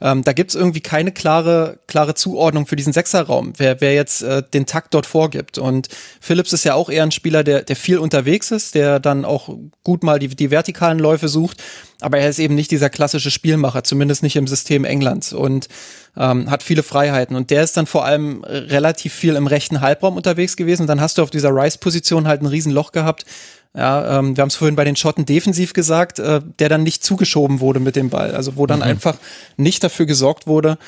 Ähm, 0.00 0.22
da 0.22 0.32
gibt's 0.32 0.54
irgendwie 0.54 0.80
keine 0.80 1.12
klare, 1.12 1.78
klare 1.86 2.14
Zuordnung 2.14 2.66
für 2.66 2.76
diesen 2.76 2.92
Sechserraum, 2.92 3.52
wer, 3.56 3.80
wer 3.80 3.94
jetzt 3.94 4.22
äh, 4.22 4.42
den 4.42 4.66
Takt 4.66 4.94
dort 4.94 5.06
vorgibt. 5.06 5.58
Und 5.58 5.88
Phillips 6.20 6.52
ist 6.52 6.64
ja 6.64 6.74
auch 6.74 6.88
eher 6.88 7.02
ein 7.02 7.10
Spieler, 7.10 7.44
der, 7.44 7.62
der 7.62 7.76
viel 7.76 7.98
unterwegs 7.98 8.50
ist, 8.50 8.74
der 8.74 9.00
dann 9.00 9.24
auch 9.24 9.54
gut 9.84 10.02
mal 10.02 10.18
die, 10.18 10.28
die 10.28 10.50
vertikalen 10.50 10.98
Läufe 10.98 11.28
sucht. 11.28 11.62
Aber 12.00 12.18
er 12.18 12.28
ist 12.28 12.38
eben 12.38 12.54
nicht 12.54 12.70
dieser 12.70 12.90
klassische 12.90 13.32
Spielmacher, 13.32 13.82
zumindest 13.82 14.22
nicht 14.22 14.36
im 14.36 14.46
System 14.46 14.84
Englands 14.84 15.32
und 15.32 15.68
ähm, 16.16 16.50
hat 16.50 16.62
viele 16.62 16.84
Freiheiten. 16.84 17.34
Und 17.34 17.50
der 17.50 17.64
ist 17.64 17.76
dann 17.76 17.86
vor 17.86 18.04
allem 18.04 18.44
relativ 18.44 19.12
viel 19.12 19.34
im 19.34 19.46
rechten 19.46 19.80
Halbraum 19.80 20.16
unterwegs 20.16 20.56
gewesen. 20.56 20.82
Und 20.82 20.88
dann 20.88 21.00
hast 21.00 21.18
du 21.18 21.22
auf 21.22 21.30
dieser 21.30 21.50
Rice-Position 21.50 22.28
halt 22.28 22.42
ein 22.42 22.46
Riesenloch 22.46 22.92
gehabt, 22.92 23.24
ja, 23.74 24.18
ähm, 24.18 24.36
wir 24.36 24.42
haben 24.42 24.48
es 24.48 24.56
vorhin 24.56 24.76
bei 24.76 24.84
den 24.84 24.96
Schotten 24.96 25.26
defensiv 25.26 25.72
gesagt, 25.72 26.18
äh, 26.18 26.40
der 26.58 26.68
dann 26.68 26.82
nicht 26.82 27.04
zugeschoben 27.04 27.60
wurde 27.60 27.80
mit 27.80 27.96
dem 27.96 28.10
Ball. 28.10 28.34
Also 28.34 28.56
wo 28.56 28.66
dann 28.66 28.78
mhm. 28.78 28.84
einfach 28.84 29.16
nicht 29.56 29.84
dafür 29.84 30.06
gesorgt 30.06 30.46
wurde, 30.46 30.78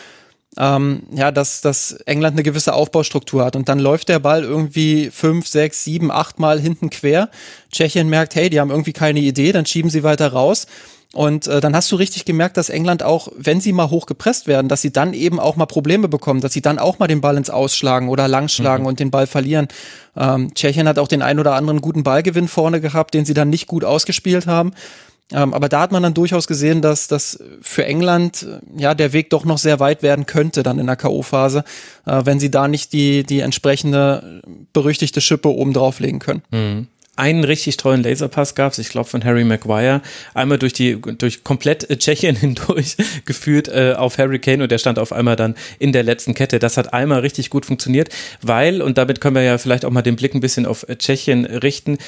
ähm, 0.57 1.03
ja, 1.13 1.31
dass, 1.31 1.61
dass 1.61 1.93
England 2.07 2.35
eine 2.35 2.43
gewisse 2.43 2.75
Aufbaustruktur 2.75 3.45
hat. 3.45 3.55
Und 3.55 3.69
dann 3.69 3.79
läuft 3.79 4.09
der 4.09 4.19
Ball 4.19 4.43
irgendwie 4.43 5.11
fünf, 5.11 5.47
sechs, 5.47 5.85
sieben, 5.85 6.11
acht 6.11 6.39
Mal 6.39 6.61
hinten 6.61 6.91
quer. 6.91 7.31
Tschechien 7.71 8.09
merkt, 8.09 8.35
hey, 8.35 8.51
die 8.51 8.59
haben 8.59 8.71
irgendwie 8.71 8.93
keine 8.93 9.21
Idee, 9.21 9.53
dann 9.53 9.67
schieben 9.67 9.91
sie 9.91 10.03
weiter 10.03 10.33
raus. 10.33 10.67
Und 11.13 11.49
äh, 11.49 11.61
dann 11.61 11.75
hast 11.75 11.91
du 11.91 11.97
richtig 11.97 12.25
gemerkt, 12.25 12.57
dass 12.57 12.69
England 12.69 13.03
auch, 13.03 13.29
wenn 13.37 13.61
sie 13.61 13.73
mal 13.73 13.91
hoch 13.91 14.07
gepresst 14.07 14.47
werden, 14.47 14.69
dass 14.69 14.81
sie 14.81 14.93
dann 14.93 15.13
eben 15.13 15.41
auch 15.41 15.57
mal 15.57 15.67
Probleme 15.67 16.07
bekommen, 16.07 16.41
dass 16.41 16.53
sie 16.53 16.63
dann 16.63 16.79
auch 16.79 17.01
mal 17.01 17.09
den 17.09 17.21
Ball 17.21 17.37
ins 17.37 17.51
Ausschlagen 17.51 18.09
oder 18.09 18.29
langschlagen 18.29 18.85
mhm. 18.85 18.89
und 18.89 19.01
den 19.01 19.11
Ball 19.11 19.27
verlieren. 19.27 19.67
Ähm, 20.17 20.55
Tschechien 20.55 20.87
hat 20.87 21.01
auch 21.01 21.09
den 21.09 21.23
ein 21.23 21.41
oder 21.41 21.55
anderen 21.55 21.81
guten 21.81 22.05
Ballgewinn 22.05 22.47
vorne 22.47 22.81
gehabt, 22.81 23.15
den 23.15 23.25
sie 23.25 23.35
dann 23.35 23.51
nicht 23.51 23.67
gut 23.67 23.85
ausgespielt 23.85 24.47
haben. 24.47 24.73
Ähm, 25.33 25.53
aber 25.53 25.69
da 25.69 25.81
hat 25.81 25.93
man 25.93 26.03
dann 26.03 26.15
durchaus 26.15 26.47
gesehen, 26.47 26.81
dass 26.81 27.09
das 27.09 27.43
für 27.61 27.85
England 27.85 28.43
äh, 28.45 28.81
ja 28.81 28.95
der 28.95 29.13
Weg 29.13 29.31
doch 29.31 29.45
noch 29.45 29.59
sehr 29.59 29.81
weit 29.81 30.03
werden 30.03 30.27
könnte 30.27 30.63
dann 30.63 30.79
in 30.79 30.87
der 30.87 30.97
K.O.-Phase, 30.97 31.65
äh, 32.07 32.23
wenn 32.25 32.39
sie 32.39 32.53
da 32.53 32.69
nicht 32.69 32.93
die, 32.93 33.25
die 33.25 33.41
entsprechende 33.41 34.43
berüchtigte 34.73 35.21
Schippe 35.21 35.49
oben 35.49 35.73
drauflegen 35.73 36.21
können. 36.21 36.43
Mhm 36.53 36.87
einen 37.21 37.45
richtig 37.45 37.77
tollen 37.77 38.03
Laserpass 38.03 38.55
gab 38.55 38.73
es, 38.73 38.79
ich 38.79 38.89
glaube 38.89 39.09
von 39.09 39.23
Harry 39.25 39.45
Maguire, 39.45 40.01
einmal 40.33 40.59
durch 40.59 40.73
die 40.73 40.99
durch 41.01 41.45
komplett 41.45 41.87
Tschechien 42.01 42.35
hindurch 42.41 42.97
geführt 43.27 43.69
äh, 43.69 43.93
auf 43.93 44.17
Harry 44.17 44.39
Kane 44.39 44.63
und 44.63 44.73
der 44.73 44.79
stand 44.79 44.99
auf 44.99 45.13
einmal 45.13 45.37
dann 45.37 45.55
in 45.79 45.93
der 45.93 46.03
letzten 46.03 46.35
Kette. 46.35 46.59
Das 46.59 46.79
hat 46.79 46.95
einmal 46.95 47.21
richtig 47.21 47.51
gut 47.51 47.67
funktioniert, 47.67 48.09
weil 48.41 48.81
und 48.81 48.97
damit 48.97 49.21
können 49.21 49.37
wir 49.37 49.43
ja 49.43 49.59
vielleicht 49.59 49.85
auch 49.85 49.91
mal 49.91 50.03
den 50.03 50.17
Blick 50.17 50.35
ein 50.35 50.41
bisschen 50.41 50.65
auf 50.65 50.87
Tschechien 50.99 51.45
richten 51.45 51.99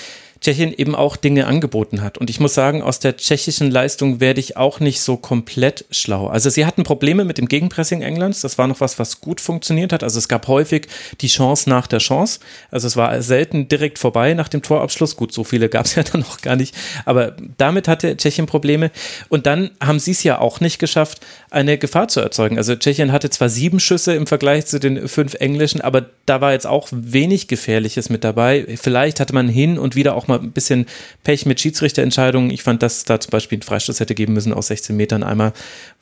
Tschechien 0.43 0.75
eben 0.77 0.95
auch 0.95 1.17
Dinge 1.17 1.47
angeboten 1.47 2.03
hat. 2.03 2.19
Und 2.19 2.29
ich 2.29 2.41
muss 2.41 2.55
sagen, 2.55 2.83
aus 2.83 2.99
der 2.99 3.17
tschechischen 3.17 3.71
Leistung 3.71 4.21
werde 4.21 4.41
ich 4.41 4.57
auch 4.57 4.81
nicht 4.81 5.01
so 5.01 5.17
komplett 5.17 5.85
schlau. 5.91 6.27
Also 6.27 6.51
sie 6.51 6.67
hatten 6.67 6.83
Probleme 6.83 7.25
mit 7.25 7.39
dem 7.39 7.47
Gegenpressing 7.47 8.03
Englands. 8.03 8.41
Das 8.41 8.59
war 8.59 8.67
noch 8.67 8.81
was, 8.81 8.99
was 8.99 9.21
gut 9.21 9.41
funktioniert 9.41 9.93
hat. 9.93 10.03
Also 10.03 10.19
es 10.19 10.29
gab 10.29 10.49
häufig 10.49 10.89
die 11.21 11.29
Chance 11.29 11.71
nach 11.71 11.87
der 11.87 12.01
Chance. 12.01 12.41
Also 12.71 12.89
es 12.89 12.97
war 12.97 13.23
selten 13.23 13.69
direkt 13.69 14.01
vorbei 14.01 14.35
nach 14.35 14.49
dem 14.49 14.63
Torabschluss. 14.63 15.17
Gut, 15.17 15.33
so 15.33 15.45
viele 15.45 15.69
gab 15.69 15.87
es 15.87 15.95
ja 15.97 16.03
dann 16.03 16.23
noch 16.23 16.41
gar 16.41 16.57
nicht. 16.57 16.75
Aber 17.05 17.37
damit 17.57 17.87
hatte 17.87 18.17
Tschechien 18.17 18.47
Probleme. 18.47 18.91
Und 19.29 19.47
dann 19.47 19.71
haben 19.81 20.01
sie 20.01 20.11
es 20.11 20.25
ja 20.25 20.41
auch 20.41 20.59
nicht 20.59 20.81
geschafft, 20.81 21.21
eine 21.51 21.79
Gefahr 21.79 22.09
zu 22.09 22.21
erzeugen. 22.21 22.59
Also 22.59 22.75
Tschechien 22.75 23.13
hatte 23.13 23.31
zwar 23.31 23.49
sieben 23.49 23.79
Schüsse 23.79 24.15
im 24.15 24.27
Vergleich 24.27 24.67
zu 24.67 24.81
den 24.81 25.07
fünf 25.09 25.35
englischen, 25.35 25.81
aber 25.81 26.07
da 26.27 26.41
war 26.41 26.53
jetzt 26.53 26.67
auch 26.67 26.89
wenig 26.91 27.47
Gefährliches 27.47 28.11
mit 28.11 28.25
dabei. 28.25 28.67
Vielleicht 28.81 29.21
hatte 29.21 29.35
man 29.35 29.49
hin 29.49 29.79
und 29.79 29.95
wieder 29.95 30.17
auch 30.17 30.27
mal 30.27 30.32
ein 30.41 30.53
bisschen 30.53 30.87
Pech 31.25 31.47
mit 31.47 31.61
Schiedsrichterentscheidungen. 31.61 32.51
Ich 32.51 32.63
fand, 32.63 32.83
dass 32.83 33.05
da 33.05 33.21
zum 33.21 33.31
Beispiel 33.31 33.59
ein 33.59 33.63
Freistoß 33.63 34.01
hätte 34.01 34.15
geben 34.15 34.33
müssen 34.33 34.53
aus 34.53 34.69
16 34.69 34.97
Metern 34.97 35.23
einmal, 35.23 35.53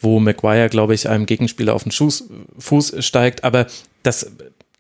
wo 0.01 0.21
Maguire, 0.21 0.69
glaube 0.69 0.95
ich, 0.95 1.09
einem 1.09 1.27
Gegenspieler 1.27 1.75
auf 1.75 1.83
den 1.83 1.93
Schuss, 1.93 2.25
Fuß 2.59 3.05
steigt. 3.05 3.45
Aber 3.45 3.67
das 4.03 4.33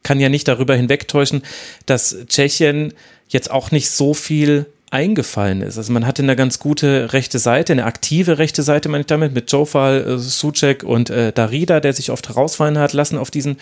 kann 0.02 0.20
ja 0.20 0.28
nicht 0.28 0.48
darüber 0.48 0.74
hinwegtäuschen, 0.74 1.42
dass 1.86 2.16
Tschechien 2.26 2.94
jetzt 3.28 3.50
auch 3.50 3.70
nicht 3.70 3.90
so 3.90 4.14
viel 4.14 4.66
eingefallen 4.90 5.62
ist. 5.62 5.78
Also 5.78 5.92
man 5.92 6.06
hatte 6.06 6.22
eine 6.22 6.36
ganz 6.36 6.58
gute 6.58 7.12
rechte 7.12 7.38
Seite, 7.38 7.72
eine 7.72 7.84
aktive 7.84 8.38
rechte 8.38 8.62
Seite, 8.62 8.88
meine 8.88 9.02
ich 9.02 9.06
damit, 9.06 9.32
mit 9.34 9.50
Jofal, 9.50 10.04
äh, 10.04 10.18
Suchek 10.18 10.82
und 10.82 11.10
äh, 11.10 11.32
Darida, 11.32 11.80
der 11.80 11.92
sich 11.92 12.10
oft 12.10 12.28
herausfallen 12.28 12.78
hat 12.78 12.92
lassen 12.92 13.16
auf 13.16 13.30
diesen 13.30 13.56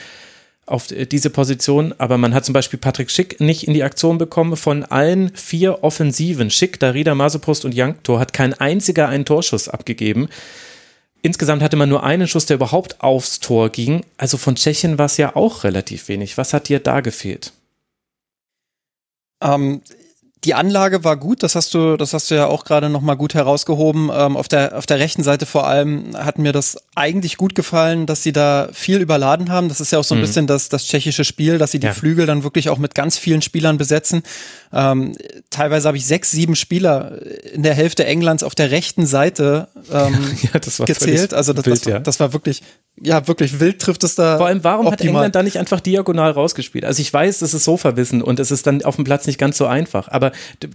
auf 0.70 0.86
diese 0.86 1.30
Position, 1.30 1.94
aber 1.98 2.18
man 2.18 2.34
hat 2.34 2.44
zum 2.44 2.52
Beispiel 2.52 2.78
Patrick 2.78 3.10
Schick 3.10 3.40
nicht 3.40 3.66
in 3.66 3.74
die 3.74 3.82
Aktion 3.82 4.18
bekommen. 4.18 4.56
Von 4.56 4.84
allen 4.84 5.34
vier 5.34 5.82
Offensiven, 5.82 6.50
Schick, 6.50 6.78
Darida, 6.78 7.14
Masopost 7.14 7.64
und 7.64 7.74
Jankto, 7.74 8.18
hat 8.18 8.32
kein 8.32 8.54
einziger 8.54 9.08
einen 9.08 9.24
Torschuss 9.24 9.68
abgegeben. 9.68 10.28
Insgesamt 11.22 11.62
hatte 11.62 11.76
man 11.76 11.88
nur 11.88 12.04
einen 12.04 12.28
Schuss, 12.28 12.46
der 12.46 12.56
überhaupt 12.56 13.00
aufs 13.00 13.40
Tor 13.40 13.70
ging. 13.70 14.04
Also 14.16 14.36
von 14.36 14.54
Tschechien 14.54 14.98
war 14.98 15.06
es 15.06 15.16
ja 15.16 15.34
auch 15.34 15.64
relativ 15.64 16.08
wenig. 16.08 16.38
Was 16.38 16.52
hat 16.52 16.68
dir 16.68 16.78
da 16.78 17.00
gefehlt? 17.00 17.52
Ähm, 19.42 19.82
die 20.44 20.54
Anlage 20.54 21.02
war 21.04 21.16
gut, 21.16 21.42
das 21.42 21.54
hast 21.54 21.74
du, 21.74 21.96
das 21.96 22.14
hast 22.14 22.30
du 22.30 22.36
ja 22.36 22.46
auch 22.46 22.64
gerade 22.64 22.88
noch 22.88 23.00
mal 23.00 23.14
gut 23.14 23.34
herausgehoben. 23.34 24.10
Ähm, 24.12 24.36
auf 24.36 24.46
der 24.46 24.76
auf 24.76 24.86
der 24.86 24.98
rechten 24.98 25.22
Seite 25.22 25.46
vor 25.46 25.66
allem 25.66 26.16
hat 26.16 26.38
mir 26.38 26.52
das 26.52 26.76
eigentlich 26.94 27.36
gut 27.36 27.54
gefallen, 27.54 28.06
dass 28.06 28.22
sie 28.22 28.32
da 28.32 28.68
viel 28.72 29.00
überladen 29.00 29.50
haben. 29.50 29.68
Das 29.68 29.80
ist 29.80 29.92
ja 29.92 29.98
auch 29.98 30.04
so 30.04 30.14
ein 30.14 30.18
mhm. 30.18 30.22
bisschen 30.22 30.46
das 30.46 30.68
das 30.68 30.86
tschechische 30.86 31.24
Spiel, 31.24 31.58
dass 31.58 31.72
sie 31.72 31.80
die 31.80 31.86
ja. 31.86 31.92
Flügel 31.92 32.26
dann 32.26 32.44
wirklich 32.44 32.68
auch 32.68 32.78
mit 32.78 32.94
ganz 32.94 33.18
vielen 33.18 33.42
Spielern 33.42 33.78
besetzen. 33.78 34.22
Ähm, 34.72 35.16
teilweise 35.50 35.88
habe 35.88 35.96
ich 35.96 36.06
sechs, 36.06 36.30
sieben 36.30 36.54
Spieler 36.54 37.20
in 37.52 37.62
der 37.62 37.74
Hälfte 37.74 38.04
Englands 38.04 38.42
auf 38.42 38.54
der 38.54 38.70
rechten 38.70 39.06
Seite 39.06 39.68
ähm, 39.92 40.36
ja, 40.52 40.84
gezählt. 40.84 41.34
Also 41.34 41.52
das, 41.52 41.66
wild, 41.66 41.80
das, 41.80 41.92
ja. 41.92 41.98
das 41.98 42.20
war 42.20 42.32
wirklich 42.32 42.62
ja, 43.02 43.26
wirklich 43.28 43.60
wild 43.60 43.80
trifft 43.80 44.04
es 44.04 44.14
da. 44.14 44.38
Vor 44.38 44.46
allem, 44.46 44.64
warum 44.64 44.86
optimal. 44.86 44.92
hat 44.92 45.00
England 45.00 45.34
da 45.34 45.42
nicht 45.42 45.58
einfach 45.58 45.80
diagonal 45.80 46.32
rausgespielt? 46.32 46.84
Also 46.84 47.00
ich 47.00 47.12
weiß, 47.12 47.38
das 47.38 47.54
ist 47.54 47.64
Sofawissen 47.64 48.22
und 48.22 48.40
es 48.40 48.50
ist 48.50 48.66
dann 48.66 48.82
auf 48.82 48.96
dem 48.96 49.04
Platz 49.04 49.26
nicht 49.26 49.38
ganz 49.38 49.56
so 49.56 49.66
einfach. 49.66 50.08
Aber 50.08 50.27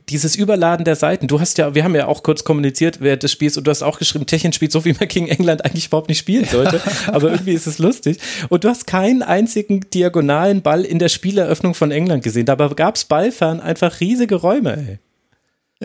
dieses 0.10 0.36
Überladen 0.36 0.86
der 0.86 0.96
Seiten, 0.96 1.28
du 1.28 1.40
hast 1.40 1.58
ja, 1.58 1.76
wir 1.76 1.84
haben 1.84 1.96
ja 1.96 2.08
auch 2.08 2.24
kurz 2.24 2.44
kommuniziert 2.44 3.02
während 3.02 3.24
des 3.24 3.32
Spiels 3.32 3.58
und 3.58 3.66
du 3.66 3.72
hast 3.72 3.84
auch 3.84 4.00
geschrieben, 4.00 4.26
Tschechien 4.26 4.54
spielt 4.54 4.72
so, 4.72 4.86
wie 4.86 4.94
man 4.94 5.08
gegen 5.08 5.28
England 5.28 5.66
eigentlich 5.66 5.88
überhaupt 5.88 6.10
nicht 6.10 6.20
spielen 6.20 6.46
sollte. 6.46 6.82
aber 7.08 7.32
irgendwie 7.32 7.54
ist 7.54 7.68
es 7.68 7.80
lustig. 7.80 8.20
Und 8.50 8.64
du 8.64 8.70
hast 8.70 8.88
keinen 8.88 9.22
einzigen 9.22 9.82
diagonalen 9.94 10.62
Ball 10.62 10.84
in 10.84 11.00
der 11.00 11.10
Spieleröffnung 11.10 11.74
von 11.74 11.92
England 11.92 12.24
gesehen. 12.24 12.46
Dabei 12.46 12.70
gab 12.70 12.96
es 12.96 13.06
ballfern 13.06 13.60
einfach 13.60 14.00
riesige 14.00 14.36
Räume, 14.36 14.78
ey. 14.78 15.00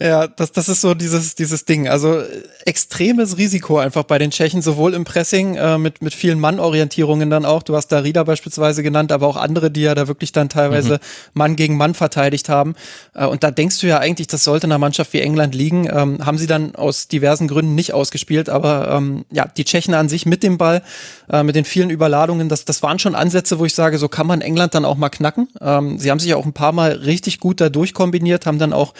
Ja, 0.00 0.28
das, 0.28 0.52
das 0.52 0.68
ist 0.68 0.80
so 0.80 0.94
dieses, 0.94 1.34
dieses 1.34 1.64
Ding. 1.64 1.88
Also 1.88 2.22
extremes 2.64 3.36
Risiko 3.36 3.78
einfach 3.78 4.04
bei 4.04 4.18
den 4.18 4.30
Tschechen, 4.30 4.62
sowohl 4.62 4.94
im 4.94 5.04
Pressing 5.04 5.56
äh, 5.56 5.76
mit, 5.76 6.02
mit 6.02 6.14
vielen 6.14 6.38
Mannorientierungen 6.38 7.30
dann 7.30 7.44
auch. 7.44 7.64
Du 7.64 7.74
hast 7.74 7.88
da 7.88 7.98
Rieder 7.98 8.24
beispielsweise 8.24 8.82
genannt, 8.84 9.10
aber 9.10 9.26
auch 9.26 9.36
andere, 9.36 9.70
die 9.70 9.82
ja 9.82 9.94
da 9.96 10.06
wirklich 10.06 10.30
dann 10.30 10.48
teilweise 10.48 10.94
mhm. 10.94 10.98
Mann 11.34 11.56
gegen 11.56 11.76
Mann 11.76 11.94
verteidigt 11.94 12.48
haben. 12.48 12.74
Äh, 13.14 13.26
und 13.26 13.42
da 13.42 13.50
denkst 13.50 13.80
du 13.80 13.88
ja 13.88 13.98
eigentlich, 13.98 14.28
das 14.28 14.44
sollte 14.44 14.68
einer 14.68 14.78
Mannschaft 14.78 15.12
wie 15.14 15.20
England 15.20 15.54
liegen. 15.54 15.88
Ähm, 15.90 16.24
haben 16.24 16.38
sie 16.38 16.46
dann 16.46 16.76
aus 16.76 17.08
diversen 17.08 17.48
Gründen 17.48 17.74
nicht 17.74 17.92
ausgespielt. 17.92 18.48
Aber 18.48 18.90
ähm, 18.92 19.24
ja, 19.32 19.46
die 19.48 19.64
Tschechen 19.64 19.94
an 19.94 20.08
sich 20.08 20.26
mit 20.26 20.44
dem 20.44 20.58
Ball, 20.58 20.82
äh, 21.28 21.42
mit 21.42 21.56
den 21.56 21.64
vielen 21.64 21.90
Überladungen, 21.90 22.48
das, 22.48 22.64
das 22.64 22.84
waren 22.84 23.00
schon 23.00 23.16
Ansätze, 23.16 23.58
wo 23.58 23.64
ich 23.64 23.74
sage, 23.74 23.98
so 23.98 24.08
kann 24.08 24.28
man 24.28 24.42
England 24.42 24.74
dann 24.74 24.84
auch 24.84 24.96
mal 24.96 25.08
knacken. 25.08 25.48
Ähm, 25.60 25.98
sie 25.98 26.10
haben 26.10 26.20
sich 26.20 26.34
auch 26.34 26.46
ein 26.46 26.52
paar 26.52 26.72
Mal 26.72 26.92
richtig 26.92 27.40
gut 27.40 27.60
da 27.60 27.68
durchkombiniert, 27.68 28.46
haben 28.46 28.60
dann 28.60 28.72
auch 28.72 28.94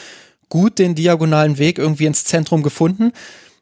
gut 0.49 0.79
den 0.79 0.95
diagonalen 0.95 1.59
Weg 1.59 1.79
irgendwie 1.79 2.07
ins 2.07 2.25
Zentrum 2.25 2.63
gefunden. 2.63 3.13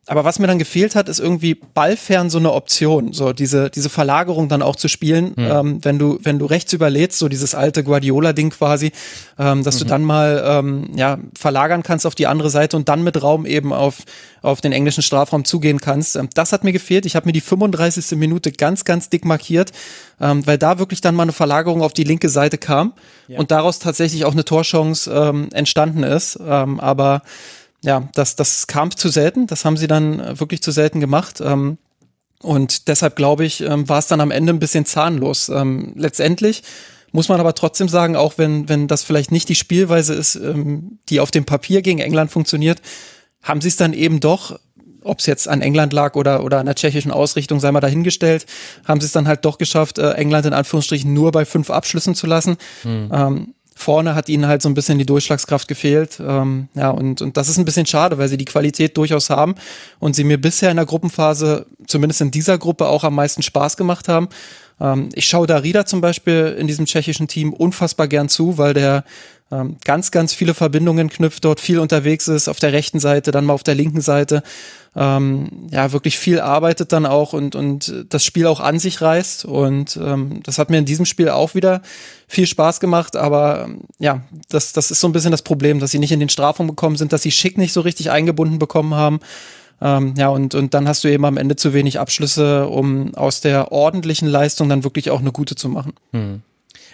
Aber 0.08 0.24
was 0.24 0.38
mir 0.38 0.46
dann 0.46 0.60
gefehlt 0.60 0.94
hat, 0.94 1.08
ist 1.08 1.18
irgendwie 1.18 1.54
ballfern 1.54 2.30
so 2.30 2.38
eine 2.38 2.52
Option, 2.52 3.12
so 3.12 3.32
diese, 3.32 3.70
diese 3.70 3.88
Verlagerung 3.88 4.48
dann 4.48 4.62
auch 4.62 4.76
zu 4.76 4.86
spielen, 4.86 5.34
mhm. 5.36 5.50
ähm, 5.50 5.78
wenn 5.82 5.98
du, 5.98 6.20
wenn 6.22 6.38
du 6.38 6.46
rechts 6.46 6.72
überlädst, 6.72 7.18
so 7.18 7.28
dieses 7.28 7.56
alte 7.56 7.82
Guardiola-Ding 7.82 8.50
quasi, 8.50 8.92
ähm, 9.36 9.64
dass 9.64 9.76
mhm. 9.76 9.78
du 9.80 9.84
dann 9.86 10.04
mal 10.04 10.44
ähm, 10.46 10.90
ja, 10.94 11.18
verlagern 11.36 11.82
kannst 11.82 12.06
auf 12.06 12.14
die 12.14 12.28
andere 12.28 12.50
Seite 12.50 12.76
und 12.76 12.88
dann 12.88 13.02
mit 13.02 13.20
Raum 13.20 13.46
eben 13.46 13.72
auf, 13.72 14.04
auf 14.42 14.60
den 14.60 14.70
englischen 14.70 15.02
Strafraum 15.02 15.44
zugehen 15.44 15.80
kannst. 15.80 16.14
Ähm, 16.14 16.28
das 16.34 16.52
hat 16.52 16.62
mir 16.62 16.72
gefehlt. 16.72 17.04
Ich 17.04 17.16
habe 17.16 17.26
mir 17.26 17.32
die 17.32 17.40
35. 17.40 18.16
Minute 18.16 18.52
ganz, 18.52 18.84
ganz 18.84 19.10
dick 19.10 19.24
markiert, 19.24 19.72
ähm, 20.20 20.46
weil 20.46 20.56
da 20.56 20.78
wirklich 20.78 21.00
dann 21.00 21.16
mal 21.16 21.24
eine 21.24 21.32
Verlagerung 21.32 21.82
auf 21.82 21.92
die 21.92 22.04
linke 22.04 22.28
Seite 22.28 22.58
kam 22.58 22.92
ja. 23.26 23.40
und 23.40 23.50
daraus 23.50 23.80
tatsächlich 23.80 24.24
auch 24.24 24.32
eine 24.32 24.44
Torchance 24.44 25.10
ähm, 25.12 25.48
entstanden 25.52 26.04
ist. 26.04 26.38
Ähm, 26.46 26.78
aber 26.78 27.22
ja, 27.82 28.08
das, 28.14 28.36
das 28.36 28.66
kam 28.66 28.90
zu 28.90 29.08
selten. 29.08 29.46
Das 29.46 29.64
haben 29.64 29.76
sie 29.76 29.86
dann 29.86 30.20
äh, 30.20 30.40
wirklich 30.40 30.62
zu 30.62 30.70
selten 30.70 31.00
gemacht. 31.00 31.40
Ähm, 31.40 31.78
und 32.42 32.88
deshalb 32.88 33.16
glaube 33.16 33.44
ich, 33.44 33.62
ähm, 33.62 33.88
war 33.88 33.98
es 33.98 34.06
dann 34.06 34.20
am 34.20 34.30
Ende 34.30 34.52
ein 34.52 34.58
bisschen 34.58 34.84
zahnlos. 34.84 35.48
Ähm, 35.48 35.92
letztendlich 35.96 36.62
muss 37.12 37.28
man 37.28 37.40
aber 37.40 37.54
trotzdem 37.54 37.88
sagen, 37.88 38.16
auch 38.16 38.34
wenn, 38.36 38.68
wenn 38.68 38.88
das 38.88 39.02
vielleicht 39.02 39.32
nicht 39.32 39.48
die 39.48 39.54
Spielweise 39.54 40.14
ist, 40.14 40.36
ähm, 40.36 40.98
die 41.08 41.20
auf 41.20 41.30
dem 41.30 41.44
Papier 41.44 41.82
gegen 41.82 41.98
England 41.98 42.30
funktioniert, 42.30 42.82
haben 43.42 43.60
sie 43.60 43.68
es 43.68 43.76
dann 43.76 43.92
eben 43.92 44.20
doch, 44.20 44.58
ob 45.02 45.20
es 45.20 45.26
jetzt 45.26 45.48
an 45.48 45.62
England 45.62 45.92
lag 45.92 46.14
oder, 46.14 46.44
oder 46.44 46.58
an 46.58 46.66
der 46.66 46.74
tschechischen 46.74 47.12
Ausrichtung, 47.12 47.60
sei 47.60 47.72
mal 47.72 47.80
dahingestellt, 47.80 48.44
haben 48.84 49.00
sie 49.00 49.06
es 49.06 49.12
dann 49.12 49.28
halt 49.28 49.44
doch 49.44 49.56
geschafft, 49.56 49.98
äh, 49.98 50.12
England 50.12 50.46
in 50.46 50.52
Anführungsstrichen 50.52 51.12
nur 51.12 51.32
bei 51.32 51.44
fünf 51.44 51.70
Abschlüssen 51.70 52.14
zu 52.14 52.26
lassen. 52.26 52.56
Hm. 52.82 53.10
Ähm, 53.12 53.54
vorne 53.78 54.14
hat 54.14 54.30
ihnen 54.30 54.46
halt 54.46 54.62
so 54.62 54.70
ein 54.70 54.74
bisschen 54.74 54.98
die 54.98 55.06
Durchschlagskraft 55.06 55.68
gefehlt. 55.68 56.18
Ähm, 56.18 56.68
ja, 56.74 56.90
und, 56.90 57.20
und 57.20 57.36
das 57.36 57.50
ist 57.50 57.58
ein 57.58 57.66
bisschen 57.66 57.84
schade, 57.84 58.16
weil 58.16 58.28
sie 58.28 58.38
die 58.38 58.46
Qualität 58.46 58.96
durchaus 58.96 59.28
haben 59.28 59.54
und 59.98 60.16
sie 60.16 60.24
mir 60.24 60.40
bisher 60.40 60.70
in 60.70 60.76
der 60.76 60.86
Gruppenphase, 60.86 61.66
zumindest 61.86 62.22
in 62.22 62.30
dieser 62.30 62.56
Gruppe, 62.56 62.88
auch 62.88 63.04
am 63.04 63.14
meisten 63.14 63.42
Spaß 63.42 63.76
gemacht 63.76 64.08
haben. 64.08 64.28
Ähm, 64.80 65.08
ich 65.14 65.26
schaue 65.26 65.46
Darida 65.46 65.86
zum 65.86 66.00
Beispiel 66.00 66.56
in 66.58 66.66
diesem 66.66 66.86
tschechischen 66.86 67.28
Team 67.28 67.52
unfassbar 67.52 68.08
gern 68.08 68.28
zu, 68.28 68.58
weil 68.58 68.74
der 68.74 69.04
ähm, 69.52 69.76
ganz, 69.84 70.10
ganz 70.10 70.34
viele 70.34 70.54
Verbindungen 70.54 71.08
knüpft, 71.08 71.44
dort 71.44 71.60
viel 71.60 71.78
unterwegs 71.78 72.26
ist, 72.26 72.48
auf 72.48 72.58
der 72.58 72.72
rechten 72.72 72.98
Seite, 72.98 73.30
dann 73.30 73.44
mal 73.44 73.52
auf 73.52 73.62
der 73.62 73.76
linken 73.76 74.00
Seite 74.00 74.42
ähm, 74.96 75.68
ja 75.70 75.92
wirklich 75.92 76.18
viel 76.18 76.40
arbeitet 76.40 76.92
dann 76.92 77.06
auch 77.06 77.32
und, 77.32 77.54
und 77.54 78.06
das 78.08 78.24
Spiel 78.24 78.46
auch 78.46 78.60
an 78.60 78.78
sich 78.78 79.00
reißt. 79.00 79.44
Und 79.44 79.98
ähm, 80.02 80.42
das 80.42 80.58
hat 80.58 80.70
mir 80.70 80.78
in 80.78 80.84
diesem 80.84 81.04
Spiel 81.04 81.28
auch 81.28 81.54
wieder 81.54 81.82
viel 82.26 82.46
Spaß 82.46 82.80
gemacht, 82.80 83.14
aber 83.14 83.68
ja, 83.98 84.22
das, 84.48 84.72
das 84.72 84.90
ist 84.90 85.00
so 85.00 85.06
ein 85.06 85.12
bisschen 85.12 85.30
das 85.30 85.42
Problem, 85.42 85.78
dass 85.78 85.92
sie 85.92 86.00
nicht 86.00 86.12
in 86.12 86.20
den 86.20 86.28
Strafraum 86.28 86.66
gekommen 86.66 86.96
sind, 86.96 87.12
dass 87.12 87.22
sie 87.22 87.30
Schick 87.30 87.56
nicht 87.56 87.72
so 87.72 87.82
richtig 87.82 88.10
eingebunden 88.10 88.58
bekommen 88.58 88.94
haben. 88.94 89.20
Ähm, 89.80 90.14
ja, 90.16 90.28
und, 90.28 90.54
und 90.54 90.74
dann 90.74 90.88
hast 90.88 91.04
du 91.04 91.08
eben 91.08 91.24
am 91.24 91.36
Ende 91.36 91.56
zu 91.56 91.74
wenig 91.74 92.00
Abschlüsse, 92.00 92.68
um 92.68 93.14
aus 93.14 93.40
der 93.40 93.72
ordentlichen 93.72 94.28
Leistung 94.28 94.68
dann 94.68 94.84
wirklich 94.84 95.10
auch 95.10 95.20
eine 95.20 95.32
gute 95.32 95.54
zu 95.54 95.68
machen. 95.68 95.92
Hm. 96.12 96.42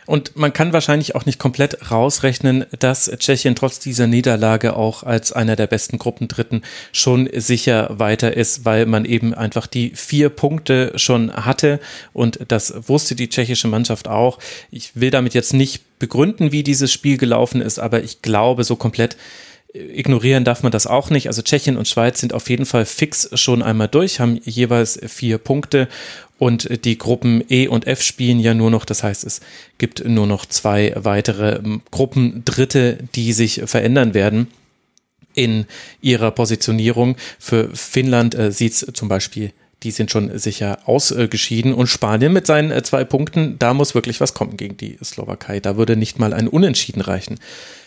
Und 0.04 0.36
man 0.36 0.52
kann 0.52 0.72
wahrscheinlich 0.72 1.14
auch 1.14 1.26
nicht 1.26 1.38
komplett 1.38 1.90
rausrechnen, 1.90 2.66
dass 2.78 3.10
Tschechien 3.18 3.54
trotz 3.54 3.78
dieser 3.78 4.08
Niederlage 4.08 4.74
auch 4.74 5.04
als 5.04 5.32
einer 5.32 5.54
der 5.54 5.68
besten 5.68 5.98
Gruppendritten 5.98 6.62
schon 6.90 7.28
sicher 7.32 7.88
weiter 7.92 8.36
ist, 8.36 8.64
weil 8.64 8.86
man 8.86 9.04
eben 9.04 9.32
einfach 9.32 9.68
die 9.68 9.92
vier 9.94 10.28
Punkte 10.28 10.92
schon 10.96 11.32
hatte 11.32 11.78
und 12.12 12.40
das 12.48 12.88
wusste 12.88 13.14
die 13.14 13.28
tschechische 13.28 13.68
Mannschaft 13.68 14.08
auch. 14.08 14.38
Ich 14.72 14.96
will 14.96 15.12
damit 15.12 15.34
jetzt 15.34 15.54
nicht 15.54 15.98
begründen, 16.00 16.50
wie 16.50 16.64
dieses 16.64 16.92
Spiel 16.92 17.16
gelaufen 17.16 17.60
ist, 17.60 17.78
aber 17.78 18.02
ich 18.02 18.22
glaube, 18.22 18.64
so 18.64 18.74
komplett 18.74 19.16
ignorieren 19.74 20.44
darf 20.44 20.62
man 20.62 20.72
das 20.72 20.87
auch 20.87 21.11
nicht. 21.11 21.28
Also 21.28 21.42
Tschechien 21.42 21.76
und 21.76 21.88
Schweiz 21.88 22.20
sind 22.20 22.32
auf 22.32 22.50
jeden 22.50 22.66
Fall 22.66 22.85
fix 22.85 23.28
schon 23.35 23.62
einmal 23.62 23.88
durch, 23.88 24.20
haben 24.20 24.38
jeweils 24.44 25.00
vier 25.06 25.38
Punkte 25.38 25.88
und 26.38 26.85
die 26.85 26.98
Gruppen 26.98 27.44
E 27.48 27.68
und 27.68 27.87
F 27.87 28.02
spielen 28.02 28.40
ja 28.40 28.52
nur 28.54 28.70
noch. 28.70 28.85
Das 28.85 29.02
heißt, 29.02 29.24
es 29.24 29.40
gibt 29.78 30.04
nur 30.04 30.26
noch 30.26 30.44
zwei 30.44 30.92
weitere 30.96 31.61
Gruppen 31.90 32.44
Dritte, 32.44 32.98
die 33.14 33.32
sich 33.32 33.62
verändern 33.64 34.12
werden 34.12 34.48
in 35.35 35.66
ihrer 36.00 36.30
Positionierung. 36.30 37.16
Für 37.38 37.70
Finnland 37.74 38.35
äh, 38.35 38.52
sieht 38.52 38.72
es 38.72 38.87
zum 38.92 39.08
Beispiel 39.08 39.52
die 39.82 39.90
sind 39.90 40.10
schon 40.10 40.38
sicher 40.38 40.78
ausgeschieden. 40.86 41.74
Und 41.74 41.88
Spanien 41.88 42.32
mit 42.32 42.46
seinen 42.46 42.70
äh, 42.70 42.82
zwei 42.82 43.04
Punkten, 43.04 43.58
da 43.58 43.74
muss 43.74 43.94
wirklich 43.94 44.20
was 44.20 44.34
kommen 44.34 44.56
gegen 44.56 44.76
die 44.76 44.98
Slowakei. 45.02 45.60
Da 45.60 45.76
würde 45.76 45.96
nicht 45.96 46.18
mal 46.18 46.32
ein 46.32 46.48
Unentschieden 46.48 47.00
reichen. 47.00 47.38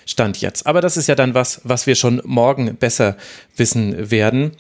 Stand 0.05 0.41
jetzt. 0.41 0.67
Aber 0.67 0.81
das 0.81 0.97
ist 0.97 1.07
ja 1.07 1.15
dann 1.15 1.33
was, 1.33 1.61
was 1.63 1.87
wir 1.87 1.95
schon 1.95 2.21
morgen 2.25 2.75
besser 2.75 3.17
wissen 3.55 4.11
werden. 4.11 4.51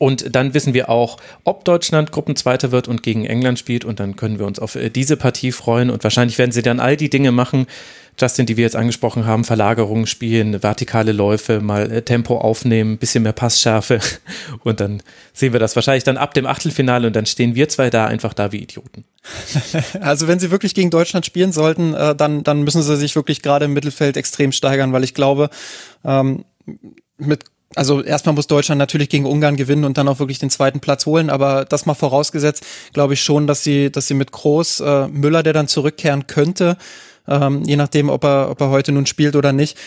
Und 0.00 0.34
dann 0.34 0.54
wissen 0.54 0.72
wir 0.72 0.88
auch, 0.88 1.18
ob 1.44 1.66
Deutschland 1.66 2.10
Gruppenzweiter 2.10 2.72
wird 2.72 2.88
und 2.88 3.02
gegen 3.02 3.26
England 3.26 3.58
spielt. 3.58 3.84
Und 3.84 4.00
dann 4.00 4.16
können 4.16 4.38
wir 4.38 4.46
uns 4.46 4.58
auf 4.58 4.74
äh, 4.74 4.88
diese 4.88 5.18
Partie 5.18 5.52
freuen. 5.52 5.90
Und 5.90 6.02
wahrscheinlich 6.04 6.38
werden 6.38 6.52
sie 6.52 6.62
dann 6.62 6.80
all 6.80 6.96
die 6.96 7.10
Dinge 7.10 7.32
machen, 7.32 7.66
Justin, 8.18 8.46
die 8.46 8.56
wir 8.56 8.64
jetzt 8.64 8.76
angesprochen 8.76 9.26
haben, 9.26 9.44
Verlagerungen 9.44 10.06
spielen, 10.06 10.62
vertikale 10.62 11.12
Läufe, 11.12 11.60
mal 11.60 11.92
äh, 11.92 12.00
Tempo 12.00 12.38
aufnehmen, 12.38 12.96
bisschen 12.96 13.24
mehr 13.24 13.34
Passschärfe. 13.34 14.00
Und 14.64 14.80
dann 14.80 15.02
sehen 15.34 15.52
wir 15.52 15.60
das 15.60 15.76
wahrscheinlich 15.76 16.04
dann 16.04 16.16
ab 16.16 16.32
dem 16.32 16.46
Achtelfinale 16.46 17.06
und 17.06 17.14
dann 17.14 17.26
stehen 17.26 17.54
wir 17.54 17.68
zwei 17.68 17.90
da 17.90 18.06
einfach 18.06 18.32
da 18.32 18.52
wie 18.52 18.58
Idioten. 18.58 19.04
Also 20.00 20.28
wenn 20.28 20.38
sie 20.38 20.50
wirklich 20.50 20.74
gegen 20.74 20.90
Deutschland 20.90 21.26
spielen 21.26 21.52
sollten, 21.52 21.92
äh, 21.92 22.14
dann, 22.14 22.42
dann 22.42 22.62
müssen 22.62 22.82
sie 22.82 22.96
sich 22.96 23.16
wirklich 23.16 23.42
gerade 23.42 23.66
im 23.66 23.74
Mittelfeld 23.74 24.16
extrem 24.16 24.50
steigern, 24.52 24.92
weil 24.92 25.04
ich 25.04 25.12
glaube, 25.12 25.50
ähm, 26.04 26.44
mit 27.18 27.44
also 27.76 28.02
erstmal 28.02 28.34
muss 28.34 28.48
Deutschland 28.48 28.78
natürlich 28.78 29.08
gegen 29.08 29.26
Ungarn 29.26 29.56
gewinnen 29.56 29.84
und 29.84 29.96
dann 29.96 30.08
auch 30.08 30.18
wirklich 30.18 30.38
den 30.38 30.50
zweiten 30.50 30.80
Platz 30.80 31.06
holen, 31.06 31.30
aber 31.30 31.64
das 31.64 31.86
mal 31.86 31.94
vorausgesetzt, 31.94 32.66
glaube 32.92 33.14
ich 33.14 33.22
schon, 33.22 33.46
dass 33.46 33.62
sie, 33.62 33.90
dass 33.90 34.08
sie 34.08 34.14
mit 34.14 34.32
Groß, 34.32 34.80
äh, 34.80 35.08
Müller, 35.08 35.42
der 35.42 35.52
dann 35.52 35.68
zurückkehren 35.68 36.26
könnte, 36.26 36.76
ähm, 37.28 37.62
je 37.64 37.76
nachdem, 37.76 38.08
ob 38.08 38.24
er, 38.24 38.50
ob 38.50 38.60
er 38.60 38.70
heute 38.70 38.90
nun 38.90 39.06
spielt 39.06 39.36
oder 39.36 39.52
nicht, 39.52 39.78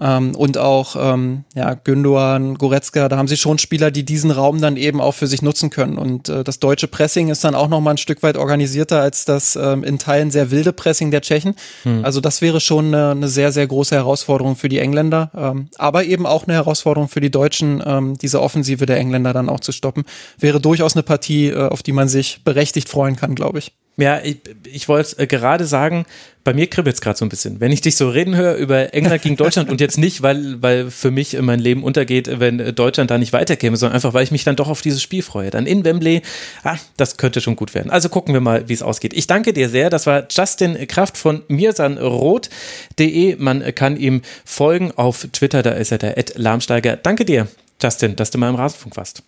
ähm, 0.00 0.34
und 0.34 0.58
auch 0.58 0.96
ähm, 0.98 1.44
ja, 1.54 1.74
Gündogan, 1.74 2.56
Goretzka, 2.56 3.08
da 3.08 3.16
haben 3.16 3.28
sie 3.28 3.36
schon 3.36 3.58
Spieler, 3.58 3.92
die 3.92 4.04
diesen 4.04 4.32
Raum 4.32 4.60
dann 4.60 4.76
eben 4.76 5.00
auch 5.00 5.12
für 5.12 5.28
sich 5.28 5.40
nutzen 5.40 5.70
können. 5.70 5.98
Und 5.98 6.28
äh, 6.28 6.42
das 6.42 6.58
deutsche 6.58 6.88
Pressing 6.88 7.28
ist 7.28 7.44
dann 7.44 7.54
auch 7.54 7.68
noch 7.68 7.80
mal 7.80 7.92
ein 7.92 7.98
Stück 7.98 8.22
weit 8.24 8.36
organisierter 8.36 9.00
als 9.00 9.24
das 9.24 9.54
ähm, 9.54 9.84
in 9.84 9.98
Teilen 9.98 10.32
sehr 10.32 10.50
wilde 10.50 10.72
Pressing 10.72 11.12
der 11.12 11.20
Tschechen. 11.20 11.54
Hm. 11.84 12.04
Also 12.04 12.20
das 12.20 12.42
wäre 12.42 12.60
schon 12.60 12.86
eine, 12.86 13.12
eine, 13.12 13.28
sehr, 13.28 13.52
sehr 13.52 13.66
große 13.66 13.94
Herausforderung 13.94 14.56
für 14.56 14.68
die 14.68 14.78
Engländer, 14.78 15.30
ähm, 15.36 15.68
aber 15.76 16.04
eben 16.04 16.26
auch 16.26 16.44
eine 16.44 16.54
Herausforderung 16.54 17.08
für 17.08 17.20
die 17.20 17.30
Deutschen, 17.30 17.82
ähm, 17.86 18.18
diese 18.18 18.42
Offensive 18.42 18.86
der 18.86 18.98
Engländer 18.98 19.32
dann 19.32 19.48
auch 19.48 19.60
zu 19.60 19.70
stoppen. 19.70 20.04
Wäre 20.38 20.60
durchaus 20.60 20.96
eine 20.96 21.04
Partie, 21.04 21.50
äh, 21.50 21.68
auf 21.68 21.84
die 21.84 21.92
man 21.92 22.08
sich 22.08 22.42
berechtigt 22.42 22.88
freuen 22.88 23.14
kann, 23.14 23.36
glaube 23.36 23.60
ich. 23.60 23.72
Ja, 23.96 24.20
ich, 24.20 24.40
ich 24.64 24.88
wollte 24.88 25.18
äh, 25.20 25.26
gerade 25.28 25.66
sagen, 25.66 26.04
bei 26.42 26.52
mir 26.52 26.66
kribbelt 26.66 26.96
es 26.96 27.00
gerade 27.00 27.16
so 27.16 27.24
ein 27.24 27.28
bisschen. 27.28 27.60
Wenn 27.60 27.70
ich 27.70 27.80
dich 27.80 27.96
so 27.96 28.10
reden 28.10 28.36
höre 28.36 28.56
über 28.56 28.92
England 28.92 29.22
gegen 29.22 29.36
Deutschland 29.36 29.70
und 29.70 29.80
jetzt 29.80 29.98
nicht, 29.98 30.20
weil, 30.20 30.60
weil 30.60 30.90
für 30.90 31.10
mich 31.10 31.40
mein 31.40 31.60
Leben 31.60 31.84
untergeht, 31.84 32.28
wenn 32.38 32.74
Deutschland 32.74 33.10
da 33.10 33.18
nicht 33.18 33.32
weiterkäme, 33.32 33.76
sondern 33.76 33.94
einfach, 33.94 34.12
weil 34.12 34.24
ich 34.24 34.30
mich 34.32 34.44
dann 34.44 34.56
doch 34.56 34.68
auf 34.68 34.82
dieses 34.82 35.00
Spiel 35.00 35.22
freue. 35.22 35.50
Dann 35.50 35.64
in 35.66 35.84
Wembley, 35.84 36.22
ah, 36.64 36.76
das 36.96 37.16
könnte 37.16 37.40
schon 37.40 37.56
gut 37.56 37.74
werden. 37.74 37.90
Also 37.90 38.08
gucken 38.08 38.34
wir 38.34 38.40
mal, 38.40 38.68
wie 38.68 38.74
es 38.74 38.82
ausgeht. 38.82 39.14
Ich 39.14 39.26
danke 39.26 39.52
dir 39.52 39.68
sehr. 39.68 39.90
Das 39.90 40.06
war 40.06 40.26
Justin 40.28 40.86
Kraft 40.88 41.16
von 41.16 41.42
mirsanrot.de. 41.48 43.36
Man 43.36 43.74
kann 43.74 43.96
ihm 43.96 44.22
folgen 44.44 44.92
auf 44.96 45.28
Twitter, 45.32 45.62
da 45.62 45.70
ist 45.70 45.92
er 45.92 45.98
der 45.98 46.18
Ed 46.18 46.34
Lahmsteiger. 46.36 46.96
Danke 46.96 47.24
dir, 47.24 47.48
Justin, 47.80 48.16
dass 48.16 48.30
du 48.30 48.38
mal 48.38 48.50
im 48.50 48.56
Rasenfunk 48.56 48.96
warst. 48.96 49.22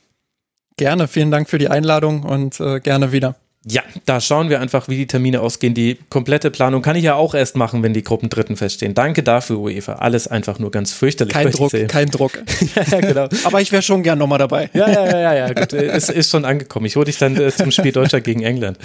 Gerne, 0.77 1.09
vielen 1.09 1.31
Dank 1.31 1.49
für 1.49 1.59
die 1.59 1.69
Einladung 1.69 2.25
und 2.25 2.61
äh, 2.61 2.81
gerne 2.81 3.13
wieder. 3.13 3.37
Ja, 3.69 3.83
da 4.05 4.21
schauen 4.21 4.49
wir 4.49 4.61
einfach, 4.61 4.87
wie 4.87 4.97
die 4.97 5.09
Termine 5.09 5.41
ausgehen. 5.41 5.75
Die 5.75 5.99
komplette 6.09 6.53
Planung 6.53 6.83
kann 6.83 6.95
ich 6.95 7.03
ja 7.03 7.17
auch 7.17 7.35
erst 7.35 7.57
machen, 7.57 7.83
wenn 7.83 7.93
die 7.93 8.05
Gruppen 8.05 8.29
Dritten 8.29 8.57
feststehen. 8.57 8.95
Danke 8.95 9.25
dafür, 9.25 9.59
UEFA. 9.59 9.95
Alles 9.95 10.29
einfach 10.29 10.61
nur 10.61 10.71
ganz 10.71 10.93
fürchterlich. 10.93 11.35
Kein 11.35 11.51
Druck, 11.51 11.73
kein 11.89 12.09
Druck. 12.09 12.39
ja, 12.93 13.01
genau. 13.01 13.29
Aber 13.43 13.61
ich 13.61 13.73
wäre 13.73 13.83
schon 13.83 14.05
gern 14.05 14.21
nochmal 14.21 14.39
dabei. 14.39 14.71
ja, 14.73 14.89
ja, 14.89 15.05
ja, 15.05 15.21
ja, 15.21 15.35
ja, 15.35 15.53
gut. 15.53 15.73
Es 15.73 16.09
ist 16.09 16.31
schon 16.31 16.45
angekommen. 16.45 16.87
Ich 16.87 16.95
hole 16.95 17.07
dich 17.07 17.19
dann 17.19 17.37
äh, 17.37 17.51
zum 17.51 17.73
Spiel 17.73 17.91
Deutschland 17.91 18.25
gegen 18.25 18.45
England. 18.45 18.79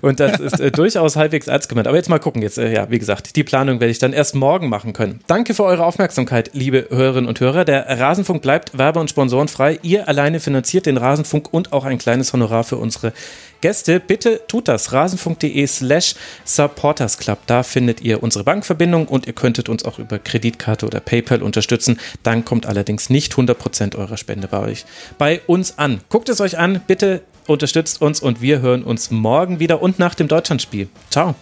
Und 0.00 0.20
das 0.20 0.38
ist 0.38 0.60
äh, 0.60 0.70
durchaus 0.70 1.16
halbwegs 1.16 1.48
ernst 1.48 1.68
gemeint. 1.68 1.88
Aber 1.88 1.96
jetzt 1.96 2.08
mal 2.08 2.20
gucken. 2.20 2.40
Jetzt, 2.40 2.58
äh, 2.58 2.72
ja, 2.72 2.88
wie 2.88 3.00
gesagt, 3.00 3.34
die 3.34 3.42
Planung 3.42 3.80
werde 3.80 3.90
ich 3.90 3.98
dann 3.98 4.12
erst 4.12 4.36
morgen 4.36 4.68
machen 4.68 4.92
können. 4.92 5.18
Danke 5.26 5.54
für 5.54 5.64
eure 5.64 5.84
Aufmerksamkeit, 5.84 6.50
liebe 6.52 6.86
Hörerinnen 6.88 7.28
und 7.28 7.40
Hörer. 7.40 7.64
Der 7.64 7.98
Rasenfunk 7.98 8.42
bleibt 8.42 8.78
werbe- 8.78 9.00
und 9.00 9.10
sponsorenfrei. 9.10 9.80
Ihr 9.82 10.06
alleine 10.06 10.38
finanziert 10.38 10.86
den 10.86 10.98
Rasenfunk 10.98 11.52
und 11.52 11.72
auch 11.72 11.84
ein 11.84 11.98
kleines 11.98 12.32
Honorar 12.32 12.62
für 12.62 12.76
unsere 12.76 13.12
Gäste, 13.60 14.00
bitte 14.00 14.40
tut 14.48 14.68
das. 14.68 14.92
Rasenfunk.de 14.92 15.66
slash 15.66 16.14
supportersclub. 16.44 17.38
Da 17.46 17.62
findet 17.62 18.00
ihr 18.00 18.22
unsere 18.22 18.44
Bankverbindung 18.44 19.08
und 19.08 19.26
ihr 19.26 19.32
könntet 19.32 19.68
uns 19.68 19.84
auch 19.84 19.98
über 19.98 20.18
Kreditkarte 20.18 20.86
oder 20.86 21.00
PayPal 21.00 21.42
unterstützen. 21.42 22.00
Dann 22.22 22.44
kommt 22.44 22.66
allerdings 22.66 23.10
nicht 23.10 23.34
100% 23.34 23.96
eurer 23.96 24.16
Spende 24.16 24.48
bei 24.48 24.60
euch 24.60 24.84
bei 25.18 25.40
uns 25.46 25.78
an. 25.78 26.00
Guckt 26.08 26.28
es 26.28 26.40
euch 26.40 26.58
an, 26.58 26.80
bitte 26.86 27.22
unterstützt 27.46 28.00
uns 28.00 28.20
und 28.20 28.40
wir 28.40 28.60
hören 28.60 28.82
uns 28.82 29.10
morgen 29.10 29.60
wieder 29.60 29.82
und 29.82 29.98
nach 29.98 30.14
dem 30.14 30.28
Deutschlandspiel. 30.28 30.88
Ciao. 31.10 31.34